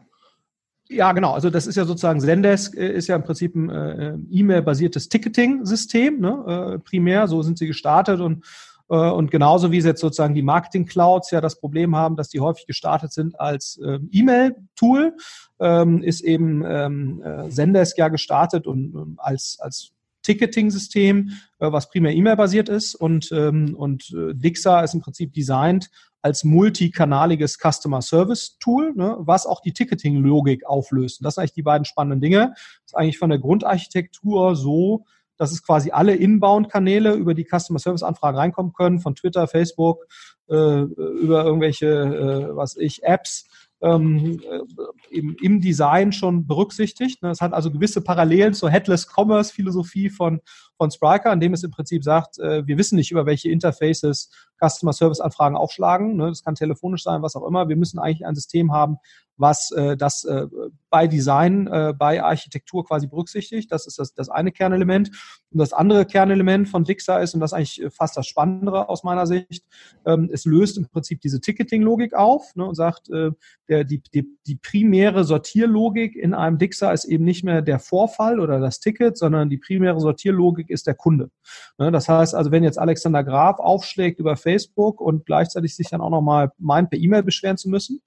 Ja, 0.93 1.11
genau. 1.11 1.33
Also 1.33 1.49
das 1.49 1.67
ist 1.67 1.75
ja 1.75 1.85
sozusagen 1.85 2.19
Zendesk 2.21 2.75
äh, 2.75 2.93
ist 2.93 3.07
ja 3.07 3.15
im 3.15 3.23
Prinzip 3.23 3.55
ein 3.55 3.69
äh, 3.69 4.15
E-Mail-basiertes 4.31 5.09
Ticketing-System, 5.09 6.19
ne? 6.19 6.75
äh, 6.75 6.79
primär. 6.79 7.27
So 7.27 7.41
sind 7.41 7.57
sie 7.57 7.67
gestartet 7.67 8.19
und 8.19 8.45
äh, 8.89 8.95
und 8.95 9.31
genauso 9.31 9.71
wie 9.71 9.81
sie 9.81 9.87
jetzt 9.87 10.01
sozusagen 10.01 10.35
die 10.35 10.43
Marketing-Clouds 10.43 11.31
ja 11.31 11.41
das 11.41 11.59
Problem 11.59 11.95
haben, 11.95 12.15
dass 12.15 12.29
die 12.29 12.39
häufig 12.39 12.67
gestartet 12.67 13.11
sind 13.11 13.39
als 13.39 13.79
äh, 13.83 13.99
E-Mail-Tool, 14.11 15.15
ähm, 15.59 16.03
ist 16.03 16.21
eben 16.21 16.63
ähm, 16.65 17.23
äh, 17.23 17.49
Zendesk 17.49 17.97
ja 17.97 18.09
gestartet 18.09 18.67
und, 18.67 18.93
und 18.93 19.19
als 19.19 19.57
als 19.59 19.91
Ticketing-System, 20.25 21.31
was 21.59 21.89
primär 21.89 22.13
E-Mail-basiert 22.13 22.69
ist 22.69 22.95
und 22.95 23.29
ähm, 23.33 23.75
und 23.75 24.15
Dixa 24.15 24.79
ist 24.79 24.93
im 24.93 25.01
Prinzip 25.01 25.33
designt 25.33 25.89
als 26.23 26.43
multikanaliges 26.43 27.59
Customer 27.59 28.01
Service 28.01 28.57
Tool, 28.59 28.93
ne, 28.95 29.17
was 29.19 29.45
auch 29.45 29.61
die 29.61 29.73
Ticketing-Logik 29.73 30.65
auflöst. 30.65 31.19
Und 31.19 31.25
das 31.25 31.35
sind 31.35 31.41
eigentlich 31.41 31.53
die 31.53 31.63
beiden 31.63 31.85
spannenden 31.85 32.21
Dinge. 32.21 32.53
Das 32.55 32.87
ist 32.87 32.95
eigentlich 32.95 33.19
von 33.19 33.29
der 33.29 33.39
Grundarchitektur 33.39 34.55
so, 34.55 35.05
dass 35.37 35.51
es 35.51 35.63
quasi 35.63 35.91
alle 35.91 36.15
Inbound-Kanäle 36.15 37.13
über 37.13 37.33
die 37.33 37.45
Customer 37.45 37.79
Service-Anfragen 37.79 38.37
reinkommen 38.37 38.71
können, 38.71 38.99
von 38.99 39.15
Twitter, 39.15 39.47
Facebook, 39.47 40.07
äh, 40.49 40.83
über 40.83 41.43
irgendwelche, 41.43 41.87
äh, 41.87 42.55
was 42.55 42.77
ich, 42.77 43.03
Apps, 43.03 43.45
ähm, 43.81 44.39
äh, 44.49 45.17
eben 45.17 45.35
im 45.41 45.59
Design 45.59 46.13
schon 46.13 46.47
berücksichtigt. 46.47 47.21
Ne? 47.21 47.31
Es 47.31 47.41
hat 47.41 47.53
also 47.53 47.69
gewisse 47.69 48.01
Parallelen 48.01 48.53
zur 48.53 48.69
Headless 48.69 49.07
Commerce 49.13 49.53
Philosophie 49.53 50.09
von, 50.09 50.39
von 50.77 50.91
Spriker, 50.91 51.31
in 51.31 51.39
dem 51.39 51.53
es 51.53 51.63
im 51.63 51.71
Prinzip 51.71 52.03
sagt, 52.03 52.39
äh, 52.39 52.65
wir 52.65 52.77
wissen 52.77 52.95
nicht, 52.95 53.11
über 53.11 53.25
welche 53.25 53.49
Interfaces 53.49 54.29
Customer 54.63 54.93
Service 54.93 55.19
Anfragen 55.19 55.55
aufschlagen. 55.55 56.15
Ne? 56.15 56.27
Das 56.27 56.43
kann 56.43 56.55
telefonisch 56.55 57.03
sein, 57.03 57.21
was 57.21 57.35
auch 57.35 57.45
immer. 57.45 57.69
Wir 57.69 57.75
müssen 57.75 57.99
eigentlich 57.99 58.25
ein 58.25 58.35
System 58.35 58.71
haben, 58.71 58.97
was 59.37 59.71
äh, 59.71 59.97
das 59.97 60.23
äh, 60.25 60.47
bei 60.89 61.07
Design, 61.07 61.67
äh, 61.67 61.93
bei 61.97 62.23
Architektur 62.23 62.85
quasi 62.85 63.07
berücksichtigt. 63.07 63.71
Das 63.71 63.87
ist 63.87 63.97
das, 63.97 64.13
das 64.13 64.29
eine 64.29 64.51
Kernelement. 64.51 65.09
Und 65.51 65.59
das 65.59 65.73
andere 65.73 66.05
Kernelement 66.05 66.69
von 66.69 66.83
Dixer 66.83 67.19
ist, 67.21 67.33
und 67.33 67.39
das 67.39 67.51
ist 67.51 67.55
eigentlich 67.55 67.81
fast 67.93 68.15
das 68.15 68.27
Spannendere 68.27 68.89
aus 68.89 69.03
meiner 69.03 69.25
Sicht, 69.25 69.65
ähm, 70.05 70.29
es 70.31 70.45
löst 70.45 70.77
im 70.77 70.87
Prinzip 70.87 71.21
diese 71.21 71.41
Ticketing-Logik 71.41 72.13
auf 72.13 72.55
ne, 72.55 72.65
und 72.65 72.75
sagt, 72.75 73.09
äh, 73.09 73.31
der, 73.69 73.83
die, 73.83 74.01
die, 74.13 74.37
die 74.45 74.55
primäre 74.55 75.23
Sortierlogik 75.23 76.15
in 76.15 76.33
einem 76.33 76.57
Dixer 76.57 76.93
ist 76.93 77.05
eben 77.05 77.23
nicht 77.23 77.43
mehr 77.43 77.61
der 77.61 77.79
Vorfall 77.79 78.39
oder 78.39 78.59
das 78.59 78.79
Ticket, 78.79 79.17
sondern 79.17 79.49
die 79.49 79.57
primäre 79.57 79.99
Sortierlogik 79.99 80.62
ist 80.69 80.87
der 80.87 80.95
Kunde. 80.95 81.29
Ne, 81.77 81.91
das 81.91 82.09
heißt 82.09 82.35
also, 82.35 82.51
wenn 82.51 82.63
jetzt 82.63 82.79
Alexander 82.79 83.23
Graf 83.23 83.59
aufschlägt 83.59 84.19
über 84.19 84.35
Facebook 84.35 85.01
und 85.01 85.25
gleichzeitig 85.25 85.75
sich 85.75 85.89
dann 85.89 86.01
auch 86.01 86.09
nochmal 86.09 86.51
meint, 86.57 86.89
per 86.89 86.99
E-Mail 86.99 87.23
beschweren 87.23 87.57
zu 87.57 87.69
müssen, 87.69 88.01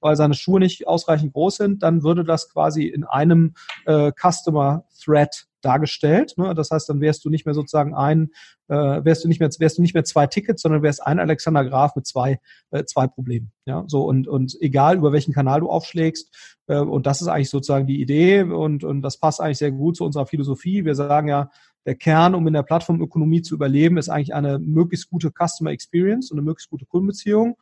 weil 0.00 0.16
seine 0.16 0.34
Schuhe 0.34 0.60
nicht 0.60 0.86
ausreichend 0.86 1.32
groß 1.32 1.56
sind, 1.56 1.82
dann 1.82 2.02
würde 2.02 2.24
das 2.24 2.50
quasi 2.50 2.84
in 2.84 3.04
einem 3.04 3.54
äh, 3.86 4.12
Customer 4.12 4.84
Thread 5.02 5.46
dargestellt. 5.64 6.34
Ne? 6.36 6.54
Das 6.54 6.70
heißt, 6.70 6.88
dann 6.88 7.00
wärst 7.00 7.24
du 7.24 7.30
nicht 7.30 7.46
mehr 7.46 7.54
sozusagen 7.54 7.94
ein, 7.94 8.30
äh, 8.68 8.74
wärst 8.74 9.24
du 9.24 9.28
nicht 9.28 9.40
mehr, 9.40 9.50
wärst 9.58 9.78
du 9.78 9.82
nicht 9.82 9.94
mehr 9.94 10.04
zwei 10.04 10.26
Tickets, 10.26 10.62
sondern 10.62 10.82
wärst 10.82 11.06
ein 11.06 11.18
Alexander 11.18 11.64
Graf 11.64 11.96
mit 11.96 12.06
zwei, 12.06 12.40
äh, 12.70 12.84
zwei 12.84 13.06
Problemen. 13.06 13.52
Ja, 13.66 13.84
so 13.86 14.04
und 14.04 14.28
und 14.28 14.56
egal 14.60 14.96
über 14.96 15.12
welchen 15.12 15.32
Kanal 15.32 15.60
du 15.60 15.70
aufschlägst. 15.70 16.56
Äh, 16.66 16.78
und 16.78 17.06
das 17.06 17.20
ist 17.20 17.28
eigentlich 17.28 17.50
sozusagen 17.50 17.86
die 17.86 18.00
Idee 18.00 18.42
und 18.42 18.84
und 18.84 19.02
das 19.02 19.18
passt 19.18 19.40
eigentlich 19.40 19.58
sehr 19.58 19.72
gut 19.72 19.96
zu 19.96 20.04
unserer 20.04 20.26
Philosophie. 20.26 20.84
Wir 20.84 20.94
sagen 20.94 21.28
ja, 21.28 21.50
der 21.86 21.94
Kern, 21.94 22.34
um 22.34 22.46
in 22.46 22.54
der 22.54 22.62
Plattformökonomie 22.62 23.42
zu 23.42 23.54
überleben, 23.54 23.98
ist 23.98 24.08
eigentlich 24.08 24.34
eine 24.34 24.58
möglichst 24.58 25.10
gute 25.10 25.30
Customer 25.30 25.70
Experience 25.70 26.30
und 26.30 26.38
eine 26.38 26.44
möglichst 26.44 26.70
gute 26.70 26.86
Kundenbeziehung. 26.86 27.56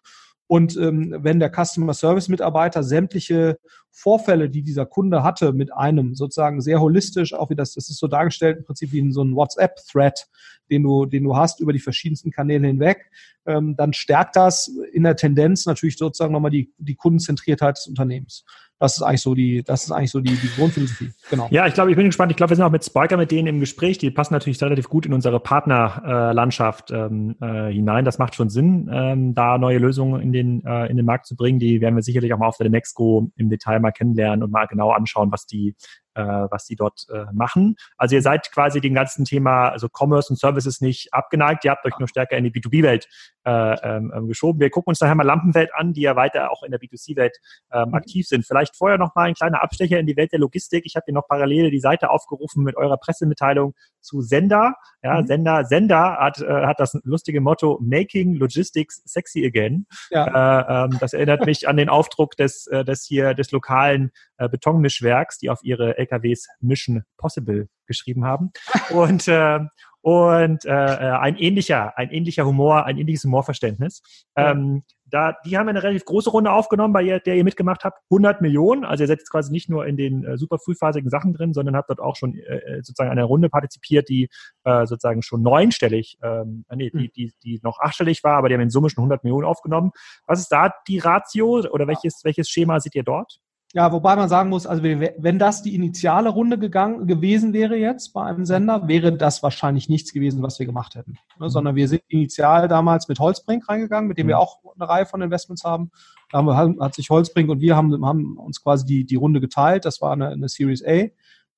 Und 0.47 0.77
ähm, 0.77 1.15
wenn 1.19 1.41
der 1.41 1.51
Customer 1.51 1.95
Service 1.95 2.29
Mitarbeiter 2.29 2.83
sämtliche 2.83 3.59
Vorfälle, 3.91 4.51
die 4.51 4.63
dieser 4.63 4.87
Kunde 4.87 5.23
hatte, 5.23 5.53
mit 5.53 5.73
einem 5.73 6.15
sozusagen 6.15 6.61
sehr 6.61 6.81
holistisch, 6.81 7.35
auch 7.35 7.51
wie 7.51 7.55
das, 7.55 7.75
das 7.75 7.89
ist 7.89 7.99
so 7.99 8.07
dargestellt, 8.07 8.59
im 8.59 8.65
Prinzip 8.65 8.93
wie 8.93 8.99
in 8.99 9.13
so 9.13 9.23
ein 9.23 9.35
WhatsApp-Thread, 9.35 10.27
den 10.71 10.83
du, 10.83 11.07
den 11.07 11.25
du 11.25 11.37
hast 11.37 11.61
über 11.61 11.73
die 11.73 11.79
verschiedensten 11.79 12.31
Kanäle 12.31 12.67
hinweg, 12.67 13.11
ähm, 13.47 13.77
dann 13.77 13.93
stärkt 13.93 14.37
das 14.37 14.69
in 14.93 15.03
der 15.03 15.17
Tendenz 15.17 15.67
natürlich 15.67 15.97
sozusagen 15.97 16.33
nochmal 16.33 16.51
die, 16.51 16.73
die 16.79 16.95
Kundenzentriertheit 16.95 17.77
des 17.77 17.87
Unternehmens. 17.87 18.45
Das 18.79 18.97
ist 18.97 19.03
eigentlich 19.03 19.23
so 19.23 19.35
die, 19.35 19.63
das 19.63 19.85
ist 19.85 19.93
eigentlich 19.93 20.11
so 20.11 20.21
die, 20.21 20.35
die 20.35 20.51
Grundphilosophie. 20.57 21.13
Genau. 21.31 21.47
Ja, 21.51 21.67
ich 21.67 21.75
glaube, 21.75 21.91
ich 21.91 21.97
bin 21.97 22.07
gespannt. 22.07 22.33
Ich 22.33 22.37
glaube, 22.37 22.51
wir 22.51 22.57
sind 22.57 22.65
auch 22.65 22.71
mit 22.71 22.85
Spiker 22.85 23.17
mit 23.17 23.31
denen 23.31 23.47
im 23.47 23.61
Gespräch. 23.61 23.99
Die 23.99 24.11
passen 24.11 24.35
natürlich 24.35 24.61
relativ 24.61 24.89
gut 24.89 25.07
in 25.07 25.13
unsere 25.13 25.39
Partnerlandschaft 25.39 26.91
ähm, 26.91 27.37
äh, 27.41 27.73
hinein. 27.73 28.05
Das 28.05 28.19
macht 28.19 28.35
schon 28.35 28.51
Sinn, 28.51 28.91
ähm, 28.93 29.35
da 29.35 29.57
neue 29.57 29.79
Lösungen 29.79 30.21
in 30.21 30.33
den, 30.33 30.65
äh, 30.65 30.87
in 30.87 30.97
den 30.97 31.07
Markt 31.07 31.27
zu 31.27 31.37
bringen. 31.37 31.61
Die 31.61 31.81
werden 31.81 31.95
wir 31.95 32.03
sicherlich 32.03 32.35
auch 32.35 32.39
mal 32.39 32.49
auf 32.49 32.57
der 32.57 32.71
Nextgo 32.71 33.31
im 33.37 33.51
Detail 33.51 33.79
mal 33.79 33.93
kennenlernen 33.93 34.43
und 34.43 34.51
mal 34.51 34.67
genau 34.67 34.91
anschauen, 34.91 35.31
was 35.31 35.47
die, 35.47 35.77
äh, 36.15 36.23
was 36.23 36.67
die 36.67 36.77
dort 36.77 37.07
äh, 37.13 37.27
machen. 37.33 37.77
Also 37.97 38.17
ihr 38.17 38.23
seid 38.23 38.51
quasi 38.53 38.81
dem 38.81 38.95
ganzen 38.95 39.25
Thema, 39.25 39.69
also 39.69 39.89
Commerce 39.89 40.33
und 40.33 40.39
Services 40.39 40.81
nicht 40.81 41.15
abgeneigt. 41.15 41.65
Ihr 41.65 41.71
habt 41.71 41.87
euch 41.87 41.99
nur 41.99 42.09
stärker 42.09 42.37
in 42.37 42.45
die 42.45 42.51
B2B-Welt 42.51 43.09
äh, 43.45 43.51
ähm, 43.51 44.13
ähm, 44.15 44.29
geschoben. 44.29 44.61
Wir 44.61 44.71
gucken 44.71 44.91
uns 44.91 44.99
daher 44.99 45.15
mal 45.15 45.25
Lampenwelt 45.25 45.71
an, 45.75 45.93
die 45.93 46.03
ja 46.03 46.17
weiter 46.17 46.51
auch 46.51 46.63
in 46.63 46.71
der 46.71 46.81
B2C-Welt 46.81 47.39
ähm, 47.73 47.89
mhm. 47.89 47.95
aktiv 47.95 48.27
sind. 48.27 48.47
Vielleicht 48.47 48.77
vorher 48.77 48.99
noch 48.99 49.15
mal 49.15 49.25
ein 49.25 49.35
kleiner 49.35 49.63
Abstecher 49.63 49.99
in 49.99 50.07
die 50.07 50.17
Welt 50.17 50.33
der 50.33 50.39
Logistik. 50.39 50.85
Ich 50.87 50.95
habe 50.97 51.05
hier 51.07 51.15
noch 51.15 51.27
parallel 51.29 51.71
die 51.71 51.81
Seite 51.81 52.11
aufgerufen 52.11 52.63
mit 52.63 52.77
eurer 52.77 52.97
Pressemitteilung 52.97 53.75
zu 54.01 54.21
Sender. 54.21 54.75
Ja, 55.03 55.21
mhm. 55.21 55.27
Sender, 55.27 55.65
Sender 55.65 56.19
hat, 56.19 56.41
äh, 56.41 56.67
hat 56.67 56.81
das 56.81 56.99
lustige 57.05 57.41
Motto 57.41 57.79
Making 57.83 58.35
Logistics 58.35 59.03
Sexy 59.05 59.45
Again. 59.45 59.87
Ja. 60.11 60.85
Äh, 60.85 60.85
ähm, 60.85 60.99
das 61.01 61.13
erinnert 61.13 61.47
mich 61.47 61.69
an 61.69 61.77
den 61.77 61.89
Aufdruck 61.89 62.37
des, 62.37 62.67
äh, 62.69 62.85
des 62.85 63.05
hier 63.05 63.35
des 63.35 63.51
lokalen 63.51 64.13
äh, 64.37 64.49
Betonmischwerks, 64.49 65.39
die 65.39 65.51
auf 65.51 65.61
ihre 65.63 65.99
LKWs 65.99 66.49
Mission 66.61 67.05
Possible 67.17 67.69
geschrieben 67.87 68.25
haben. 68.25 68.53
Und 68.91 69.29
äh, 69.29 69.61
und 70.03 70.65
äh, 70.65 70.71
äh, 70.71 71.17
ein 71.19 71.37
ähnlicher, 71.37 71.97
ein 71.97 72.11
ähnlicher 72.11 72.45
Humor, 72.45 72.85
ein 72.85 72.99
ähnliches 72.99 73.25
Humorverständnis. 73.25 74.03
Ja. 74.37 74.51
Ähm, 74.51 74.83
da, 75.05 75.37
die 75.45 75.57
haben 75.59 75.69
eine 75.69 75.83
relativ 75.83 76.07
große 76.07 76.31
Runde 76.31 76.51
aufgenommen, 76.51 76.93
bei 76.93 77.19
der 77.19 77.37
ihr 77.37 77.45
mitgemacht 77.45 77.85
habt. 77.85 78.01
100 78.11 78.41
Millionen. 78.41 78.85
Also 78.85 79.05
ihr 79.05 79.09
seid 79.09 79.19
jetzt 79.19 79.31
quasi 79.31 79.53
nicht 79.53 79.69
nur 79.69 79.87
in 79.87 79.97
den 79.97 80.25
äh, 80.25 80.39
super 80.39 80.59
frühphasigen 80.59 81.11
Sachen 81.11 81.35
drin, 81.35 81.53
sondern 81.53 81.77
habt 81.77 81.91
dort 81.91 82.01
auch 82.01 82.17
schon 82.17 82.35
äh, 82.35 82.57
äh 82.57 82.77
sozusagen 82.79 83.11
eine 83.11 83.25
Runde 83.25 83.49
partizipiert, 83.49 84.09
die 84.09 84.29
äh, 84.65 84.87
sozusagen 84.87 85.23
schon 85.23 85.43
neunstellig, 85.43 86.19
ähm, 86.23 86.65
äh, 86.69 86.77
nee, 86.77 86.91
die, 86.91 87.05
hm. 87.05 87.11
die, 87.15 87.33
die 87.45 87.61
noch 87.63 87.79
achtstellig 87.79 88.25
war, 88.25 88.39
aber 88.39 88.49
die 88.49 88.55
haben 88.55 88.63
in 88.63 88.71
Summe 88.71 88.91
schon 88.91 89.03
100 89.03 89.23
Millionen 89.23 89.45
aufgenommen. 89.45 89.93
Was 90.27 90.41
ist 90.41 90.49
da 90.49 90.73
die 90.89 90.99
Ratio 90.99 91.61
oder 91.71 91.87
welches, 91.87 92.23
welches 92.25 92.49
Schema 92.49 92.81
seht 92.81 92.95
ihr 92.95 93.05
dort? 93.05 93.39
Ja, 93.75 93.91
wobei 93.91 94.17
man 94.17 94.29
sagen 94.29 94.51
muss, 94.51 94.67
also 94.67 94.83
wenn 94.83 95.39
das 95.39 95.63
die 95.63 95.75
initiale 95.75 96.29
Runde 96.29 96.59
gegangen 96.59 97.07
gewesen 97.07 97.55
wäre 97.55 97.75
jetzt 97.75 98.13
bei 98.13 98.23
einem 98.23 98.45
Sender, 98.45 98.87
wäre 98.87 99.17
das 99.17 99.43
wahrscheinlich 99.43 99.89
nichts 99.89 100.13
gewesen, 100.13 100.43
was 100.43 100.59
wir 100.59 100.67
gemacht 100.67 100.95
hätten. 100.95 101.13
Ne? 101.39 101.47
Mhm. 101.47 101.49
Sondern 101.49 101.75
wir 101.75 101.89
sind 101.89 102.03
initial 102.09 102.69
damals 102.69 103.09
mit 103.09 103.19
Holzbrink 103.19 103.67
reingegangen, 103.67 104.09
mit 104.09 104.19
dem 104.19 104.27
mhm. 104.27 104.31
wir 104.31 104.39
auch 104.41 104.59
eine 104.79 104.87
Reihe 104.87 105.07
von 105.07 105.23
Investments 105.23 105.65
haben. 105.65 105.91
Da 106.31 106.39
haben 106.39 106.47
wir, 106.47 106.85
hat 106.85 106.95
sich 106.95 107.09
Holzbrink 107.09 107.49
und 107.49 107.63
wir 107.63 107.75
haben, 107.75 108.05
haben 108.05 108.37
uns 108.37 108.63
quasi 108.63 108.85
die, 108.85 109.07
die 109.07 109.17
Runde 109.17 109.41
geteilt. 109.41 109.87
Das 109.87 110.03
war 110.03 110.13
eine, 110.13 110.29
eine 110.29 110.51
Series 110.51 110.85
A, 110.85 111.07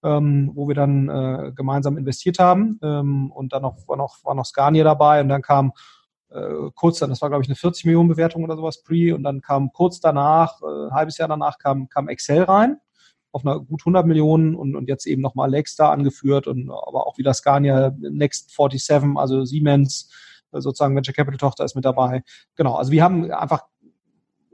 ähm, 0.04 0.52
wo 0.54 0.68
wir 0.68 0.76
dann 0.76 1.08
äh, 1.08 1.52
gemeinsam 1.52 1.98
investiert 1.98 2.38
haben. 2.38 2.78
Ähm, 2.84 3.32
und 3.32 3.52
dann 3.52 3.62
noch, 3.62 3.88
war 3.88 3.96
noch, 3.96 4.24
war 4.24 4.36
noch 4.36 4.46
Scania 4.46 4.84
dabei 4.84 5.20
und 5.20 5.28
dann 5.28 5.42
kam 5.42 5.72
äh, 6.34 6.70
kurz 6.74 6.98
dann, 6.98 7.10
das 7.10 7.22
war 7.22 7.28
glaube 7.30 7.42
ich 7.42 7.48
eine 7.48 7.56
40 7.56 7.84
Millionen 7.86 8.08
Bewertung 8.08 8.44
oder 8.44 8.56
sowas 8.56 8.82
pre 8.82 9.14
und 9.14 9.22
dann 9.22 9.40
kam 9.40 9.72
kurz 9.72 10.00
danach, 10.00 10.60
äh, 10.62 10.86
ein 10.88 10.92
halbes 10.92 11.18
Jahr 11.18 11.28
danach 11.28 11.58
kam, 11.58 11.88
kam 11.88 12.08
Excel 12.08 12.42
rein 12.42 12.78
auf 13.34 13.44
einer 13.44 13.58
gut 13.58 13.80
100 13.82 14.06
Millionen 14.06 14.54
und, 14.54 14.76
und 14.76 14.88
jetzt 14.88 15.06
eben 15.06 15.20
nochmal 15.20 15.50
Lexstar 15.50 15.90
angeführt 15.90 16.46
und 16.46 16.70
aber 16.70 17.06
auch 17.08 17.18
wieder 17.18 17.34
Scania 17.34 17.92
Next 17.98 18.54
47, 18.54 19.18
also 19.18 19.44
Siemens, 19.44 20.08
äh, 20.52 20.60
sozusagen 20.60 20.94
Venture 20.94 21.14
Capital 21.14 21.38
Tochter 21.38 21.64
ist 21.64 21.74
mit 21.74 21.84
dabei. 21.84 22.22
Genau, 22.54 22.76
also 22.76 22.92
wir 22.92 23.02
haben 23.02 23.30
einfach 23.32 23.64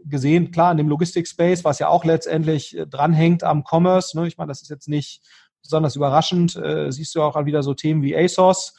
gesehen, 0.05 0.51
klar, 0.51 0.73
in 0.73 0.79
dem 0.79 0.89
Logistik-Space, 0.89 1.63
was 1.63 1.79
ja 1.79 1.89
auch 1.89 2.07
letztendlich 2.07 2.77
äh, 2.77 2.87
dranhängt 2.87 3.45
am 3.45 3.65
Commerce, 3.71 4.19
ne, 4.19 4.27
ich 4.27 4.39
meine, 4.39 4.49
das 4.49 4.63
ist 4.63 4.71
jetzt 4.71 4.89
nicht 4.89 5.23
besonders 5.63 5.95
überraschend, 5.95 6.57
äh, 6.57 6.91
siehst 6.91 7.15
du 7.15 7.21
auch 7.21 7.45
wieder 7.45 7.63
so 7.63 7.75
Themen 7.75 8.03
wie 8.03 8.17
ASOS, 8.17 8.75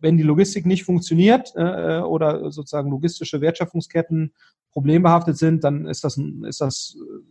wenn 0.00 0.16
die 0.16 0.22
Logistik 0.22 0.66
nicht 0.66 0.84
funktioniert 0.84 1.52
äh, 1.56 2.00
oder 2.00 2.50
sozusagen 2.50 2.90
logistische 2.90 3.40
Wertschöpfungsketten 3.40 4.32
problembehaftet 4.72 5.38
sind, 5.38 5.64
dann 5.64 5.86
ist 5.86 6.04
das, 6.04 6.18
ist 6.18 6.60
das 6.60 6.96
äh, 6.96 7.22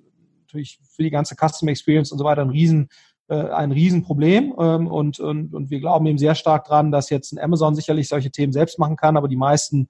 natürlich 0.41 0.80
für 0.89 1.04
die 1.04 1.12
ganze 1.12 1.36
Customer 1.36 1.72
Experience 1.72 2.12
und 2.12 2.18
so 2.18 2.26
weiter 2.26 2.41
ein 2.41 2.50
Riesen, 2.50 2.89
äh, 3.28 3.36
ein 3.36 3.72
Riesenproblem. 3.72 4.56
Ähm, 4.58 4.88
und, 4.88 5.20
und, 5.20 5.54
und 5.54 5.70
wir 5.70 5.80
glauben 5.80 6.06
eben 6.08 6.18
sehr 6.18 6.36
stark 6.36 6.65
dran, 6.65 6.91
dass 6.91 7.10
jetzt 7.10 7.34
ein 7.34 7.39
Amazon 7.39 7.76
sicherlich 7.76 8.08
solche 8.08 8.32
Themen 8.32 8.54
selbst 8.54 8.80
machen 8.80 8.96
kann, 8.96 9.18
aber 9.18 9.28
die 9.28 9.36
meisten 9.36 9.88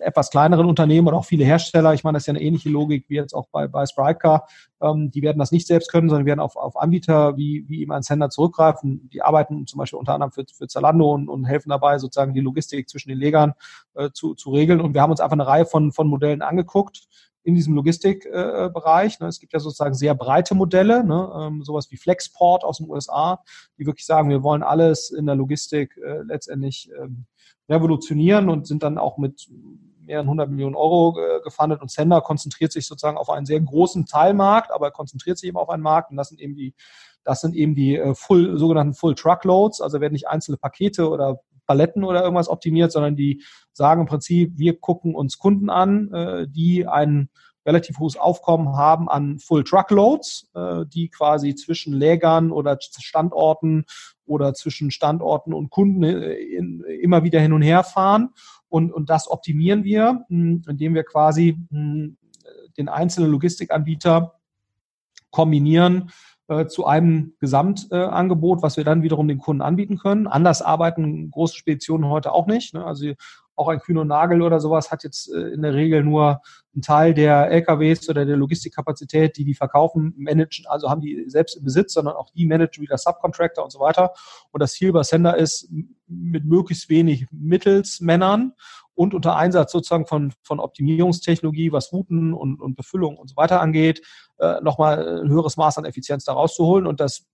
etwas 0.00 0.30
kleineren 0.30 0.66
Unternehmen 0.66 1.08
oder 1.08 1.16
auch 1.16 1.24
viele 1.24 1.44
Hersteller, 1.44 1.94
ich 1.94 2.04
meine, 2.04 2.16
das 2.16 2.22
ist 2.22 2.26
ja 2.26 2.34
eine 2.34 2.42
ähnliche 2.42 2.68
Logik 2.68 3.06
wie 3.08 3.16
jetzt 3.16 3.34
auch 3.34 3.48
bei, 3.50 3.68
bei 3.68 3.86
Spryker, 3.86 4.46
ähm, 4.80 5.10
die 5.10 5.22
werden 5.22 5.38
das 5.38 5.52
nicht 5.52 5.66
selbst 5.66 5.90
können, 5.90 6.08
sondern 6.08 6.26
werden 6.26 6.40
auf, 6.40 6.56
auf 6.56 6.76
Anbieter 6.76 7.36
wie, 7.36 7.64
wie 7.68 7.80
eben 7.80 7.92
ein 7.92 8.02
Sender 8.02 8.30
zurückgreifen. 8.30 9.08
Die 9.12 9.22
arbeiten 9.22 9.66
zum 9.66 9.78
Beispiel 9.78 9.98
unter 9.98 10.14
anderem 10.14 10.32
für, 10.32 10.44
für 10.52 10.66
Zalando 10.66 11.12
und, 11.12 11.28
und 11.28 11.44
helfen 11.44 11.70
dabei, 11.70 11.98
sozusagen 11.98 12.34
die 12.34 12.40
Logistik 12.40 12.88
zwischen 12.88 13.08
den 13.08 13.18
Legern 13.18 13.54
äh, 13.94 14.10
zu, 14.12 14.34
zu 14.34 14.50
regeln. 14.50 14.80
Und 14.80 14.94
wir 14.94 15.02
haben 15.02 15.10
uns 15.10 15.20
einfach 15.20 15.32
eine 15.32 15.46
Reihe 15.46 15.66
von, 15.66 15.92
von 15.92 16.08
Modellen 16.08 16.42
angeguckt 16.42 17.08
in 17.46 17.54
diesem 17.54 17.74
Logistikbereich. 17.74 19.14
Äh, 19.20 19.24
ne. 19.24 19.28
Es 19.28 19.38
gibt 19.38 19.52
ja 19.52 19.60
sozusagen 19.60 19.94
sehr 19.94 20.14
breite 20.14 20.54
Modelle, 20.56 21.04
ne? 21.04 21.30
ähm, 21.40 21.62
sowas 21.62 21.90
wie 21.90 21.96
Flexport 21.96 22.64
aus 22.64 22.78
den 22.78 22.90
USA, 22.90 23.42
die 23.78 23.86
wirklich 23.86 24.04
sagen, 24.04 24.28
wir 24.28 24.42
wollen 24.42 24.64
alles 24.64 25.10
in 25.10 25.26
der 25.26 25.36
Logistik 25.36 25.96
äh, 25.96 26.22
letztendlich 26.22 26.90
ähm, 27.00 27.26
revolutionieren 27.68 28.48
und 28.48 28.66
sind 28.66 28.82
dann 28.82 28.98
auch 28.98 29.18
mit 29.18 29.48
mehreren 30.06 30.28
hundert 30.28 30.50
Millionen 30.50 30.76
Euro 30.76 31.18
äh, 31.18 31.40
gefundet. 31.42 31.82
Und 31.82 31.90
Sender 31.90 32.20
konzentriert 32.20 32.72
sich 32.72 32.86
sozusagen 32.86 33.18
auf 33.18 33.28
einen 33.28 33.46
sehr 33.46 33.60
großen 33.60 34.06
Teilmarkt, 34.06 34.70
aber 34.70 34.90
konzentriert 34.90 35.38
sich 35.38 35.48
eben 35.48 35.58
auf 35.58 35.68
einen 35.68 35.82
Markt. 35.82 36.10
Und 36.10 36.16
das 36.16 36.28
sind 36.28 36.40
eben 36.40 36.54
die, 36.54 36.74
das 37.24 37.40
sind 37.40 37.54
eben 37.54 37.74
die 37.74 37.96
äh, 37.96 38.14
Full, 38.14 38.58
sogenannten 38.58 38.94
Full 38.94 39.14
Truckloads, 39.14 39.80
also 39.80 40.00
werden 40.00 40.12
nicht 40.12 40.28
einzelne 40.28 40.56
Pakete 40.56 41.10
oder 41.10 41.40
Paletten 41.66 42.04
oder 42.04 42.22
irgendwas 42.22 42.48
optimiert, 42.48 42.92
sondern 42.92 43.16
die 43.16 43.42
sagen 43.72 44.02
im 44.02 44.06
Prinzip, 44.06 44.52
wir 44.56 44.78
gucken 44.78 45.14
uns 45.14 45.38
Kunden 45.38 45.68
an, 45.68 46.12
äh, 46.12 46.46
die 46.48 46.86
ein 46.86 47.28
relativ 47.66 47.98
hohes 47.98 48.16
Aufkommen 48.16 48.76
haben 48.76 49.08
an 49.08 49.40
Full 49.40 49.64
Truckloads, 49.64 50.48
äh, 50.54 50.86
die 50.86 51.08
quasi 51.08 51.56
zwischen 51.56 51.92
Lägern 51.92 52.52
oder 52.52 52.78
Standorten 52.80 53.86
oder 54.26 54.54
zwischen 54.54 54.90
Standorten 54.90 55.52
und 55.52 55.70
Kunden 55.70 56.02
äh, 56.02 56.34
in, 56.34 56.82
immer 57.00 57.24
wieder 57.24 57.40
hin 57.40 57.52
und 57.52 57.62
her 57.62 57.84
fahren. 57.84 58.30
Und, 58.68 58.92
und 58.92 59.10
das 59.10 59.30
optimieren 59.30 59.84
wir, 59.84 60.24
hm, 60.28 60.62
indem 60.68 60.94
wir 60.94 61.04
quasi 61.04 61.56
hm, 61.70 62.16
den 62.76 62.88
einzelnen 62.88 63.30
Logistikanbieter 63.30 64.34
kombinieren 65.30 66.10
äh, 66.48 66.66
zu 66.66 66.86
einem 66.86 67.34
Gesamtangebot, 67.40 68.62
was 68.62 68.76
wir 68.76 68.84
dann 68.84 69.02
wiederum 69.02 69.28
den 69.28 69.38
Kunden 69.38 69.62
anbieten 69.62 69.98
können. 69.98 70.26
Anders 70.26 70.62
arbeiten 70.62 71.30
große 71.30 71.56
Speditionen 71.56 72.08
heute 72.08 72.32
auch 72.32 72.46
nicht. 72.46 72.74
Ne? 72.74 72.84
Also 72.84 73.12
auch 73.56 73.68
ein 73.68 73.80
Kühn 73.80 73.98
und 73.98 74.08
Nagel 74.08 74.42
oder 74.42 74.60
sowas 74.60 74.90
hat 74.90 75.02
jetzt 75.02 75.32
äh, 75.32 75.48
in 75.48 75.62
der 75.62 75.74
Regel 75.74 76.04
nur 76.04 76.42
einen 76.74 76.82
Teil 76.82 77.14
der 77.14 77.50
LKWs 77.50 78.08
oder 78.08 78.26
der 78.26 78.36
Logistikkapazität, 78.36 79.36
die 79.36 79.44
die 79.44 79.54
verkaufen, 79.54 80.14
managen, 80.16 80.66
also 80.68 80.90
haben 80.90 81.00
die 81.00 81.24
selbst 81.28 81.56
im 81.56 81.64
Besitz, 81.64 81.94
sondern 81.94 82.16
auch 82.16 82.30
die 82.30 82.46
managen 82.46 82.82
wieder 82.82 82.98
Subcontractor 82.98 83.64
und 83.64 83.70
so 83.70 83.80
weiter. 83.80 84.12
Und 84.52 84.62
das 84.62 84.74
Ziel 84.74 84.92
bei 84.92 85.02
Sender 85.02 85.36
ist, 85.36 85.70
mit 86.06 86.44
möglichst 86.44 86.88
wenig 86.88 87.26
Mittelsmännern 87.32 88.52
und 88.94 89.14
unter 89.14 89.36
Einsatz 89.36 89.72
sozusagen 89.72 90.06
von, 90.06 90.32
von 90.42 90.60
Optimierungstechnologie, 90.60 91.72
was 91.72 91.92
Routen 91.92 92.34
und, 92.34 92.60
und 92.60 92.76
Befüllung 92.76 93.16
und 93.16 93.28
so 93.28 93.36
weiter 93.36 93.60
angeht, 93.60 94.02
äh, 94.38 94.60
nochmal 94.60 95.22
ein 95.22 95.28
höheres 95.30 95.56
Maß 95.56 95.78
an 95.78 95.84
Effizienz 95.84 96.24
da 96.24 96.32
rauszuholen. 96.32 96.86
Und 96.86 97.00
das 97.00 97.26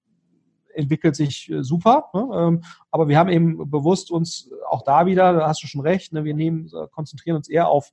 entwickelt 0.74 1.16
sich 1.16 1.50
äh, 1.50 1.62
super. 1.62 2.10
Ne? 2.14 2.28
Ähm, 2.34 2.64
aber 2.90 3.08
wir 3.08 3.18
haben 3.18 3.28
eben 3.28 3.70
bewusst 3.70 4.10
uns 4.10 4.50
auch 4.68 4.82
da 4.82 5.06
wieder, 5.06 5.32
da 5.32 5.48
hast 5.48 5.62
du 5.62 5.66
schon 5.66 5.80
recht, 5.80 6.12
ne? 6.12 6.24
wir 6.24 6.34
nehmen, 6.34 6.66
äh, 6.66 6.88
konzentrieren 6.90 7.36
uns 7.36 7.48
eher 7.48 7.68
auf, 7.68 7.92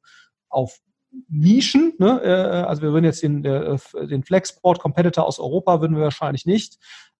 auf 0.49 0.79
Nischen. 1.27 1.93
Ne? 1.97 2.21
Äh, 2.23 2.65
also 2.65 2.81
wir 2.81 2.91
würden 2.91 3.05
jetzt 3.05 3.23
den, 3.23 3.43
den 3.43 4.23
Flexport 4.23 4.79
Competitor 4.79 5.25
aus 5.25 5.39
Europa 5.39 5.81
würden 5.81 5.95
wir 5.95 6.03
wahrscheinlich 6.03 6.45
nicht 6.45 6.77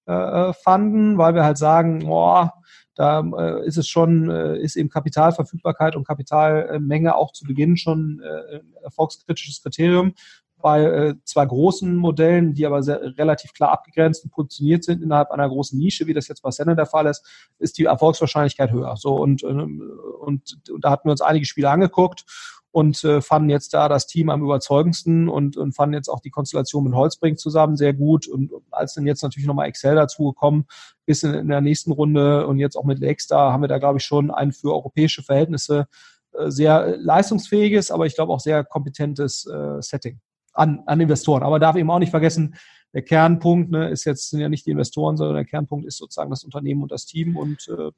äh, 0.10 0.54
fanden, 0.54 1.20
weil 1.20 1.36
wir 1.36 1.44
halt 1.44 1.60
sagen, 1.60 2.00
boah, 2.00 2.56
da 2.96 3.22
äh, 3.22 3.68
ist 3.68 3.78
es 3.78 3.88
schon, 3.88 4.28
äh, 4.32 4.58
ist 4.58 4.76
eben 4.76 4.90
Kapitalverfügbarkeit 4.90 5.96
und 5.96 6.08
Kapitalmenge 6.08 7.16
auch 7.16 7.32
zu 7.32 7.46
Beginn 7.46 7.78
schon 7.78 8.20
ein 8.20 8.74
erfolgskritisches 8.84 9.62
Kriterium. 9.62 10.16
Bei 10.62 10.84
äh, 10.84 11.16
zwei 11.24 11.46
großen 11.46 11.96
Modellen, 11.96 12.54
die 12.54 12.66
aber 12.66 12.84
sehr, 12.84 13.02
relativ 13.18 13.54
klar 13.54 13.72
abgegrenzt 13.72 14.24
und 14.24 14.32
positioniert 14.32 14.84
sind 14.84 15.02
innerhalb 15.02 15.32
einer 15.32 15.48
großen 15.48 15.80
Nische, 15.80 16.06
wie 16.08 16.14
das 16.14 16.28
jetzt 16.28 16.42
bei 16.42 16.52
Sender 16.52 16.76
der 16.76 16.86
Fall 16.86 17.08
ist, 17.08 17.26
ist 17.60 17.78
die 17.78 17.86
Erfolgswahrscheinlichkeit 17.86 18.72
höher. 18.72 18.96
So 18.98 19.16
und, 19.16 19.44
und, 19.44 19.82
und, 20.22 20.58
und 20.70 20.84
da 20.84 20.92
hatten 20.92 21.08
wir 21.08 21.12
uns 21.12 21.22
einige 21.22 21.46
Spiele 21.46 21.70
angeguckt 21.70 22.26
und 22.72 23.04
äh, 23.04 23.22
fanden 23.22 23.50
jetzt 23.50 23.74
da 23.74 23.90
das 23.90 24.06
Team 24.06 24.30
am 24.30 24.44
überzeugendsten 24.44 25.28
und, 25.28 25.58
und 25.58 25.74
fanden 25.74 25.96
jetzt 25.96 26.08
auch 26.08 26.20
die 26.20 26.30
Konstellation 26.30 26.84
mit 26.84 26.94
Holzbrink 26.94 27.40
zusammen 27.40 27.78
sehr 27.78 27.94
gut. 27.94 28.28
Und 28.28 28.52
als 28.70 28.94
dann 28.94 29.08
jetzt 29.08 29.24
natürlich 29.24 29.48
nochmal 29.48 29.68
Excel 29.68 29.96
dazugekommen 29.96 30.66
ist 31.06 31.24
in, 31.24 31.34
in, 31.34 31.48
der 31.48 31.62
nächsten 31.62 31.92
Runde 31.92 32.46
und 32.46 32.60
jetzt 32.60 32.76
auch 32.76 32.84
mit 32.84 33.00
Lex 33.00 33.28
da, 33.28 33.52
haben 33.52 33.62
wir 33.62 33.68
da, 33.68 33.80
glaube 33.80 33.98
ich, 33.98 34.06
schon 34.06 34.30
ein 34.30 34.52
für 34.52 34.74
europäische 34.74 35.24
Verhältnisse 35.24 35.88
äh, 36.34 36.52
sehr 36.52 36.98
leistungsfähiges, 36.98 37.90
aber 37.90 38.06
ich 38.06 38.16
glaube 38.16 38.32
auch 38.32 38.40
sehr 38.40 38.64
kompetentes 38.64 39.48
äh, 39.48 39.82
Setting 39.82 40.20
an, 40.60 40.84
an 40.86 41.00
Investoren. 41.00 41.44
Aber 41.44 41.60
darf 41.60 41.76
eben 41.76 41.90
auch 41.90 42.00
nicht 42.00 42.12
vergessen, 42.12 42.56
der 42.94 43.04
Kernpunkt 43.04 43.72
ne, 43.72 43.90
ist 43.90 44.06
jetzt 44.06 44.30
sind 44.30 44.40
ja 44.40 44.50
nicht 44.50 44.66
die 44.66 44.72
Investoren, 44.72 45.16
sondern 45.16 45.36
der 45.36 45.46
Kernpunkt 45.46 45.86
ist 45.86 45.98
sozusagen 45.98 46.30
das 46.30 46.44
Unternehmen 46.44 46.82
und 46.82 46.92
das 46.92 47.06
Team 47.06 47.38
und 47.38 47.68
äh, 47.68 47.92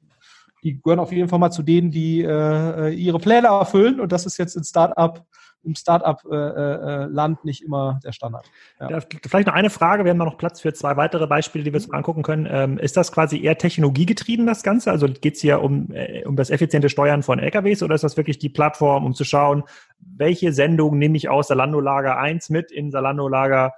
die 0.62 0.80
gehören 0.80 1.00
auf 1.00 1.12
jeden 1.12 1.28
Fall 1.28 1.38
mal 1.38 1.50
zu 1.50 1.62
denen, 1.62 1.90
die 1.90 2.22
äh, 2.22 2.90
ihre 2.90 3.18
Pläne 3.18 3.48
erfüllen. 3.48 4.00
Und 4.00 4.12
das 4.12 4.26
ist 4.26 4.38
jetzt 4.38 4.56
in 4.56 4.62
Startup, 4.62 5.24
im 5.64 5.74
Startup-Land 5.74 7.38
äh, 7.38 7.46
nicht 7.46 7.62
immer 7.62 7.98
der 8.04 8.12
Standard. 8.12 8.48
Ja. 8.80 9.00
Vielleicht 9.26 9.48
noch 9.48 9.54
eine 9.54 9.70
Frage. 9.70 10.04
Wir 10.04 10.10
haben 10.10 10.18
noch 10.18 10.38
Platz 10.38 10.60
für 10.60 10.72
zwei 10.72 10.96
weitere 10.96 11.26
Beispiele, 11.26 11.64
die 11.64 11.72
wir 11.72 11.78
uns 11.78 11.88
mal 11.88 11.98
angucken 11.98 12.22
können. 12.22 12.46
Ähm, 12.48 12.78
ist 12.78 12.96
das 12.96 13.10
quasi 13.10 13.42
eher 13.42 13.58
technologiegetrieben, 13.58 14.46
das 14.46 14.62
Ganze? 14.62 14.90
Also 14.92 15.08
geht 15.08 15.34
es 15.34 15.40
hier 15.40 15.62
um, 15.62 15.90
äh, 15.92 16.24
um 16.24 16.36
das 16.36 16.50
effiziente 16.50 16.88
Steuern 16.88 17.24
von 17.24 17.40
LKWs 17.40 17.82
oder 17.82 17.96
ist 17.96 18.04
das 18.04 18.16
wirklich 18.16 18.38
die 18.38 18.48
Plattform, 18.48 19.04
um 19.04 19.14
zu 19.14 19.24
schauen, 19.24 19.64
welche 19.98 20.52
Sendung 20.52 20.98
nehme 20.98 21.16
ich 21.16 21.28
aus 21.28 21.48
Salando-Lager 21.48 22.18
1 22.18 22.50
mit 22.50 22.70
in 22.70 22.90
Salando-Lager 22.90 23.72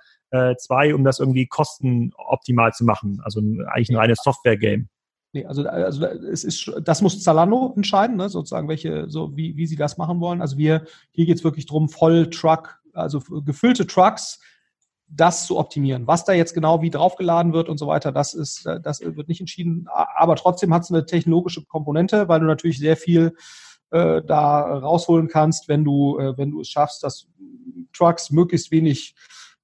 2, 0.59 0.97
um 0.97 1.05
das 1.05 1.20
irgendwie 1.20 1.47
kostenoptimal 1.47 2.72
zu 2.72 2.85
machen? 2.85 3.20
Also 3.22 3.41
eigentlich 3.41 3.91
ein 3.91 3.97
reines 3.97 4.18
Software-Game. 4.24 4.89
Nee, 5.35 5.47
also, 5.47 5.66
also 5.66 6.07
es 6.07 6.45
ist, 6.45 6.70
das 6.85 7.03
muss 7.03 7.20
Zalando 7.20 7.72
entscheiden, 7.74 8.16
ne, 8.16 8.28
sozusagen, 8.28 8.68
welche, 8.68 9.11
so 9.11 9.37
wie, 9.37 9.57
wie 9.57 9.66
sie 9.66 9.74
das 9.74 9.99
machen 9.99 10.20
wollen. 10.20 10.41
Also 10.41 10.57
wir, 10.57 10.85
hier 11.11 11.26
geht 11.26 11.39
es 11.39 11.43
wirklich 11.43 11.66
darum, 11.66 11.89
voll 11.89 12.30
Truck, 12.30 12.80
also 12.93 13.18
gefüllte 13.45 13.85
Trucks, 13.85 14.39
das 15.09 15.47
zu 15.47 15.59
optimieren. 15.59 16.07
Was 16.07 16.24
da 16.24 16.35
jetzt 16.35 16.55
genau 16.55 16.82
wie 16.82 16.91
draufgeladen 16.91 17.53
wird 17.53 17.68
und 17.68 17.78
so 17.78 17.89
weiter, 17.89 18.12
das 18.12 18.32
ist, 18.32 18.64
das 18.64 19.01
wird 19.01 19.26
nicht 19.26 19.41
entschieden. 19.41 19.89
Aber 19.93 20.37
trotzdem 20.37 20.72
hat 20.72 20.85
es 20.85 20.93
eine 20.93 21.05
technologische 21.05 21.64
Komponente, 21.64 22.28
weil 22.28 22.39
du 22.39 22.47
natürlich 22.47 22.78
sehr 22.78 22.97
viel 22.97 23.35
äh, 23.91 24.22
da 24.22 24.61
rausholen 24.61 25.26
kannst, 25.26 25.66
wenn 25.66 25.82
du, 25.82 26.16
äh, 26.20 26.39
wenn 26.39 26.53
du 26.53 26.61
es 26.61 26.68
schaffst, 26.68 27.03
dass 27.03 27.26
Trucks 27.93 28.30
möglichst 28.30 28.70
wenig 28.70 29.16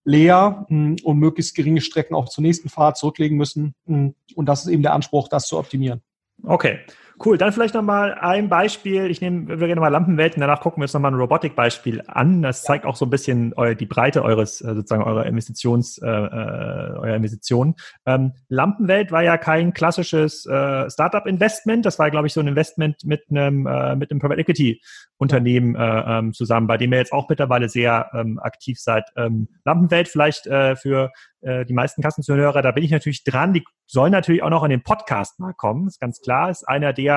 leer 0.04 0.66
hm, 0.68 0.96
und 1.02 1.18
möglichst 1.18 1.54
geringe 1.54 1.80
Strecken 1.80 2.14
auch 2.14 2.28
zur 2.28 2.42
nächsten 2.42 2.68
Fahrt 2.68 2.96
zurücklegen 2.96 3.36
müssen. 3.36 3.74
Hm, 3.86 4.14
und 4.34 4.46
das 4.46 4.62
ist 4.64 4.68
eben 4.68 4.82
der 4.82 4.94
Anspruch, 4.94 5.28
das 5.28 5.46
zu 5.46 5.58
optimieren. 5.58 6.02
Okay, 6.42 6.78
cool. 7.24 7.38
Dann 7.38 7.52
vielleicht 7.52 7.74
nochmal 7.74 8.14
ein 8.14 8.48
Beispiel. 8.48 9.10
Ich 9.10 9.20
nehme, 9.20 9.48
wir 9.48 9.66
gerne 9.66 9.80
mal 9.80 9.88
Lampenwelten, 9.88 10.40
danach 10.40 10.60
gucken 10.60 10.80
wir 10.80 10.84
uns 10.84 10.94
nochmal 10.94 11.12
ein 11.12 11.18
Robotikbeispiel 11.18 12.02
an. 12.06 12.42
Das 12.42 12.62
zeigt 12.62 12.84
auch 12.84 12.96
so 12.96 13.06
ein 13.06 13.10
bisschen 13.10 13.52
eu, 13.56 13.74
die 13.74 13.86
Breite 13.86 14.22
eures, 14.22 14.60
äh, 14.60 14.74
sozusagen 14.74 15.02
eurer 15.02 15.26
Investitions, 15.26 15.98
äh, 15.98 16.06
äh, 16.06 16.10
eurer 16.10 17.16
Investition. 17.16 17.74
Ähm, 18.06 18.32
Lampenwelt 18.48 19.12
war 19.12 19.22
ja 19.22 19.36
kein 19.36 19.72
klassisches 19.72 20.46
äh, 20.46 20.90
Startup-Investment. 20.90 21.84
Das 21.86 21.98
war, 21.98 22.10
glaube 22.10 22.26
ich, 22.26 22.32
so 22.32 22.40
ein 22.40 22.48
Investment 22.48 23.04
mit 23.04 23.22
einem, 23.30 23.66
äh, 23.66 23.96
mit 23.96 24.10
einem 24.10 24.20
Private 24.20 24.40
Equity 24.40 24.80
Unternehmen 25.18 25.74
äh, 25.74 26.18
ähm, 26.18 26.32
zusammen, 26.32 26.66
bei 26.66 26.78
dem 26.78 26.92
ihr 26.92 26.98
jetzt 26.98 27.12
auch 27.12 27.28
mittlerweile 27.28 27.68
sehr 27.68 28.10
ähm, 28.14 28.38
aktiv 28.38 28.80
seid. 28.80 29.04
Ähm, 29.16 29.48
Lampenwelt 29.64 30.08
vielleicht 30.08 30.46
äh, 30.46 30.76
für 30.76 31.12
äh, 31.42 31.66
die 31.66 31.74
meisten 31.74 32.02
Kassenzuhörer, 32.02 32.62
da 32.62 32.70
bin 32.70 32.84
ich 32.84 32.90
natürlich 32.90 33.24
dran. 33.24 33.52
Die 33.52 33.62
sollen 33.86 34.12
natürlich 34.12 34.42
auch 34.42 34.50
noch 34.50 34.64
in 34.64 34.70
den 34.70 34.82
Podcast 34.82 35.38
mal 35.38 35.52
kommen, 35.52 35.88
ist 35.88 36.00
ganz 36.00 36.20
klar. 36.20 36.48
Ist 36.48 36.66
einer 36.66 36.94
der 36.94 37.09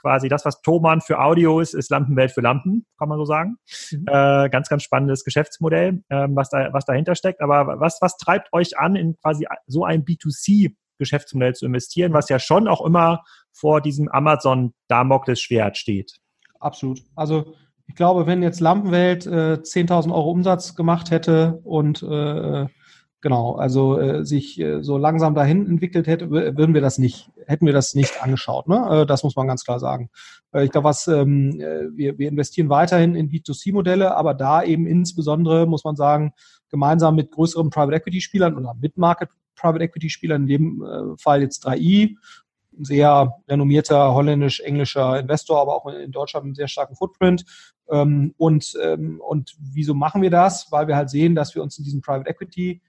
quasi 0.00 0.28
das, 0.28 0.44
was 0.44 0.60
Thomann 0.62 1.00
für 1.00 1.18
Audio 1.18 1.60
ist, 1.60 1.74
ist 1.74 1.90
Lampenwelt 1.90 2.30
für 2.30 2.40
Lampen, 2.40 2.86
kann 2.98 3.08
man 3.08 3.18
so 3.18 3.24
sagen. 3.24 3.56
Mhm. 3.90 4.04
Äh, 4.06 4.48
ganz, 4.50 4.68
ganz 4.68 4.82
spannendes 4.82 5.24
Geschäftsmodell, 5.24 6.02
äh, 6.08 6.28
was 6.30 6.50
da, 6.50 6.72
was 6.72 6.84
dahinter 6.84 7.14
steckt. 7.14 7.40
Aber 7.40 7.80
was, 7.80 7.98
was 8.00 8.16
treibt 8.16 8.52
euch 8.52 8.78
an, 8.78 8.94
in 8.94 9.16
quasi 9.16 9.46
so 9.66 9.84
ein 9.84 10.04
B2C 10.04 10.74
Geschäftsmodell 10.98 11.54
zu 11.54 11.66
investieren, 11.66 12.12
was 12.12 12.28
ja 12.28 12.38
schon 12.38 12.68
auch 12.68 12.84
immer 12.84 13.24
vor 13.52 13.80
diesem 13.80 14.08
Amazon 14.08 14.74
Damokles 14.88 15.40
Schwert 15.40 15.76
steht? 15.76 16.18
Absolut. 16.60 17.00
Also 17.16 17.54
ich 17.88 17.94
glaube, 17.94 18.26
wenn 18.26 18.42
jetzt 18.42 18.60
Lampenwelt 18.60 19.26
äh, 19.26 19.58
10.000 19.60 20.12
Euro 20.12 20.30
Umsatz 20.30 20.74
gemacht 20.74 21.10
hätte 21.10 21.60
und 21.64 22.02
äh, 22.02 22.66
Genau, 23.26 23.56
also 23.56 23.98
äh, 23.98 24.24
sich 24.24 24.56
äh, 24.60 24.84
so 24.84 24.98
langsam 24.98 25.34
dahin 25.34 25.66
entwickelt 25.66 26.06
hätte, 26.06 26.30
würden 26.30 26.74
wir 26.74 26.80
das 26.80 26.96
nicht, 26.96 27.28
hätten 27.44 27.66
wir 27.66 27.72
das 27.72 27.96
nicht 27.96 28.22
angeschaut. 28.22 28.68
Ne? 28.68 29.02
Äh, 29.02 29.04
das 29.04 29.24
muss 29.24 29.34
man 29.34 29.48
ganz 29.48 29.64
klar 29.64 29.80
sagen. 29.80 30.10
Äh, 30.52 30.66
ich 30.66 30.70
glaube, 30.70 30.84
was 30.84 31.08
ähm, 31.08 31.60
äh, 31.60 31.88
wir, 31.90 32.18
wir 32.18 32.28
investieren 32.28 32.68
weiterhin 32.68 33.16
in 33.16 33.28
B2C-Modelle, 33.28 34.16
aber 34.16 34.32
da 34.32 34.62
eben 34.62 34.86
insbesondere 34.86 35.66
muss 35.66 35.82
man 35.82 35.96
sagen, 35.96 36.34
gemeinsam 36.68 37.16
mit 37.16 37.32
größeren 37.32 37.68
Private 37.68 37.96
Equity 37.96 38.20
Spielern 38.20 38.56
oder 38.56 38.74
mit 38.80 38.96
Market 38.96 39.30
Private 39.56 39.82
Equity 39.82 40.08
Spielern, 40.08 40.42
in 40.42 40.46
dem 40.46 40.84
äh, 40.84 41.18
Fall 41.18 41.42
jetzt 41.42 41.66
3i, 41.66 42.14
ein 42.78 42.84
sehr 42.84 43.42
renommierter 43.48 44.14
holländisch-englischer 44.14 45.18
Investor, 45.18 45.60
aber 45.60 45.74
auch 45.74 45.88
in 45.88 46.12
Deutschland 46.12 46.44
einen 46.44 46.54
sehr 46.54 46.68
starken 46.68 46.94
Footprint. 46.94 47.44
Ähm, 47.90 48.34
und, 48.36 48.78
ähm, 48.80 49.20
und 49.20 49.56
wieso 49.58 49.94
machen 49.94 50.22
wir 50.22 50.30
das? 50.30 50.70
Weil 50.70 50.86
wir 50.86 50.94
halt 50.94 51.10
sehen, 51.10 51.34
dass 51.34 51.56
wir 51.56 51.64
uns 51.64 51.76
in 51.76 51.82
diesen 51.82 52.02
Private 52.02 52.30
Equity 52.30 52.82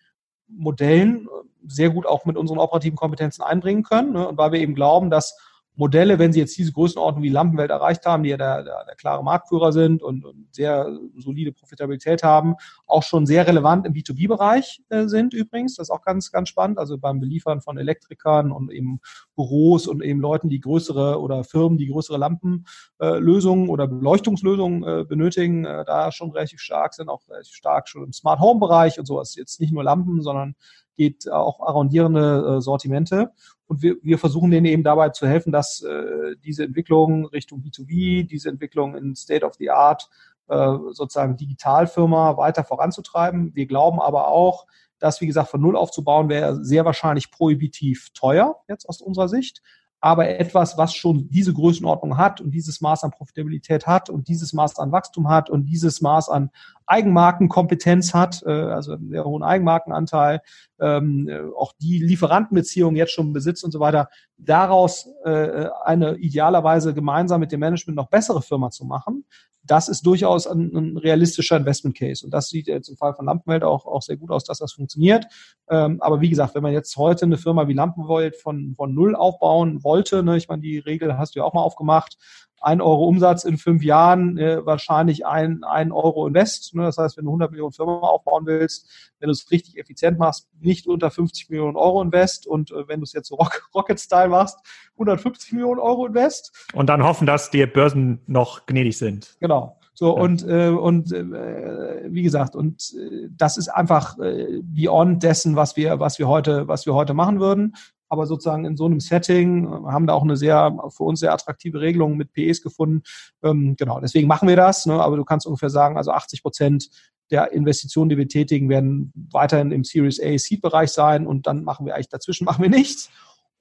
Modellen 0.48 1.28
sehr 1.68 1.90
gut 1.90 2.06
auch 2.06 2.26
mit 2.26 2.38
unseren 2.38 2.60
operativen 2.60 2.98
Kompetenzen 2.98 3.44
einbringen 3.44 3.84
können. 3.84 4.14
Ne? 4.14 4.28
Und 4.28 4.38
weil 4.38 4.52
wir 4.52 4.60
eben 4.60 4.76
glauben, 4.76 5.10
dass 5.10 5.38
Modelle, 5.78 6.18
wenn 6.18 6.34
sie 6.34 6.40
jetzt 6.40 6.58
diese 6.58 6.72
Größenordnung 6.72 7.24
wie 7.24 7.30
Lampenwelt 7.30 7.70
erreicht 7.70 8.06
haben, 8.06 8.24
die 8.24 8.30
ja 8.30 8.38
der, 8.38 8.64
der, 8.64 8.84
der 8.86 8.96
klare 8.96 9.24
Marktführer 9.24 9.72
sind 9.72 10.02
und, 10.02 10.26
und, 10.26 10.48
sehr 10.52 10.90
solide 11.18 11.52
Profitabilität 11.52 12.24
haben, 12.24 12.56
auch 12.88 13.04
schon 13.04 13.28
sehr 13.28 13.46
relevant 13.46 13.86
im 13.86 13.94
B2B-Bereich 13.94 14.82
äh, 14.90 15.06
sind 15.06 15.36
übrigens. 15.36 15.76
Das 15.76 15.90
ist 15.90 15.92
auch 15.92 16.02
ganz, 16.02 16.32
ganz 16.32 16.50
spannend. 16.50 16.80
Also 16.80 16.98
beim 16.98 17.20
Beliefern 17.20 17.62
von 17.62 17.78
Elektrikern 17.78 18.52
und 18.52 18.72
eben 18.72 19.00
Büros 19.36 19.86
und 19.86 20.02
eben 20.02 20.20
Leuten, 20.20 20.50
die 20.50 20.60
größere 20.60 21.22
oder 21.22 21.44
Firmen, 21.44 21.78
die 21.78 21.88
größere 21.88 22.18
Lampenlösungen 22.18 23.68
äh, 23.68 23.70
oder 23.70 23.88
Beleuchtungslösungen 23.88 24.84
äh, 24.84 25.06
benötigen, 25.06 25.66
äh, 25.66 25.86
da 25.86 26.12
schon 26.12 26.32
relativ 26.32 26.60
stark 26.60 26.96
sind, 26.96 27.10
auch 27.10 27.28
relativ 27.30 27.54
stark 27.54 27.88
schon 27.88 28.04
im 28.04 28.14
Smart 28.14 28.40
Home-Bereich 28.40 28.98
und 29.00 29.06
sowas. 29.06 29.36
Jetzt 29.36 29.60
nicht 29.60 29.74
nur 29.74 29.84
Lampen, 29.84 30.24
sondern 30.24 30.56
geht 30.98 31.32
auch 31.32 31.62
arrondierende 31.62 32.58
äh, 32.58 32.62
Sortimente. 32.62 33.32
Und 33.68 33.82
wir, 33.82 33.98
wir 34.02 34.18
versuchen 34.18 34.50
denen 34.50 34.66
eben 34.66 34.84
dabei 34.84 35.10
zu 35.10 35.28
helfen, 35.28 35.52
dass 35.52 35.82
äh, 35.82 36.36
diese 36.44 36.64
Entwicklung 36.64 37.26
Richtung 37.26 37.62
B2B, 37.62 38.26
diese 38.28 38.50
Entwicklung 38.50 38.96
in 38.96 39.16
State 39.16 39.46
of 39.46 39.56
the 39.56 39.70
Art, 39.70 40.10
äh, 40.48 40.78
sozusagen 40.92 41.36
Digitalfirma 41.36 42.38
weiter 42.38 42.64
voranzutreiben. 42.64 43.54
Wir 43.54 43.68
glauben 43.68 44.00
aber 44.00 44.30
auch, 44.30 44.66
dass, 45.00 45.22
wie 45.22 45.28
gesagt, 45.28 45.50
von 45.50 45.62
Null 45.62 45.76
aufzubauen 45.76 46.30
wäre 46.30 46.64
sehr 46.64 46.86
wahrscheinlich 46.86 47.32
prohibitiv 47.32 48.10
teuer, 48.14 48.62
jetzt 48.68 48.88
aus 48.88 49.02
unserer 49.02 49.28
Sicht. 49.28 49.62
Aber 50.00 50.30
etwas, 50.30 50.78
was 50.78 50.94
schon 50.94 51.28
diese 51.30 51.54
Größenordnung 51.54 52.18
hat 52.18 52.40
und 52.40 52.52
dieses 52.52 52.82
Maß 52.82 53.04
an 53.04 53.12
Profitabilität 53.12 53.88
hat 53.88 54.10
und 54.10 54.28
dieses 54.28 54.54
Maß 54.54 54.78
an 54.78 54.92
Wachstum 54.92 55.28
hat 55.28 55.50
und 55.50 55.66
dieses 55.66 56.02
Maß 56.02 56.30
an 56.30 56.52
Eigenmarkenkompetenz 56.86 58.14
hat, 58.14 58.44
äh, 58.46 58.52
also 58.52 58.94
einen 58.94 59.10
sehr 59.10 59.26
hohen 59.26 59.44
Eigenmarkenanteil, 59.44 60.42
ähm, 60.80 61.28
äh, 61.28 61.40
auch 61.58 61.74
die 61.82 62.00
Lieferantenbeziehungen 62.00 62.96
jetzt 62.96 63.12
schon 63.12 63.34
besitzt 63.34 63.64
und 63.64 63.72
so 63.72 63.80
weiter, 63.80 64.10
daraus 64.38 65.10
äh, 65.26 65.68
eine 65.84 66.18
idealerweise 66.18 66.94
gemeinsam 66.94 67.40
mit 67.40 67.52
dem 67.52 67.60
Management 67.60 67.98
noch 67.98 68.10
bessere 68.10 68.42
Firma 68.42 68.70
zu 68.70 68.86
machen, 68.86 69.26
das 69.68 69.90
ist 69.90 70.06
durchaus 70.06 70.48
ein, 70.48 70.98
realistischer 70.98 71.58
Investment 71.58 71.98
Case. 71.98 72.26
Und 72.26 72.32
das 72.34 72.48
sieht 72.48 72.68
jetzt 72.68 72.90
im 72.90 72.98
Fall 72.98 73.14
von 73.14 73.26
Lampenwelt 73.26 73.64
auch, 73.64 73.86
auch 73.86 74.02
sehr 74.02 74.18
gut 74.18 74.32
aus, 74.32 74.44
dass 74.46 74.60
das 74.60 74.74
funktioniert. 74.74 75.26
Ähm, 75.70 76.02
aber 76.02 76.22
wie 76.22 76.30
gesagt, 76.30 76.56
wenn 76.56 76.64
man 76.64 76.74
jetzt 76.74 76.96
heute 76.98 77.26
eine 77.26 77.38
Firma 77.38 77.68
wie 77.68 77.74
Lampenwelt 77.74 78.36
von, 78.36 78.74
von 78.76 78.94
Null 78.94 79.16
aufbauen 79.16 79.84
wollte, 79.84 80.24
ne, 80.24 80.38
ich 80.38 80.48
meine, 80.48 80.62
die 80.62 80.80
Regel 80.80 81.18
hast 81.18 81.36
du 81.36 81.40
ja 81.40 81.46
auch 81.46 81.54
mal 81.54 81.62
aufgemacht, 81.62 82.18
ein 82.62 82.82
Euro 82.82 83.06
Umsatz 83.06 83.44
in 83.44 83.58
fünf 83.58 83.84
Jahren, 83.84 84.38
äh, 84.38 84.66
wahrscheinlich 84.66 85.26
ein, 85.26 85.64
ein 85.64 85.92
Euro 85.92 86.28
Invest. 86.28 86.74
Ne? 86.74 86.84
Das 86.84 86.98
heißt, 86.98 87.18
wenn 87.18 87.26
du 87.26 87.32
100 87.32 87.52
Millionen 87.52 87.72
Firma 87.72 88.00
aufbauen 88.00 88.46
willst, 88.46 89.12
wenn 89.20 89.28
du 89.28 89.32
es 89.32 89.52
richtig 89.52 89.78
effizient 89.78 90.18
machst, 90.18 90.48
nicht 90.60 90.88
unter 90.88 91.12
50 91.12 91.50
Millionen 91.50 91.78
Euro 91.78 92.02
Invest 92.02 92.48
und 92.48 92.72
äh, 92.72 92.88
wenn 92.88 93.00
du 93.00 93.04
es 93.04 93.14
jetzt 93.14 93.28
so 93.28 93.36
Rock, 93.36 93.70
Rocket-Style 93.76 94.30
machst, 94.30 94.58
150 94.94 95.54
Millionen 95.54 95.80
Euro 95.80 96.08
Invest. 96.08 96.68
Und 96.74 96.88
dann 96.88 97.04
hoffen, 97.04 97.28
dass 97.28 97.52
die 97.52 97.66
Börsen 97.66 98.22
noch 98.26 98.66
gnädig 98.66 98.98
sind. 98.98 99.38
Genau. 99.40 99.78
So 100.00 100.16
ja. 100.16 100.22
und 100.22 100.48
äh, 100.48 100.70
und 100.70 101.12
äh, 101.12 102.04
wie 102.08 102.22
gesagt 102.22 102.56
und 102.56 102.94
äh, 102.94 103.30
das 103.32 103.58
ist 103.58 103.70
einfach 103.70 104.20
äh, 104.20 104.62
beyond 104.62 105.24
dessen, 105.24 105.56
was 105.56 105.76
wir 105.76 106.00
was 106.00 106.20
wir 106.20 106.28
heute 106.28 106.68
was 106.68 106.86
wir 106.86 106.94
heute 106.94 107.16
machen 107.16 107.40
würden 107.40 107.74
aber 108.10 108.26
sozusagen 108.26 108.66
in 108.66 108.78
so 108.78 108.86
einem 108.86 109.00
Setting 109.00 109.66
äh, 109.66 109.92
haben 109.92 110.08
da 110.08 110.14
auch 110.14 110.24
eine 110.24 110.38
sehr, 110.38 110.78
für 110.90 111.04
uns 111.04 111.20
sehr 111.20 111.34
attraktive 111.34 111.82
Regelung 111.82 112.18
mit 112.18 112.34
PEs 112.34 112.62
gefunden. 112.62 113.04
Ähm, 113.44 113.76
genau, 113.78 114.00
deswegen 114.00 114.28
machen 114.28 114.48
wir 114.48 114.56
das. 114.56 114.86
Ne? 114.86 114.94
Aber 114.94 115.18
du 115.18 115.26
kannst 115.26 115.46
ungefähr 115.46 115.70
sagen, 115.70 115.98
also 115.98 116.12
80 116.12 116.42
Prozent 116.42 116.90
der 117.30 117.52
Investitionen, 117.52 118.10
die 118.10 118.18
wir 118.18 118.28
tätigen, 118.28 118.70
werden 118.70 119.12
weiterhin 119.32 119.72
im 119.72 119.84
Series 119.84 120.22
A 120.22 120.38
Seed-Bereich 120.38 120.92
sein 120.92 121.28
und 121.28 121.46
dann 121.46 121.64
machen 121.64 121.86
wir 121.86 121.96
eigentlich 121.96 122.10
dazwischen 122.10 122.46
machen 122.46 122.64
wir 122.64 122.70
nichts. 122.70 123.10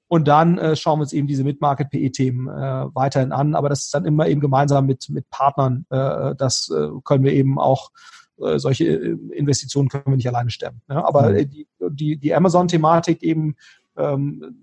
Und 0.09 0.29
dann 0.29 0.59
äh, 0.59 0.77
schauen 0.77 0.99
wir 0.99 1.03
uns 1.03 1.13
eben 1.13 1.27
diese 1.27 1.45
Mid-Market-PE-Themen 1.45 2.49
äh, 2.49 2.95
weiterhin 2.95 3.33
an. 3.33 3.55
Aber 3.55 3.69
das 3.69 3.85
ist 3.85 3.95
dann 3.95 4.05
immer 4.05 4.29
eben 4.29 4.41
gemeinsam 4.41 4.87
mit, 4.87 5.09
mit 5.09 5.29
Partnern. 5.31 5.85
Äh, 5.91 6.35
das 6.37 6.71
äh, 6.71 6.89
können 7.05 7.25
wir 7.25 7.33
eben 7.33 7.59
auch 7.59 7.91
äh, 8.41 8.59
solche 8.59 8.85
äh, 8.85 9.17
Investitionen 9.33 9.89
können 9.89 10.05
wir 10.07 10.17
nicht 10.17 10.29
alleine 10.29 10.51
stemmen. 10.51 10.83
Ne? 10.89 11.05
Aber 11.05 11.31
mhm. 11.31 11.51
die, 11.51 11.69
die, 11.91 12.17
die 12.19 12.35
Amazon-Thematik 12.35 13.23
eben 13.23 13.57
ähm, 13.97 14.63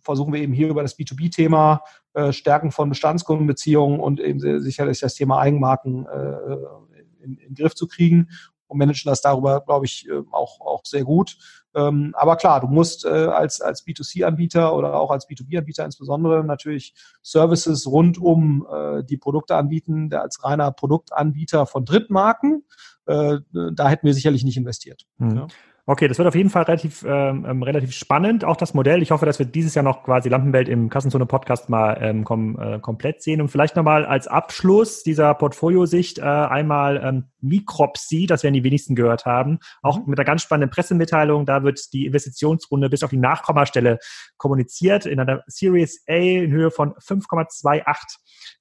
versuchen 0.00 0.32
wir 0.32 0.40
eben 0.40 0.52
hier 0.52 0.68
über 0.68 0.82
das 0.82 0.98
B2B-Thema 0.98 1.82
äh, 2.12 2.32
Stärken 2.32 2.70
von 2.70 2.90
Bestandskundenbeziehungen 2.90 4.00
und 4.00 4.20
eben 4.20 4.40
sicherlich 4.60 5.00
das 5.00 5.14
Thema 5.14 5.38
Eigenmarken 5.38 6.06
äh, 6.06 7.24
in, 7.24 7.38
in 7.38 7.38
den 7.38 7.54
Griff 7.54 7.74
zu 7.74 7.86
kriegen 7.86 8.28
und 8.66 8.78
managen 8.78 9.08
das 9.08 9.22
darüber, 9.22 9.62
glaube 9.62 9.86
ich, 9.86 10.08
äh, 10.08 10.22
auch, 10.30 10.60
auch 10.60 10.84
sehr 10.84 11.04
gut. 11.04 11.38
Ähm, 11.74 12.14
aber 12.16 12.36
klar, 12.36 12.60
du 12.60 12.68
musst 12.68 13.04
äh, 13.04 13.08
als, 13.08 13.60
als 13.60 13.86
B2C-Anbieter 13.86 14.74
oder 14.74 14.94
auch 14.94 15.10
als 15.10 15.28
B2B-Anbieter 15.28 15.84
insbesondere 15.84 16.44
natürlich 16.44 16.94
Services 17.22 17.86
rund 17.86 18.18
um 18.18 18.66
äh, 18.70 19.02
die 19.02 19.16
Produkte 19.16 19.56
anbieten, 19.56 20.10
der 20.10 20.22
als 20.22 20.42
reiner 20.44 20.70
Produktanbieter 20.70 21.66
von 21.66 21.84
Drittmarken. 21.84 22.64
Äh, 23.06 23.38
da 23.52 23.88
hätten 23.88 24.06
wir 24.06 24.14
sicherlich 24.14 24.44
nicht 24.44 24.56
investiert. 24.56 25.04
Mhm. 25.18 25.36
Ja. 25.36 25.46
Okay, 25.86 26.08
das 26.08 26.16
wird 26.16 26.26
auf 26.26 26.34
jeden 26.34 26.48
Fall 26.48 26.62
relativ, 26.62 27.04
ähm, 27.06 27.44
ähm, 27.46 27.62
relativ 27.62 27.92
spannend, 27.92 28.42
auch 28.42 28.56
das 28.56 28.72
Modell. 28.72 29.02
Ich 29.02 29.10
hoffe, 29.10 29.26
dass 29.26 29.38
wir 29.38 29.44
dieses 29.44 29.74
Jahr 29.74 29.82
noch 29.82 30.02
quasi 30.02 30.30
Lampenwelt 30.30 30.66
im 30.66 30.88
Kassenzone-Podcast 30.88 31.68
mal 31.68 31.98
ähm, 32.00 32.24
kom 32.24 32.58
äh, 32.58 32.78
komplett 32.78 33.22
sehen. 33.22 33.42
Und 33.42 33.48
vielleicht 33.48 33.76
nochmal 33.76 34.06
als 34.06 34.26
Abschluss 34.26 35.02
dieser 35.02 35.34
Portfoliosicht 35.34 36.20
äh, 36.20 36.22
einmal 36.22 37.02
ähm, 37.04 37.24
Micropsy, 37.42 38.24
das 38.24 38.42
werden 38.42 38.54
die 38.54 38.64
wenigsten 38.64 38.94
gehört 38.94 39.26
haben, 39.26 39.58
auch 39.82 39.98
mhm. 39.98 40.04
mit 40.06 40.18
einer 40.18 40.24
ganz 40.24 40.40
spannenden 40.40 40.70
Pressemitteilung. 40.70 41.44
Da 41.44 41.64
wird 41.64 41.92
die 41.92 42.06
Investitionsrunde 42.06 42.88
bis 42.88 43.02
auf 43.02 43.10
die 43.10 43.18
Nachkommastelle 43.18 43.98
kommuniziert 44.38 45.04
in 45.04 45.20
einer 45.20 45.42
Series 45.48 46.02
A 46.08 46.14
in 46.14 46.50
Höhe 46.50 46.70
von 46.70 46.94
5,28 46.94 47.84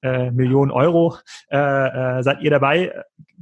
äh, 0.02 0.32
Millionen 0.32 0.72
Euro. 0.72 1.16
Äh, 1.50 1.58
äh, 1.58 2.22
seid 2.22 2.42
ihr 2.42 2.52
dabei 2.52 2.92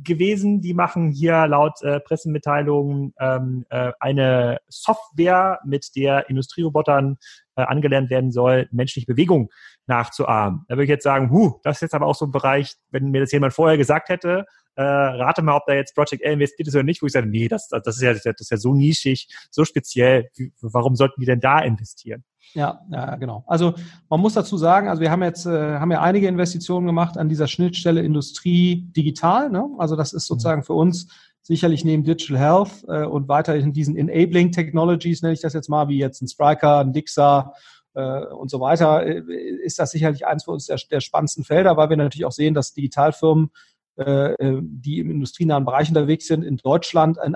gewesen? 0.03 0.61
Die 0.61 0.73
machen 0.73 1.11
hier 1.11 1.47
laut 1.47 1.81
äh, 1.81 1.99
Pressemitteilung 1.99 3.13
ähm, 3.19 3.65
äh, 3.71 3.93
eine 3.99 4.59
Software, 4.67 5.59
mit 5.65 5.95
der 5.95 6.29
Industrierobotern 6.29 7.17
äh, 7.55 7.63
angelernt 7.63 8.09
werden 8.09 8.31
soll, 8.31 8.67
menschliche 8.71 9.07
Bewegung 9.07 9.49
nachzuahmen. 9.87 10.65
Da 10.67 10.75
würde 10.75 10.83
ich 10.83 10.89
jetzt 10.89 11.03
sagen, 11.03 11.31
huh, 11.31 11.59
das 11.63 11.77
ist 11.77 11.81
jetzt 11.81 11.95
aber 11.95 12.05
auch 12.05 12.15
so 12.15 12.25
ein 12.25 12.31
Bereich, 12.31 12.75
wenn 12.89 13.11
mir 13.11 13.21
das 13.21 13.31
jemand 13.31 13.53
vorher 13.53 13.77
gesagt 13.77 14.09
hätte, 14.09 14.45
äh, 14.75 14.83
rate 14.83 15.41
mal, 15.41 15.55
ob 15.55 15.65
da 15.65 15.73
jetzt 15.73 15.95
Project 15.95 16.25
A 16.25 16.29
investiert 16.29 16.67
ist 16.67 16.75
oder 16.75 16.83
nicht, 16.83 17.01
wo 17.01 17.05
ich 17.05 17.13
sage, 17.13 17.27
nee, 17.27 17.47
das, 17.47 17.67
das, 17.69 17.95
ist, 17.95 18.01
ja, 18.01 18.13
das 18.13 18.23
ist 18.25 18.51
ja 18.51 18.57
so 18.57 18.73
nischig, 18.73 19.27
so 19.49 19.65
speziell, 19.65 20.29
warum 20.61 20.95
sollten 20.95 21.19
die 21.19 21.25
denn 21.25 21.39
da 21.39 21.59
investieren? 21.59 22.23
Ja, 22.53 22.81
ja, 22.91 23.15
genau. 23.15 23.45
Also 23.47 23.75
man 24.09 24.19
muss 24.19 24.33
dazu 24.33 24.57
sagen, 24.57 24.89
also 24.89 25.01
wir 25.01 25.11
haben 25.11 25.23
jetzt 25.23 25.45
äh, 25.45 25.77
haben 25.77 25.91
ja 25.91 26.01
einige 26.01 26.27
Investitionen 26.27 26.85
gemacht 26.85 27.17
an 27.17 27.29
dieser 27.29 27.47
Schnittstelle 27.47 28.01
Industrie 28.01 28.87
digital. 28.95 29.49
Ne? 29.49 29.69
Also 29.77 29.95
das 29.95 30.11
ist 30.11 30.25
sozusagen 30.25 30.63
für 30.63 30.73
uns 30.73 31.07
sicherlich 31.41 31.83
neben 31.83 32.03
Digital 32.03 32.37
Health 32.37 32.85
äh, 32.87 33.05
und 33.05 33.27
weiterhin 33.27 33.73
diesen 33.73 33.97
Enabling 33.97 34.51
Technologies, 34.51 35.21
nenne 35.21 35.33
ich 35.33 35.41
das 35.41 35.53
jetzt 35.53 35.69
mal, 35.69 35.87
wie 35.87 35.97
jetzt 35.97 36.21
ein 36.21 36.27
Spriker, 36.27 36.79
ein 36.79 36.93
Dixa 36.93 37.53
äh, 37.93 38.25
und 38.25 38.49
so 38.49 38.59
weiter, 38.59 39.05
äh, 39.05 39.21
ist 39.63 39.79
das 39.79 39.91
sicherlich 39.91 40.25
eins 40.25 40.45
für 40.45 40.51
uns 40.51 40.65
der, 40.67 40.79
der 40.89 41.01
spannendsten 41.01 41.43
Felder, 41.43 41.77
weil 41.77 41.89
wir 41.89 41.97
natürlich 41.97 42.25
auch 42.25 42.31
sehen, 42.31 42.53
dass 42.53 42.73
Digitalfirmen 42.73 43.51
äh, 43.97 44.33
äh, 44.33 44.61
die 44.63 44.99
im 44.99 45.11
industrienahen 45.11 45.65
Bereich 45.65 45.89
unterwegs 45.89 46.25
sind, 46.25 46.43
in 46.43 46.55
Deutschland, 46.55 47.17
in, 47.23 47.35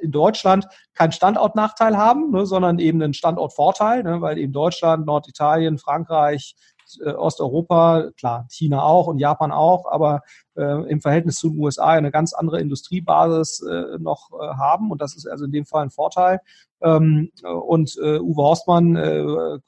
in 0.00 0.10
Deutschland 0.10 0.66
keinen 0.94 1.12
Standortnachteil 1.12 1.96
haben, 1.96 2.30
ne, 2.30 2.46
sondern 2.46 2.78
eben 2.78 3.02
einen 3.02 3.12
Standortvorteil, 3.12 4.02
ne, 4.02 4.22
weil 4.22 4.38
eben 4.38 4.52
Deutschland, 4.52 5.04
Norditalien, 5.04 5.76
Frankreich, 5.76 6.56
äh, 7.04 7.10
Osteuropa, 7.10 8.10
klar, 8.16 8.46
China 8.50 8.82
auch 8.82 9.06
und 9.06 9.18
Japan 9.18 9.52
auch, 9.52 9.86
aber 9.90 10.22
äh, 10.56 10.90
im 10.90 11.00
Verhältnis 11.00 11.36
zu 11.36 11.50
den 11.50 11.60
USA 11.60 11.88
eine 11.88 12.10
ganz 12.10 12.32
andere 12.32 12.60
Industriebasis 12.60 13.62
äh, 13.62 13.98
noch 13.98 14.30
äh, 14.32 14.46
haben 14.56 14.90
und 14.90 15.00
das 15.00 15.16
ist 15.16 15.26
also 15.26 15.44
in 15.44 15.52
dem 15.52 15.66
Fall 15.66 15.84
ein 15.84 15.90
Vorteil. 15.90 16.40
Ähm, 16.82 17.30
und 17.42 17.96
äh, 18.02 18.18
Uwe 18.18 18.42
Horstmann 18.42 18.96
äh, 18.96 19.58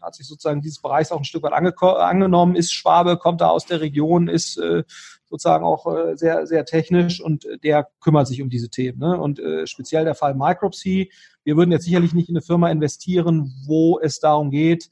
hat 0.00 0.14
sich 0.14 0.26
sozusagen 0.26 0.62
dieses 0.62 0.80
Bereichs 0.80 1.12
auch 1.12 1.18
ein 1.18 1.24
Stück 1.24 1.42
weit 1.42 1.52
angenommen, 1.52 2.56
ist 2.56 2.72
Schwabe, 2.72 3.16
kommt 3.16 3.40
da 3.40 3.48
aus 3.48 3.66
der 3.66 3.80
Region, 3.80 4.28
ist 4.28 4.56
äh, 4.58 4.84
sozusagen 5.30 5.64
auch 5.64 5.86
äh, 5.86 6.16
sehr, 6.16 6.46
sehr 6.46 6.64
technisch 6.64 7.20
und 7.20 7.46
der 7.62 7.88
kümmert 8.00 8.26
sich 8.26 8.42
um 8.42 8.50
diese 8.50 8.68
Themen. 8.68 8.98
Ne? 8.98 9.18
Und 9.18 9.38
äh, 9.38 9.66
speziell 9.66 10.04
der 10.04 10.14
Fall 10.14 10.34
Micropsy. 10.34 11.10
Wir 11.44 11.56
würden 11.56 11.72
jetzt 11.72 11.84
sicherlich 11.84 12.12
nicht 12.12 12.28
in 12.28 12.36
eine 12.36 12.42
Firma 12.42 12.70
investieren, 12.70 13.52
wo 13.66 13.98
es 14.00 14.18
darum 14.18 14.50
geht, 14.50 14.90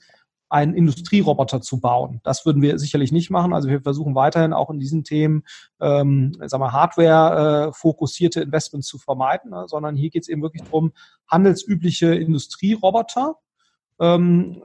einen 0.48 0.74
Industrieroboter 0.74 1.60
zu 1.60 1.80
bauen. 1.80 2.20
Das 2.24 2.46
würden 2.46 2.62
wir 2.62 2.78
sicherlich 2.78 3.12
nicht 3.12 3.30
machen. 3.30 3.52
Also 3.52 3.68
wir 3.68 3.82
versuchen 3.82 4.14
weiterhin 4.14 4.52
auch 4.52 4.70
in 4.70 4.78
diesen 4.78 5.04
Themen, 5.04 5.44
ähm, 5.80 6.36
sagen 6.46 6.62
wir, 6.62 6.72
Hardware-fokussierte 6.72 8.40
äh, 8.40 8.44
Investments 8.44 8.88
zu 8.88 8.98
vermeiden, 8.98 9.50
ne? 9.50 9.64
sondern 9.66 9.96
hier 9.96 10.10
geht 10.10 10.22
es 10.22 10.28
eben 10.28 10.42
wirklich 10.42 10.62
darum, 10.62 10.92
handelsübliche 11.26 12.14
Industrieroboter 12.14 13.36
ähm, 14.00 14.62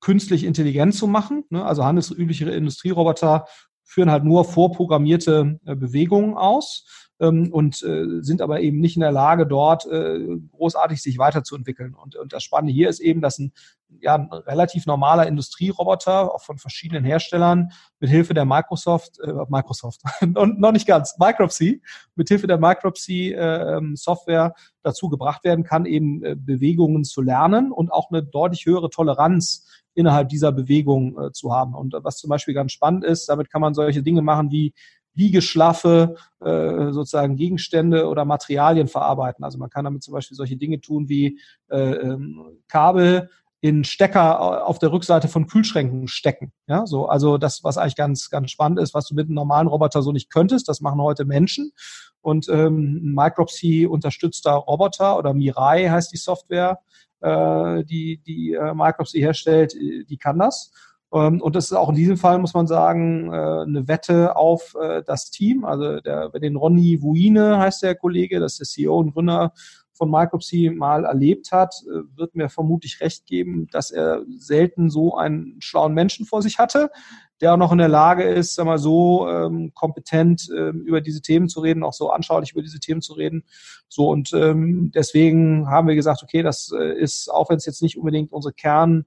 künstlich 0.00 0.44
intelligent 0.44 0.94
zu 0.94 1.06
machen. 1.06 1.44
Ne? 1.50 1.64
Also 1.64 1.84
handelsübliche 1.84 2.50
Industrieroboter 2.50 3.46
führen 3.82 4.10
halt 4.10 4.24
nur 4.24 4.44
vorprogrammierte 4.44 5.58
äh, 5.64 5.74
Bewegungen 5.74 6.36
aus 6.36 7.07
ähm, 7.20 7.52
und 7.52 7.82
äh, 7.82 8.22
sind 8.22 8.40
aber 8.40 8.60
eben 8.60 8.80
nicht 8.80 8.96
in 8.96 9.00
der 9.00 9.12
Lage, 9.12 9.46
dort 9.46 9.86
äh, 9.86 10.20
großartig 10.52 11.02
sich 11.02 11.18
weiterzuentwickeln. 11.18 11.94
Und, 11.94 12.16
und 12.16 12.32
das 12.32 12.42
Spannende 12.42 12.72
hier 12.72 12.88
ist 12.88 13.00
eben, 13.00 13.20
dass 13.20 13.38
ein, 13.38 13.52
ja, 14.00 14.14
ein 14.14 14.30
relativ 14.32 14.86
normaler 14.86 15.26
Industrieroboter, 15.26 16.34
auch 16.34 16.42
von 16.42 16.58
verschiedenen 16.58 17.04
Herstellern, 17.04 17.72
mit 18.00 18.10
Hilfe 18.10 18.34
der 18.34 18.44
Microsoft, 18.44 19.18
äh, 19.20 19.32
Microsoft, 19.48 20.02
und 20.20 20.60
noch 20.60 20.72
nicht 20.72 20.86
ganz, 20.86 21.16
Micropsy, 21.18 21.82
mit 22.14 22.28
Hilfe 22.28 22.46
der 22.46 22.58
Micropsy 22.58 23.32
äh, 23.32 23.76
ähm, 23.76 23.96
Software 23.96 24.54
dazu 24.82 25.08
gebracht 25.08 25.44
werden 25.44 25.64
kann, 25.64 25.86
eben 25.86 26.24
äh, 26.24 26.36
Bewegungen 26.36 27.04
zu 27.04 27.22
lernen 27.22 27.72
und 27.72 27.92
auch 27.92 28.10
eine 28.10 28.22
deutlich 28.22 28.66
höhere 28.66 28.90
Toleranz 28.90 29.66
innerhalb 29.94 30.28
dieser 30.28 30.52
Bewegung 30.52 31.18
äh, 31.18 31.32
zu 31.32 31.52
haben. 31.52 31.74
Und 31.74 31.94
was 32.02 32.18
zum 32.18 32.30
Beispiel 32.30 32.54
ganz 32.54 32.70
spannend 32.70 33.04
ist, 33.04 33.28
damit 33.28 33.50
kann 33.50 33.60
man 33.60 33.74
solche 33.74 34.02
Dinge 34.02 34.22
machen 34.22 34.52
wie 34.52 34.72
Liegeschlaffe, 35.18 36.14
äh, 36.40 36.92
sozusagen 36.92 37.36
Gegenstände 37.36 38.06
oder 38.06 38.24
Materialien 38.24 38.86
verarbeiten. 38.86 39.44
Also 39.44 39.58
man 39.58 39.68
kann 39.68 39.84
damit 39.84 40.04
zum 40.04 40.14
Beispiel 40.14 40.36
solche 40.36 40.56
Dinge 40.56 40.80
tun 40.80 41.08
wie 41.08 41.40
äh, 41.68 41.76
ähm, 41.76 42.58
Kabel 42.68 43.28
in 43.60 43.82
Stecker 43.82 44.66
auf 44.68 44.78
der 44.78 44.92
Rückseite 44.92 45.26
von 45.26 45.48
Kühlschränken 45.48 46.06
stecken. 46.06 46.52
Ja, 46.68 46.86
so, 46.86 47.06
also 47.06 47.38
das, 47.38 47.64
was 47.64 47.76
eigentlich 47.76 47.96
ganz, 47.96 48.30
ganz 48.30 48.52
spannend 48.52 48.78
ist, 48.78 48.94
was 48.94 49.06
du 49.08 49.16
mit 49.16 49.26
einem 49.26 49.34
normalen 49.34 49.66
Roboter 49.66 50.02
so 50.02 50.12
nicht 50.12 50.30
könntest, 50.30 50.68
das 50.68 50.80
machen 50.80 51.02
heute 51.02 51.24
Menschen. 51.24 51.72
Und 52.20 52.48
ähm, 52.48 53.00
Micropsy 53.14 53.86
unterstützt 53.86 54.46
da 54.46 54.54
Roboter 54.54 55.18
oder 55.18 55.34
Mirai 55.34 55.88
heißt 55.88 56.12
die 56.12 56.18
Software, 56.18 56.78
äh, 57.20 57.84
die, 57.84 58.22
die 58.24 58.52
äh, 58.52 58.74
Microsoft 58.74 59.10
sie 59.10 59.20
herstellt, 59.20 59.74
die 59.74 60.18
kann 60.18 60.38
das. 60.38 60.70
Ähm, 61.12 61.40
und 61.40 61.56
das 61.56 61.66
ist 61.66 61.72
auch 61.72 61.88
in 61.88 61.94
diesem 61.94 62.16
Fall, 62.16 62.38
muss 62.38 62.54
man 62.54 62.66
sagen, 62.66 63.32
äh, 63.32 63.36
eine 63.36 63.88
Wette 63.88 64.36
auf 64.36 64.74
äh, 64.80 65.02
das 65.06 65.30
Team. 65.30 65.64
Also 65.64 66.00
der, 66.00 66.30
den 66.30 66.56
Ronny 66.56 67.02
Wuine 67.02 67.58
heißt 67.58 67.82
der 67.82 67.94
Kollege, 67.94 68.40
das 68.40 68.52
ist 68.52 68.60
der 68.60 68.66
CEO 68.66 68.98
und 68.98 69.12
Gründer 69.12 69.52
von 69.94 70.10
Micropsy 70.10 70.70
mal 70.70 71.04
erlebt 71.04 71.50
hat, 71.50 71.74
äh, 71.86 72.02
wird 72.16 72.34
mir 72.34 72.48
vermutlich 72.50 73.00
recht 73.00 73.26
geben, 73.26 73.68
dass 73.72 73.90
er 73.90 74.22
selten 74.36 74.90
so 74.90 75.16
einen 75.16 75.56
schlauen 75.60 75.94
Menschen 75.94 76.26
vor 76.26 76.42
sich 76.42 76.58
hatte, 76.58 76.90
der 77.40 77.54
auch 77.54 77.58
noch 77.58 77.72
in 77.72 77.78
der 77.78 77.88
Lage 77.88 78.24
ist, 78.24 78.54
sag 78.54 78.66
mal, 78.66 78.78
so 78.78 79.28
ähm, 79.28 79.72
kompetent 79.74 80.48
ähm, 80.56 80.82
über 80.82 81.00
diese 81.00 81.22
Themen 81.22 81.48
zu 81.48 81.60
reden, 81.60 81.84
auch 81.84 81.92
so 81.94 82.10
anschaulich 82.10 82.52
über 82.52 82.62
diese 82.62 82.80
Themen 82.80 83.00
zu 83.00 83.14
reden. 83.14 83.44
So 83.88 84.08
und 84.10 84.32
ähm, 84.34 84.92
deswegen 84.94 85.68
haben 85.68 85.88
wir 85.88 85.94
gesagt, 85.94 86.22
okay, 86.22 86.42
das 86.42 86.70
ist, 86.70 87.28
auch 87.30 87.48
wenn 87.48 87.56
es 87.56 87.66
jetzt 87.66 87.82
nicht 87.82 87.96
unbedingt 87.96 88.32
unsere 88.32 88.52
Kern 88.52 89.06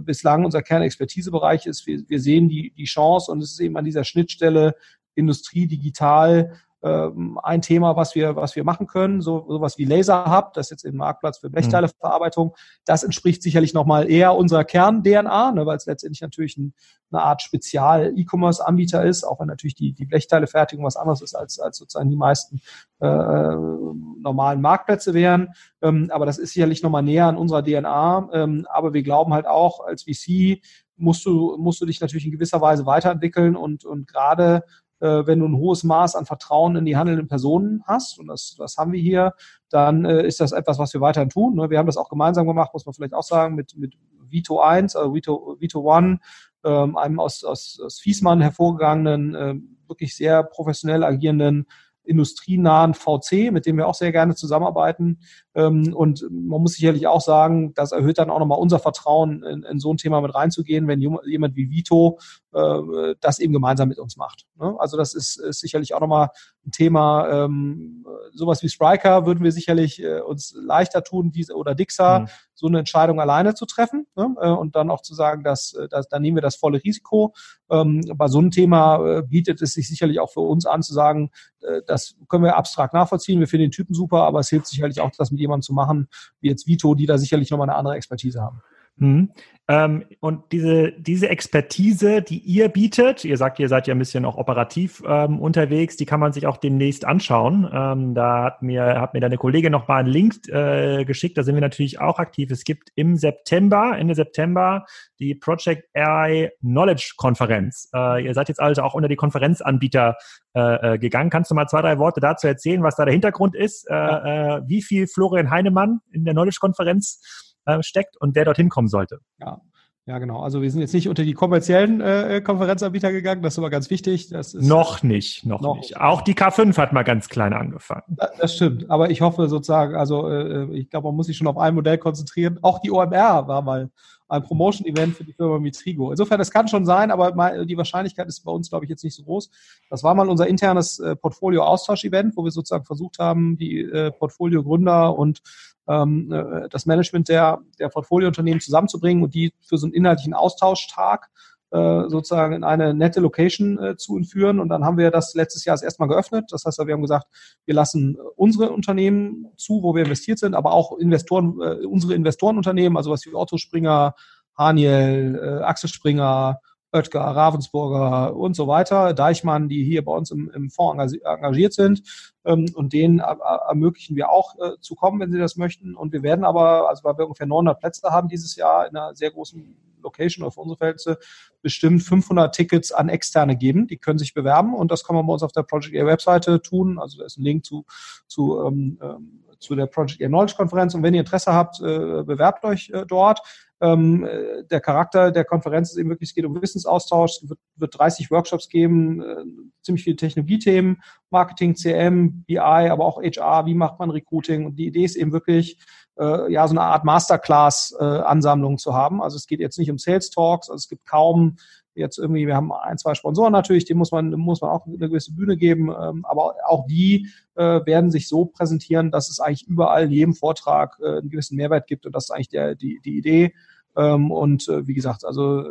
bislang 0.00 0.44
unser 0.44 0.62
Kernexpertisebereich 0.62 1.66
ist, 1.66 1.86
wir, 1.86 2.02
wir 2.08 2.20
sehen 2.20 2.48
die, 2.48 2.72
die 2.76 2.84
Chance 2.84 3.30
und 3.30 3.42
es 3.42 3.52
ist 3.52 3.60
eben 3.60 3.76
an 3.76 3.84
dieser 3.84 4.04
Schnittstelle 4.04 4.74
Industrie, 5.14 5.66
digital, 5.66 6.58
ähm, 6.82 7.38
ein 7.42 7.62
Thema, 7.62 7.96
was 7.96 8.14
wir, 8.14 8.34
was 8.36 8.56
wir 8.56 8.64
machen 8.64 8.86
können, 8.86 9.20
so 9.20 9.46
sowas 9.48 9.78
wie 9.78 9.84
Laser 9.84 10.34
Hub, 10.34 10.52
das 10.54 10.66
ist 10.66 10.70
jetzt 10.70 10.84
im 10.84 10.96
Marktplatz 10.96 11.38
für 11.38 11.48
Blechteileverarbeitung. 11.50 12.54
Das 12.84 13.04
entspricht 13.04 13.42
sicherlich 13.42 13.72
nochmal 13.72 14.10
eher 14.10 14.34
unserer 14.34 14.64
Kern-DNA, 14.64 15.52
ne, 15.52 15.66
weil 15.66 15.76
es 15.76 15.86
letztendlich 15.86 16.22
natürlich 16.22 16.56
ein, 16.56 16.74
eine 17.12 17.22
Art 17.22 17.42
Spezial-E-Commerce-Anbieter 17.42 19.04
ist, 19.04 19.24
auch 19.24 19.38
wenn 19.40 19.48
natürlich 19.48 19.74
die, 19.74 19.92
die 19.92 20.06
Blechteilefertigung 20.06 20.84
was 20.84 20.96
anderes 20.96 21.22
ist 21.22 21.34
als, 21.34 21.60
als 21.60 21.76
sozusagen 21.76 22.10
die 22.10 22.16
meisten 22.16 22.60
äh, 23.00 23.06
normalen 23.06 24.60
Marktplätze 24.60 25.14
wären. 25.14 25.50
Ähm, 25.82 26.10
aber 26.12 26.26
das 26.26 26.38
ist 26.38 26.52
sicherlich 26.52 26.82
nochmal 26.82 27.02
näher 27.02 27.26
an 27.26 27.36
unserer 27.36 27.62
DNA. 27.62 28.30
Ähm, 28.32 28.66
aber 28.70 28.92
wir 28.92 29.02
glauben 29.02 29.32
halt 29.32 29.46
auch 29.46 29.80
als 29.80 30.04
VC, 30.04 30.60
musst 30.96 31.26
du, 31.26 31.56
musst 31.58 31.80
du 31.80 31.86
dich 31.86 32.00
natürlich 32.00 32.24
in 32.24 32.32
gewisser 32.32 32.60
Weise 32.60 32.86
weiterentwickeln 32.86 33.56
und, 33.56 33.84
und 33.84 34.06
gerade 34.06 34.62
äh, 35.02 35.26
wenn 35.26 35.40
du 35.40 35.46
ein 35.46 35.56
hohes 35.56 35.82
Maß 35.82 36.14
an 36.14 36.26
Vertrauen 36.26 36.76
in 36.76 36.84
die 36.84 36.96
handelnden 36.96 37.26
Personen 37.26 37.82
hast, 37.86 38.18
und 38.18 38.28
das, 38.28 38.54
das 38.56 38.76
haben 38.76 38.92
wir 38.92 39.00
hier, 39.00 39.34
dann 39.68 40.04
äh, 40.04 40.24
ist 40.24 40.40
das 40.40 40.52
etwas, 40.52 40.78
was 40.78 40.94
wir 40.94 41.00
weiterhin 41.00 41.28
tun. 41.28 41.56
Ne? 41.56 41.70
Wir 41.70 41.78
haben 41.78 41.86
das 41.86 41.96
auch 41.96 42.08
gemeinsam 42.08 42.46
gemacht, 42.46 42.72
muss 42.72 42.86
man 42.86 42.94
vielleicht 42.94 43.14
auch 43.14 43.24
sagen, 43.24 43.56
mit, 43.56 43.76
mit 43.76 43.94
Vito 44.28 44.60
1, 44.60 44.94
also 44.94 45.14
Vito, 45.14 45.56
Vito 45.58 45.90
1, 45.90 46.20
ähm, 46.64 46.96
einem 46.96 47.18
aus, 47.18 47.42
aus, 47.42 47.80
aus 47.84 47.98
Fiesmann 47.98 48.40
hervorgegangenen, 48.40 49.34
äh, 49.34 49.54
wirklich 49.88 50.16
sehr 50.16 50.44
professionell 50.44 51.02
agierenden 51.02 51.66
industrienahen 52.04 52.94
VC, 52.94 53.50
mit 53.52 53.66
dem 53.66 53.76
wir 53.76 53.86
auch 53.86 53.94
sehr 53.94 54.12
gerne 54.12 54.34
zusammenarbeiten. 54.34 55.20
Ähm, 55.54 55.92
und 55.94 56.22
man 56.30 56.62
muss 56.62 56.74
sicherlich 56.74 57.06
auch 57.06 57.20
sagen, 57.20 57.74
das 57.74 57.92
erhöht 57.92 58.18
dann 58.18 58.30
auch 58.30 58.38
nochmal 58.38 58.58
unser 58.58 58.78
Vertrauen, 58.78 59.42
in, 59.42 59.62
in, 59.64 59.80
so 59.80 59.92
ein 59.92 59.98
Thema 59.98 60.20
mit 60.20 60.34
reinzugehen, 60.34 60.88
wenn 60.88 61.00
jemand 61.00 61.56
wie 61.56 61.70
Vito 61.70 62.18
äh, 62.52 63.14
das 63.20 63.38
eben 63.38 63.52
gemeinsam 63.52 63.88
mit 63.88 63.98
uns 63.98 64.16
macht. 64.16 64.46
Ne? 64.58 64.74
Also 64.78 64.96
das 64.96 65.14
ist, 65.14 65.36
ist 65.36 65.60
sicherlich 65.60 65.94
auch 65.94 66.00
nochmal 66.00 66.30
ein 66.66 66.70
Thema. 66.70 67.44
Ähm, 67.44 68.04
sowas 68.32 68.62
wie 68.62 68.68
Spriker 68.68 69.26
würden 69.26 69.44
wir 69.44 69.52
sicherlich 69.52 70.02
äh, 70.02 70.20
uns 70.20 70.54
leichter 70.56 71.02
tun, 71.02 71.32
diese 71.32 71.54
oder 71.54 71.74
Dixa, 71.74 72.20
mhm. 72.20 72.26
so 72.54 72.66
eine 72.66 72.78
Entscheidung 72.78 73.20
alleine 73.20 73.54
zu 73.54 73.66
treffen 73.66 74.06
ne? 74.16 74.34
äh, 74.40 74.48
und 74.48 74.74
dann 74.76 74.90
auch 74.90 75.02
zu 75.02 75.14
sagen, 75.14 75.44
dass, 75.44 75.74
äh, 75.74 75.88
dass 75.88 76.08
da 76.08 76.18
nehmen 76.18 76.36
wir 76.36 76.42
das 76.42 76.56
volle 76.56 76.82
Risiko. 76.82 77.34
Ähm, 77.70 78.02
bei 78.16 78.28
so 78.28 78.38
einem 78.38 78.50
Thema 78.50 79.18
äh, 79.18 79.22
bietet 79.22 79.60
es 79.60 79.74
sich 79.74 79.88
sicherlich 79.88 80.20
auch 80.20 80.30
für 80.30 80.40
uns 80.40 80.66
an 80.66 80.82
zu 80.82 80.94
sagen, 80.94 81.30
äh, 81.60 81.82
das 81.86 82.16
können 82.28 82.44
wir 82.44 82.56
abstrakt 82.56 82.94
nachvollziehen. 82.94 83.40
Wir 83.40 83.48
finden 83.48 83.64
den 83.64 83.70
Typen 83.72 83.94
super, 83.94 84.24
aber 84.24 84.40
es 84.40 84.48
hilft 84.48 84.66
sicherlich 84.66 85.00
auch, 85.00 85.10
das 85.16 85.30
mit 85.30 85.40
jemandem 85.42 85.62
zu 85.62 85.74
machen, 85.74 86.08
wie 86.40 86.48
jetzt 86.48 86.66
Vito, 86.66 86.94
die 86.94 87.06
da 87.06 87.18
sicherlich 87.18 87.50
nochmal 87.50 87.68
eine 87.68 87.78
andere 87.78 87.96
Expertise 87.96 88.40
haben. 88.40 88.62
Mhm. 88.96 89.32
Ähm, 89.68 90.04
und 90.20 90.50
diese, 90.50 90.92
diese 90.92 91.28
Expertise, 91.28 92.20
die 92.20 92.38
ihr 92.38 92.68
bietet, 92.68 93.24
ihr 93.24 93.36
sagt, 93.36 93.60
ihr 93.60 93.68
seid 93.68 93.86
ja 93.86 93.94
ein 93.94 93.98
bisschen 93.98 94.24
auch 94.24 94.36
operativ 94.36 95.02
ähm, 95.06 95.40
unterwegs, 95.40 95.96
die 95.96 96.04
kann 96.04 96.18
man 96.18 96.32
sich 96.32 96.46
auch 96.46 96.56
demnächst 96.56 97.04
anschauen. 97.04 97.70
Ähm, 97.72 98.14
da 98.14 98.42
hat 98.42 98.62
mir, 98.62 99.00
hat 99.00 99.14
mir 99.14 99.20
deine 99.20 99.38
Kollegin 99.38 99.70
noch 99.70 99.86
mal 99.86 100.00
einen 100.00 100.08
Link 100.08 100.48
äh, 100.48 101.04
geschickt, 101.04 101.38
da 101.38 101.44
sind 101.44 101.54
wir 101.54 101.62
natürlich 101.62 102.00
auch 102.00 102.18
aktiv. 102.18 102.50
Es 102.50 102.64
gibt 102.64 102.90
im 102.96 103.16
September, 103.16 103.96
Ende 103.96 104.16
September, 104.16 104.84
die 105.20 105.36
Project 105.36 105.88
AI 105.94 106.50
Knowledge 106.60 107.14
Konferenz. 107.16 107.88
Äh, 107.94 108.26
ihr 108.26 108.34
seid 108.34 108.48
jetzt 108.48 108.60
also 108.60 108.82
auch 108.82 108.94
unter 108.94 109.08
die 109.08 109.16
Konferenzanbieter 109.16 110.16
äh, 110.54 110.94
äh 110.94 110.98
gegangen. 110.98 111.30
Kannst 111.30 111.52
du 111.52 111.54
mal 111.54 111.68
zwei, 111.68 111.82
drei 111.82 111.98
Worte 111.98 112.20
dazu 112.20 112.48
erzählen, 112.48 112.82
was 112.82 112.96
da 112.96 113.04
der 113.04 113.12
Hintergrund 113.12 113.54
ist? 113.54 113.88
Äh, 113.88 113.94
äh, 113.94 114.62
wie 114.66 114.82
viel 114.82 115.06
Florian 115.06 115.50
Heinemann 115.50 116.00
in 116.10 116.24
der 116.24 116.34
Knowledge 116.34 116.58
Konferenz 116.60 117.51
äh, 117.66 117.82
steckt 117.82 118.16
und 118.20 118.34
wer 118.34 118.44
dorthin 118.44 118.68
kommen 118.68 118.88
sollte. 118.88 119.20
Ja. 119.40 119.60
Ja, 120.04 120.18
genau. 120.18 120.40
Also 120.40 120.62
wir 120.62 120.70
sind 120.70 120.80
jetzt 120.80 120.94
nicht 120.94 121.08
unter 121.08 121.22
die 121.22 121.32
kommerziellen 121.32 122.00
äh, 122.00 122.40
Konferenzanbieter 122.44 123.12
gegangen, 123.12 123.40
das 123.40 123.54
ist 123.54 123.58
aber 123.58 123.70
ganz 123.70 123.88
wichtig. 123.88 124.30
Das 124.30 124.52
ist, 124.52 124.66
noch 124.66 125.04
nicht, 125.04 125.46
noch, 125.46 125.60
noch 125.60 125.76
nicht. 125.76 125.96
Auch 125.96 126.22
die 126.22 126.34
K5 126.34 126.76
hat 126.76 126.92
mal 126.92 127.04
ganz 127.04 127.28
klein 127.28 127.52
angefangen. 127.52 128.16
Das 128.40 128.56
stimmt, 128.56 128.90
aber 128.90 129.10
ich 129.10 129.20
hoffe 129.20 129.46
sozusagen, 129.48 129.94
also 129.94 130.28
äh, 130.28 130.64
ich 130.76 130.90
glaube, 130.90 131.06
man 131.06 131.14
muss 131.14 131.26
sich 131.26 131.36
schon 131.36 131.46
auf 131.46 131.56
ein 131.56 131.76
Modell 131.76 131.98
konzentrieren. 131.98 132.58
Auch 132.62 132.80
die 132.80 132.90
OMR 132.90 133.46
war 133.46 133.62
mal 133.62 133.90
ein 134.32 134.42
Promotion-Event 134.42 135.16
für 135.16 135.24
die 135.24 135.34
Firma 135.34 135.58
Mitrigo. 135.58 136.10
Insofern, 136.10 136.38
das 136.38 136.50
kann 136.50 136.66
schon 136.66 136.86
sein, 136.86 137.10
aber 137.10 137.64
die 137.64 137.76
Wahrscheinlichkeit 137.76 138.28
ist 138.28 138.40
bei 138.40 138.50
uns, 138.50 138.70
glaube 138.70 138.86
ich, 138.86 138.88
jetzt 138.88 139.04
nicht 139.04 139.14
so 139.14 139.24
groß. 139.24 139.50
Das 139.90 140.02
war 140.02 140.14
mal 140.14 140.28
unser 140.28 140.46
internes 140.46 140.98
äh, 140.98 141.14
Portfolio-Austausch-Event, 141.16 142.36
wo 142.36 142.44
wir 142.44 142.50
sozusagen 142.50 142.86
versucht 142.86 143.18
haben, 143.18 143.58
die 143.58 143.80
äh, 143.80 144.10
Portfolio-Gründer 144.10 145.18
und 145.18 145.42
ähm, 145.86 146.32
äh, 146.32 146.68
das 146.70 146.86
Management 146.86 147.28
der, 147.28 147.60
der 147.78 147.90
Portfoliounternehmen 147.90 148.60
zusammenzubringen 148.60 149.22
und 149.22 149.34
die 149.34 149.52
für 149.60 149.76
so 149.76 149.86
einen 149.86 149.94
inhaltlichen 149.94 150.34
Austauschtag 150.34 151.28
äh, 151.72 152.08
sozusagen 152.08 152.54
in 152.54 152.64
eine 152.64 152.92
nette 152.92 153.20
Location 153.20 153.78
äh, 153.78 153.96
zu 153.96 154.16
entführen. 154.16 154.60
Und 154.60 154.68
dann 154.68 154.84
haben 154.84 154.98
wir 154.98 155.10
das 155.10 155.34
letztes 155.34 155.64
Jahr 155.64 155.82
erstmal 155.82 156.08
geöffnet. 156.08 156.46
Das 156.50 156.64
heißt, 156.64 156.78
wir 156.86 156.92
haben 156.92 157.00
gesagt, 157.02 157.26
wir 157.64 157.74
lassen 157.74 158.18
unsere 158.36 158.70
Unternehmen 158.70 159.46
zu, 159.56 159.82
wo 159.82 159.94
wir 159.94 160.04
investiert 160.04 160.38
sind, 160.38 160.54
aber 160.54 160.72
auch 160.72 160.98
Investoren, 160.98 161.58
äh, 161.62 161.86
unsere 161.86 162.14
Investorenunternehmen, 162.14 162.96
also 162.96 163.10
was 163.10 163.24
wie 163.24 163.34
Otto 163.34 163.56
Springer, 163.56 164.14
Haniel, 164.56 165.40
äh, 165.42 165.64
Axel 165.64 165.88
Springer, 165.88 166.60
Oetker, 166.92 167.20
Ravensburger 167.20 168.36
und 168.36 168.54
so 168.54 168.68
weiter, 168.68 169.14
Deichmann, 169.14 169.68
die 169.68 169.82
hier 169.82 170.04
bei 170.04 170.12
uns 170.12 170.30
im, 170.30 170.50
im 170.54 170.70
Fonds 170.70 171.14
engagiert 171.24 171.72
sind. 171.72 172.02
Ähm, 172.44 172.66
und 172.74 172.92
denen 172.92 173.20
ermöglichen 173.20 174.16
wir 174.16 174.30
auch 174.30 174.54
äh, 174.58 174.78
zu 174.80 174.94
kommen, 174.94 175.20
wenn 175.20 175.32
sie 175.32 175.38
das 175.38 175.56
möchten. 175.56 175.96
Und 175.96 176.12
wir 176.12 176.22
werden 176.22 176.44
aber, 176.44 176.88
also 176.88 177.04
weil 177.04 177.16
wir 177.18 177.24
ungefähr 177.24 177.46
900 177.46 177.80
Plätze 177.80 178.10
haben 178.10 178.28
dieses 178.28 178.56
Jahr 178.56 178.86
in 178.88 178.96
einer 178.96 179.14
sehr 179.14 179.30
großen 179.30 179.76
Location 180.02 180.44
auf 180.44 180.56
unsere 180.56 180.76
Verhältnisse, 180.76 181.18
bestimmt 181.62 182.02
500 182.02 182.54
Tickets 182.54 182.92
an 182.92 183.08
Externe 183.08 183.56
geben. 183.56 183.86
Die 183.86 183.98
können 183.98 184.18
sich 184.18 184.34
bewerben 184.34 184.74
und 184.74 184.90
das 184.90 185.04
kann 185.04 185.16
man 185.16 185.26
bei 185.26 185.32
uns 185.32 185.42
auf 185.42 185.52
der 185.52 185.62
Project 185.62 185.94
Air 185.94 186.06
Webseite 186.06 186.60
tun. 186.60 186.98
Also 186.98 187.18
da 187.18 187.24
ist 187.24 187.38
ein 187.38 187.44
Link 187.44 187.64
zu, 187.64 187.84
zu 188.26 188.60
ähm, 188.66 188.98
ähm 189.00 189.42
zu 189.62 189.76
der 189.76 189.86
Project 189.86 190.20
Air 190.20 190.28
Knowledge 190.28 190.54
Konferenz. 190.56 190.94
Und 190.94 191.02
wenn 191.02 191.14
ihr 191.14 191.20
Interesse 191.20 191.52
habt, 191.52 191.80
äh, 191.80 192.22
bewerbt 192.24 192.64
euch 192.64 192.90
äh, 192.90 193.06
dort. 193.06 193.40
Ähm, 193.82 194.24
äh, 194.24 194.64
der 194.70 194.80
Charakter 194.80 195.32
der 195.32 195.44
Konferenz 195.44 195.90
ist 195.90 195.98
eben 195.98 196.08
wirklich, 196.08 196.30
es 196.30 196.34
geht 196.34 196.44
um 196.44 196.60
Wissensaustausch, 196.60 197.42
es 197.42 197.48
wird, 197.50 197.58
wird 197.74 197.98
30 197.98 198.30
Workshops 198.30 198.68
geben, 198.68 199.20
äh, 199.20 199.44
ziemlich 199.82 200.04
viele 200.04 200.14
Technologiethemen, 200.14 201.02
Marketing, 201.30 201.74
CM, 201.74 202.44
BI, 202.44 202.58
aber 202.58 203.04
auch 203.04 203.20
HR, 203.20 203.66
wie 203.66 203.74
macht 203.74 203.98
man 203.98 204.10
Recruiting 204.10 204.66
und 204.66 204.76
die 204.76 204.86
Idee 204.86 205.04
ist 205.04 205.16
eben 205.16 205.32
wirklich, 205.32 205.78
äh, 206.16 206.52
ja, 206.52 206.68
so 206.68 206.74
eine 206.74 206.82
Art 206.82 207.04
Masterclass-Ansammlung 207.04 208.74
äh, 208.74 208.76
zu 208.76 208.94
haben. 208.94 209.20
Also 209.20 209.36
es 209.36 209.48
geht 209.48 209.58
jetzt 209.58 209.78
nicht 209.78 209.90
um 209.90 209.98
Sales 209.98 210.30
Talks, 210.30 210.70
also 210.70 210.76
es 210.76 210.88
gibt 210.88 211.04
kaum 211.04 211.56
jetzt 211.94 212.18
irgendwie, 212.18 212.46
wir 212.46 212.56
haben 212.56 212.72
ein, 212.72 212.98
zwei 212.98 213.14
Sponsoren 213.14 213.52
natürlich, 213.52 213.84
dem 213.84 213.98
muss 213.98 214.12
man, 214.12 214.30
muss 214.30 214.60
man 214.60 214.70
auch 214.70 214.86
eine 214.86 214.96
gewisse 214.96 215.34
Bühne 215.34 215.56
geben, 215.56 215.90
ähm, 215.90 216.24
aber 216.24 216.54
auch 216.66 216.86
die 216.86 217.28
äh, 217.54 217.84
werden 217.84 218.10
sich 218.10 218.28
so 218.28 218.46
präsentieren, 218.46 219.10
dass 219.10 219.28
es 219.28 219.40
eigentlich 219.40 219.66
überall 219.66 220.04
in 220.04 220.12
jedem 220.12 220.34
Vortrag 220.34 220.98
äh, 221.02 221.18
einen 221.18 221.30
gewissen 221.30 221.56
Mehrwert 221.56 221.86
gibt 221.86 222.06
und 222.06 222.14
das 222.14 222.24
ist 222.24 222.30
eigentlich 222.30 222.48
der, 222.48 222.74
die, 222.74 223.00
die 223.04 223.18
Idee. 223.18 223.54
Ähm, 223.96 224.30
und 224.30 224.68
äh, 224.68 224.86
wie 224.86 224.94
gesagt, 224.94 225.24
also 225.24 225.60
äh, 225.60 225.64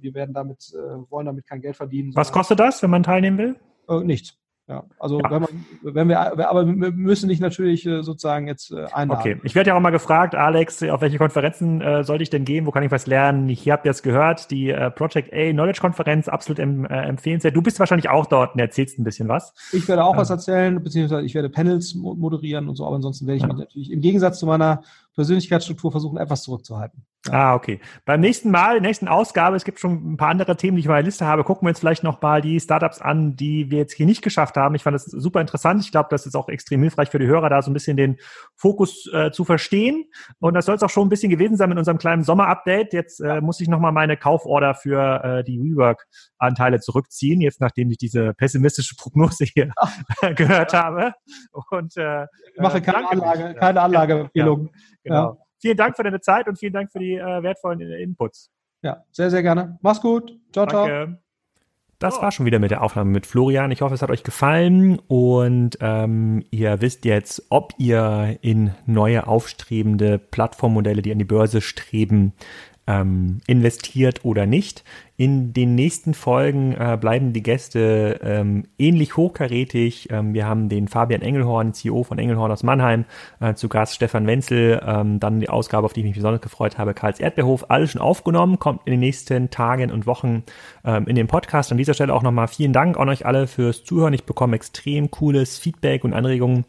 wir 0.00 0.14
werden 0.14 0.34
damit, 0.34 0.72
äh, 0.74 1.10
wollen 1.10 1.26
damit 1.26 1.46
kein 1.46 1.60
Geld 1.60 1.76
verdienen. 1.76 2.14
Was 2.14 2.32
kostet 2.32 2.60
das, 2.60 2.82
wenn 2.82 2.90
man 2.90 3.02
teilnehmen 3.02 3.38
will? 3.38 3.56
Äh, 3.88 4.04
nichts. 4.04 4.36
Ja, 4.68 4.82
also 4.98 5.20
ja. 5.20 5.30
wenn 5.30 5.42
man, 5.42 5.64
wenn 5.82 6.08
wir, 6.08 6.48
aber 6.48 6.66
wir 6.66 6.90
müssen 6.90 7.28
nicht 7.28 7.40
natürlich 7.40 7.84
sozusagen 7.84 8.48
jetzt 8.48 8.74
einladen. 8.74 9.12
Okay, 9.12 9.40
ich 9.44 9.54
werde 9.54 9.68
ja 9.68 9.76
auch 9.76 9.80
mal 9.80 9.90
gefragt, 9.90 10.34
Alex, 10.34 10.82
auf 10.82 11.00
welche 11.02 11.18
Konferenzen 11.18 11.80
äh, 11.80 12.02
sollte 12.02 12.24
ich 12.24 12.30
denn 12.30 12.44
gehen? 12.44 12.66
Wo 12.66 12.72
kann 12.72 12.82
ich 12.82 12.90
was 12.90 13.06
lernen? 13.06 13.48
Ich 13.48 13.70
habe 13.70 13.86
jetzt 13.86 14.02
gehört, 14.02 14.50
die 14.50 14.70
äh, 14.70 14.90
Project 14.90 15.32
A 15.32 15.52
Knowledge 15.52 15.80
Konferenz 15.80 16.26
absolut 16.26 16.58
em, 16.58 16.84
äh, 16.84 17.02
empfehlenswert. 17.02 17.54
Du 17.54 17.62
bist 17.62 17.78
wahrscheinlich 17.78 18.08
auch 18.08 18.26
dort 18.26 18.54
und 18.54 18.60
erzählst 18.60 18.98
ein 18.98 19.04
bisschen 19.04 19.28
was. 19.28 19.54
Ich 19.72 19.86
werde 19.86 20.02
auch 20.02 20.14
ähm. 20.14 20.18
was 20.18 20.30
erzählen, 20.30 20.82
beziehungsweise 20.82 21.24
ich 21.24 21.36
werde 21.36 21.48
Panels 21.48 21.94
moderieren 21.94 22.68
und 22.68 22.74
so, 22.74 22.84
aber 22.84 22.96
ansonsten 22.96 23.28
werde 23.28 23.36
ich 23.36 23.42
ja. 23.42 23.48
mich 23.48 23.58
natürlich 23.58 23.92
im 23.92 24.00
Gegensatz 24.00 24.40
zu 24.40 24.46
meiner 24.46 24.82
Persönlichkeitsstruktur 25.16 25.90
versuchen, 25.90 26.18
etwas 26.18 26.42
zurückzuhalten. 26.42 27.04
Ah, 27.30 27.54
okay. 27.54 27.80
Beim 28.04 28.20
nächsten 28.20 28.50
Mal, 28.50 28.80
nächsten 28.80 29.08
Ausgabe, 29.08 29.56
es 29.56 29.64
gibt 29.64 29.80
schon 29.80 30.12
ein 30.12 30.16
paar 30.16 30.28
andere 30.28 30.56
Themen, 30.56 30.76
die 30.76 30.80
ich 30.80 30.86
auf 30.86 30.92
meiner 30.92 31.04
Liste 31.04 31.26
habe, 31.26 31.42
gucken 31.42 31.66
wir 31.66 31.70
uns 31.70 31.80
vielleicht 31.80 32.04
noch 32.04 32.20
mal 32.22 32.40
die 32.40 32.60
Startups 32.60 33.00
an, 33.00 33.34
die 33.34 33.70
wir 33.70 33.78
jetzt 33.78 33.94
hier 33.94 34.06
nicht 34.06 34.22
geschafft 34.22 34.56
haben. 34.56 34.74
Ich 34.74 34.82
fand 34.82 34.94
das 34.94 35.06
super 35.06 35.40
interessant. 35.40 35.82
Ich 35.82 35.90
glaube, 35.90 36.08
das 36.10 36.26
ist 36.26 36.36
auch 36.36 36.48
extrem 36.48 36.82
hilfreich 36.82 37.08
für 37.08 37.18
die 37.18 37.26
Hörer, 37.26 37.48
da 37.48 37.62
so 37.62 37.70
ein 37.70 37.74
bisschen 37.74 37.96
den 37.96 38.18
Fokus 38.56 39.08
äh, 39.12 39.30
zu 39.30 39.44
verstehen. 39.44 40.06
Und 40.38 40.54
das 40.54 40.66
soll 40.66 40.74
es 40.74 40.82
auch 40.82 40.90
schon 40.90 41.06
ein 41.06 41.10
bisschen 41.10 41.30
gewesen 41.30 41.56
sein 41.56 41.68
mit 41.68 41.78
unserem 41.78 41.98
kleinen 41.98 42.24
Sommer-Update. 42.24 42.92
Jetzt 42.92 43.20
äh, 43.20 43.40
muss 43.40 43.60
ich 43.60 43.68
noch 43.68 43.80
mal 43.80 43.92
meine 43.92 44.16
Kauforder 44.16 44.74
für 44.74 45.22
äh, 45.22 45.44
die 45.44 45.60
WeWork-Anteile 45.60 46.80
zurückziehen, 46.80 47.40
jetzt 47.40 47.60
nachdem 47.60 47.90
ich 47.90 47.98
diese 47.98 48.34
pessimistische 48.34 48.96
Prognose 48.96 49.44
hier 49.44 49.72
gehört 50.36 50.72
habe. 50.72 51.12
Und 51.70 51.96
äh, 51.96 52.24
ich 52.24 52.60
mache 52.60 52.80
keine 52.80 53.08
Anlage, 53.10 53.54
keine 53.54 53.80
Anlageempfehlung. 53.82 54.66
Ja, 54.66 54.72
genau. 55.04 55.30
Ja. 55.32 55.36
Vielen 55.58 55.76
Dank 55.76 55.96
für 55.96 56.02
deine 56.02 56.20
Zeit 56.20 56.48
und 56.48 56.58
vielen 56.58 56.72
Dank 56.72 56.92
für 56.92 56.98
die 56.98 57.14
äh, 57.14 57.42
wertvollen 57.42 57.80
Inputs. 57.80 58.50
Ja, 58.82 59.04
sehr, 59.10 59.30
sehr 59.30 59.42
gerne. 59.42 59.78
Mach's 59.82 60.00
gut. 60.00 60.38
Ciao, 60.52 60.66
Danke. 60.66 61.06
ciao. 61.06 61.25
Das 61.98 62.20
war 62.20 62.30
schon 62.30 62.44
wieder 62.44 62.58
mit 62.58 62.70
der 62.70 62.82
Aufnahme 62.82 63.10
mit 63.10 63.26
Florian. 63.26 63.70
Ich 63.70 63.80
hoffe, 63.80 63.94
es 63.94 64.02
hat 64.02 64.10
euch 64.10 64.22
gefallen 64.22 64.98
und 65.08 65.78
ähm, 65.80 66.44
ihr 66.50 66.82
wisst 66.82 67.06
jetzt, 67.06 67.46
ob 67.48 67.72
ihr 67.78 68.38
in 68.42 68.74
neue 68.84 69.26
aufstrebende 69.26 70.18
Plattformmodelle, 70.18 71.00
die 71.00 71.12
an 71.12 71.18
die 71.18 71.24
Börse 71.24 71.62
streben, 71.62 72.34
ähm, 72.86 73.38
investiert 73.46 74.24
oder 74.24 74.46
nicht. 74.46 74.84
In 75.18 75.54
den 75.54 75.74
nächsten 75.74 76.12
Folgen 76.12 76.74
äh, 76.74 76.98
bleiben 77.00 77.32
die 77.32 77.42
Gäste 77.42 78.20
ähm, 78.22 78.64
ähnlich 78.78 79.16
hochkarätig. 79.16 80.08
Ähm, 80.10 80.34
wir 80.34 80.46
haben 80.46 80.68
den 80.68 80.88
Fabian 80.88 81.22
Engelhorn, 81.22 81.72
CEO 81.72 82.02
von 82.04 82.18
Engelhorn 82.18 82.52
aus 82.52 82.62
Mannheim, 82.62 83.06
äh, 83.40 83.54
zu 83.54 83.70
Gast 83.70 83.94
Stefan 83.94 84.26
Wenzel, 84.26 84.80
ähm, 84.86 85.18
dann 85.18 85.40
die 85.40 85.48
Ausgabe, 85.48 85.86
auf 85.86 85.94
die 85.94 86.00
ich 86.00 86.06
mich 86.06 86.16
besonders 86.16 86.42
gefreut 86.42 86.76
habe, 86.76 86.92
Karls 86.92 87.18
Erdbeerhof, 87.18 87.70
alles 87.70 87.92
schon 87.92 88.02
aufgenommen, 88.02 88.58
kommt 88.58 88.82
in 88.84 88.90
den 88.90 89.00
nächsten 89.00 89.48
Tagen 89.48 89.90
und 89.90 90.06
Wochen 90.06 90.42
ähm, 90.84 91.06
in 91.06 91.16
den 91.16 91.28
Podcast. 91.28 91.72
An 91.72 91.78
dieser 91.78 91.94
Stelle 91.94 92.12
auch 92.12 92.22
nochmal 92.22 92.48
vielen 92.48 92.74
Dank 92.74 92.98
an 92.98 93.08
euch 93.08 93.24
alle 93.24 93.46
fürs 93.46 93.84
Zuhören. 93.84 94.12
Ich 94.12 94.24
bekomme 94.24 94.54
extrem 94.54 95.10
cooles 95.10 95.58
Feedback 95.58 96.04
und 96.04 96.12
Anregungen 96.12 96.66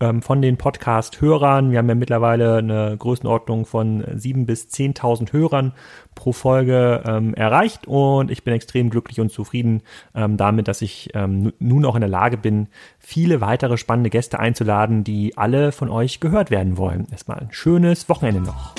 ähm, 0.00 0.22
von 0.22 0.42
den 0.42 0.56
Podcast-Hörern. 0.56 1.70
Wir 1.70 1.78
haben 1.78 1.88
ja 1.88 1.94
mittlerweile 1.94 2.56
eine 2.56 2.96
Größenordnung 2.98 3.66
von 3.66 4.04
sieben 4.16 4.46
bis 4.46 4.68
zehntausend 4.68 5.32
Hörern 5.32 5.72
pro 6.14 6.32
Folge 6.32 7.02
ähm, 7.06 7.34
erreicht 7.34 7.86
und 7.86 8.30
ich 8.30 8.44
bin 8.44 8.54
extrem 8.54 8.90
glücklich 8.90 9.20
und 9.20 9.30
zufrieden 9.30 9.82
ähm, 10.14 10.36
damit, 10.36 10.68
dass 10.68 10.82
ich 10.82 11.10
ähm, 11.14 11.52
nun 11.58 11.84
auch 11.84 11.94
in 11.94 12.00
der 12.00 12.10
Lage 12.10 12.36
bin, 12.36 12.68
viele 12.98 13.40
weitere 13.40 13.76
spannende 13.76 14.10
Gäste 14.10 14.38
einzuladen, 14.38 15.04
die 15.04 15.36
alle 15.38 15.72
von 15.72 15.88
euch 15.88 16.20
gehört 16.20 16.50
werden 16.50 16.76
wollen. 16.76 17.06
Erstmal 17.10 17.38
ein 17.38 17.48
schönes 17.52 18.08
Wochenende 18.08 18.40
noch. 18.40 18.74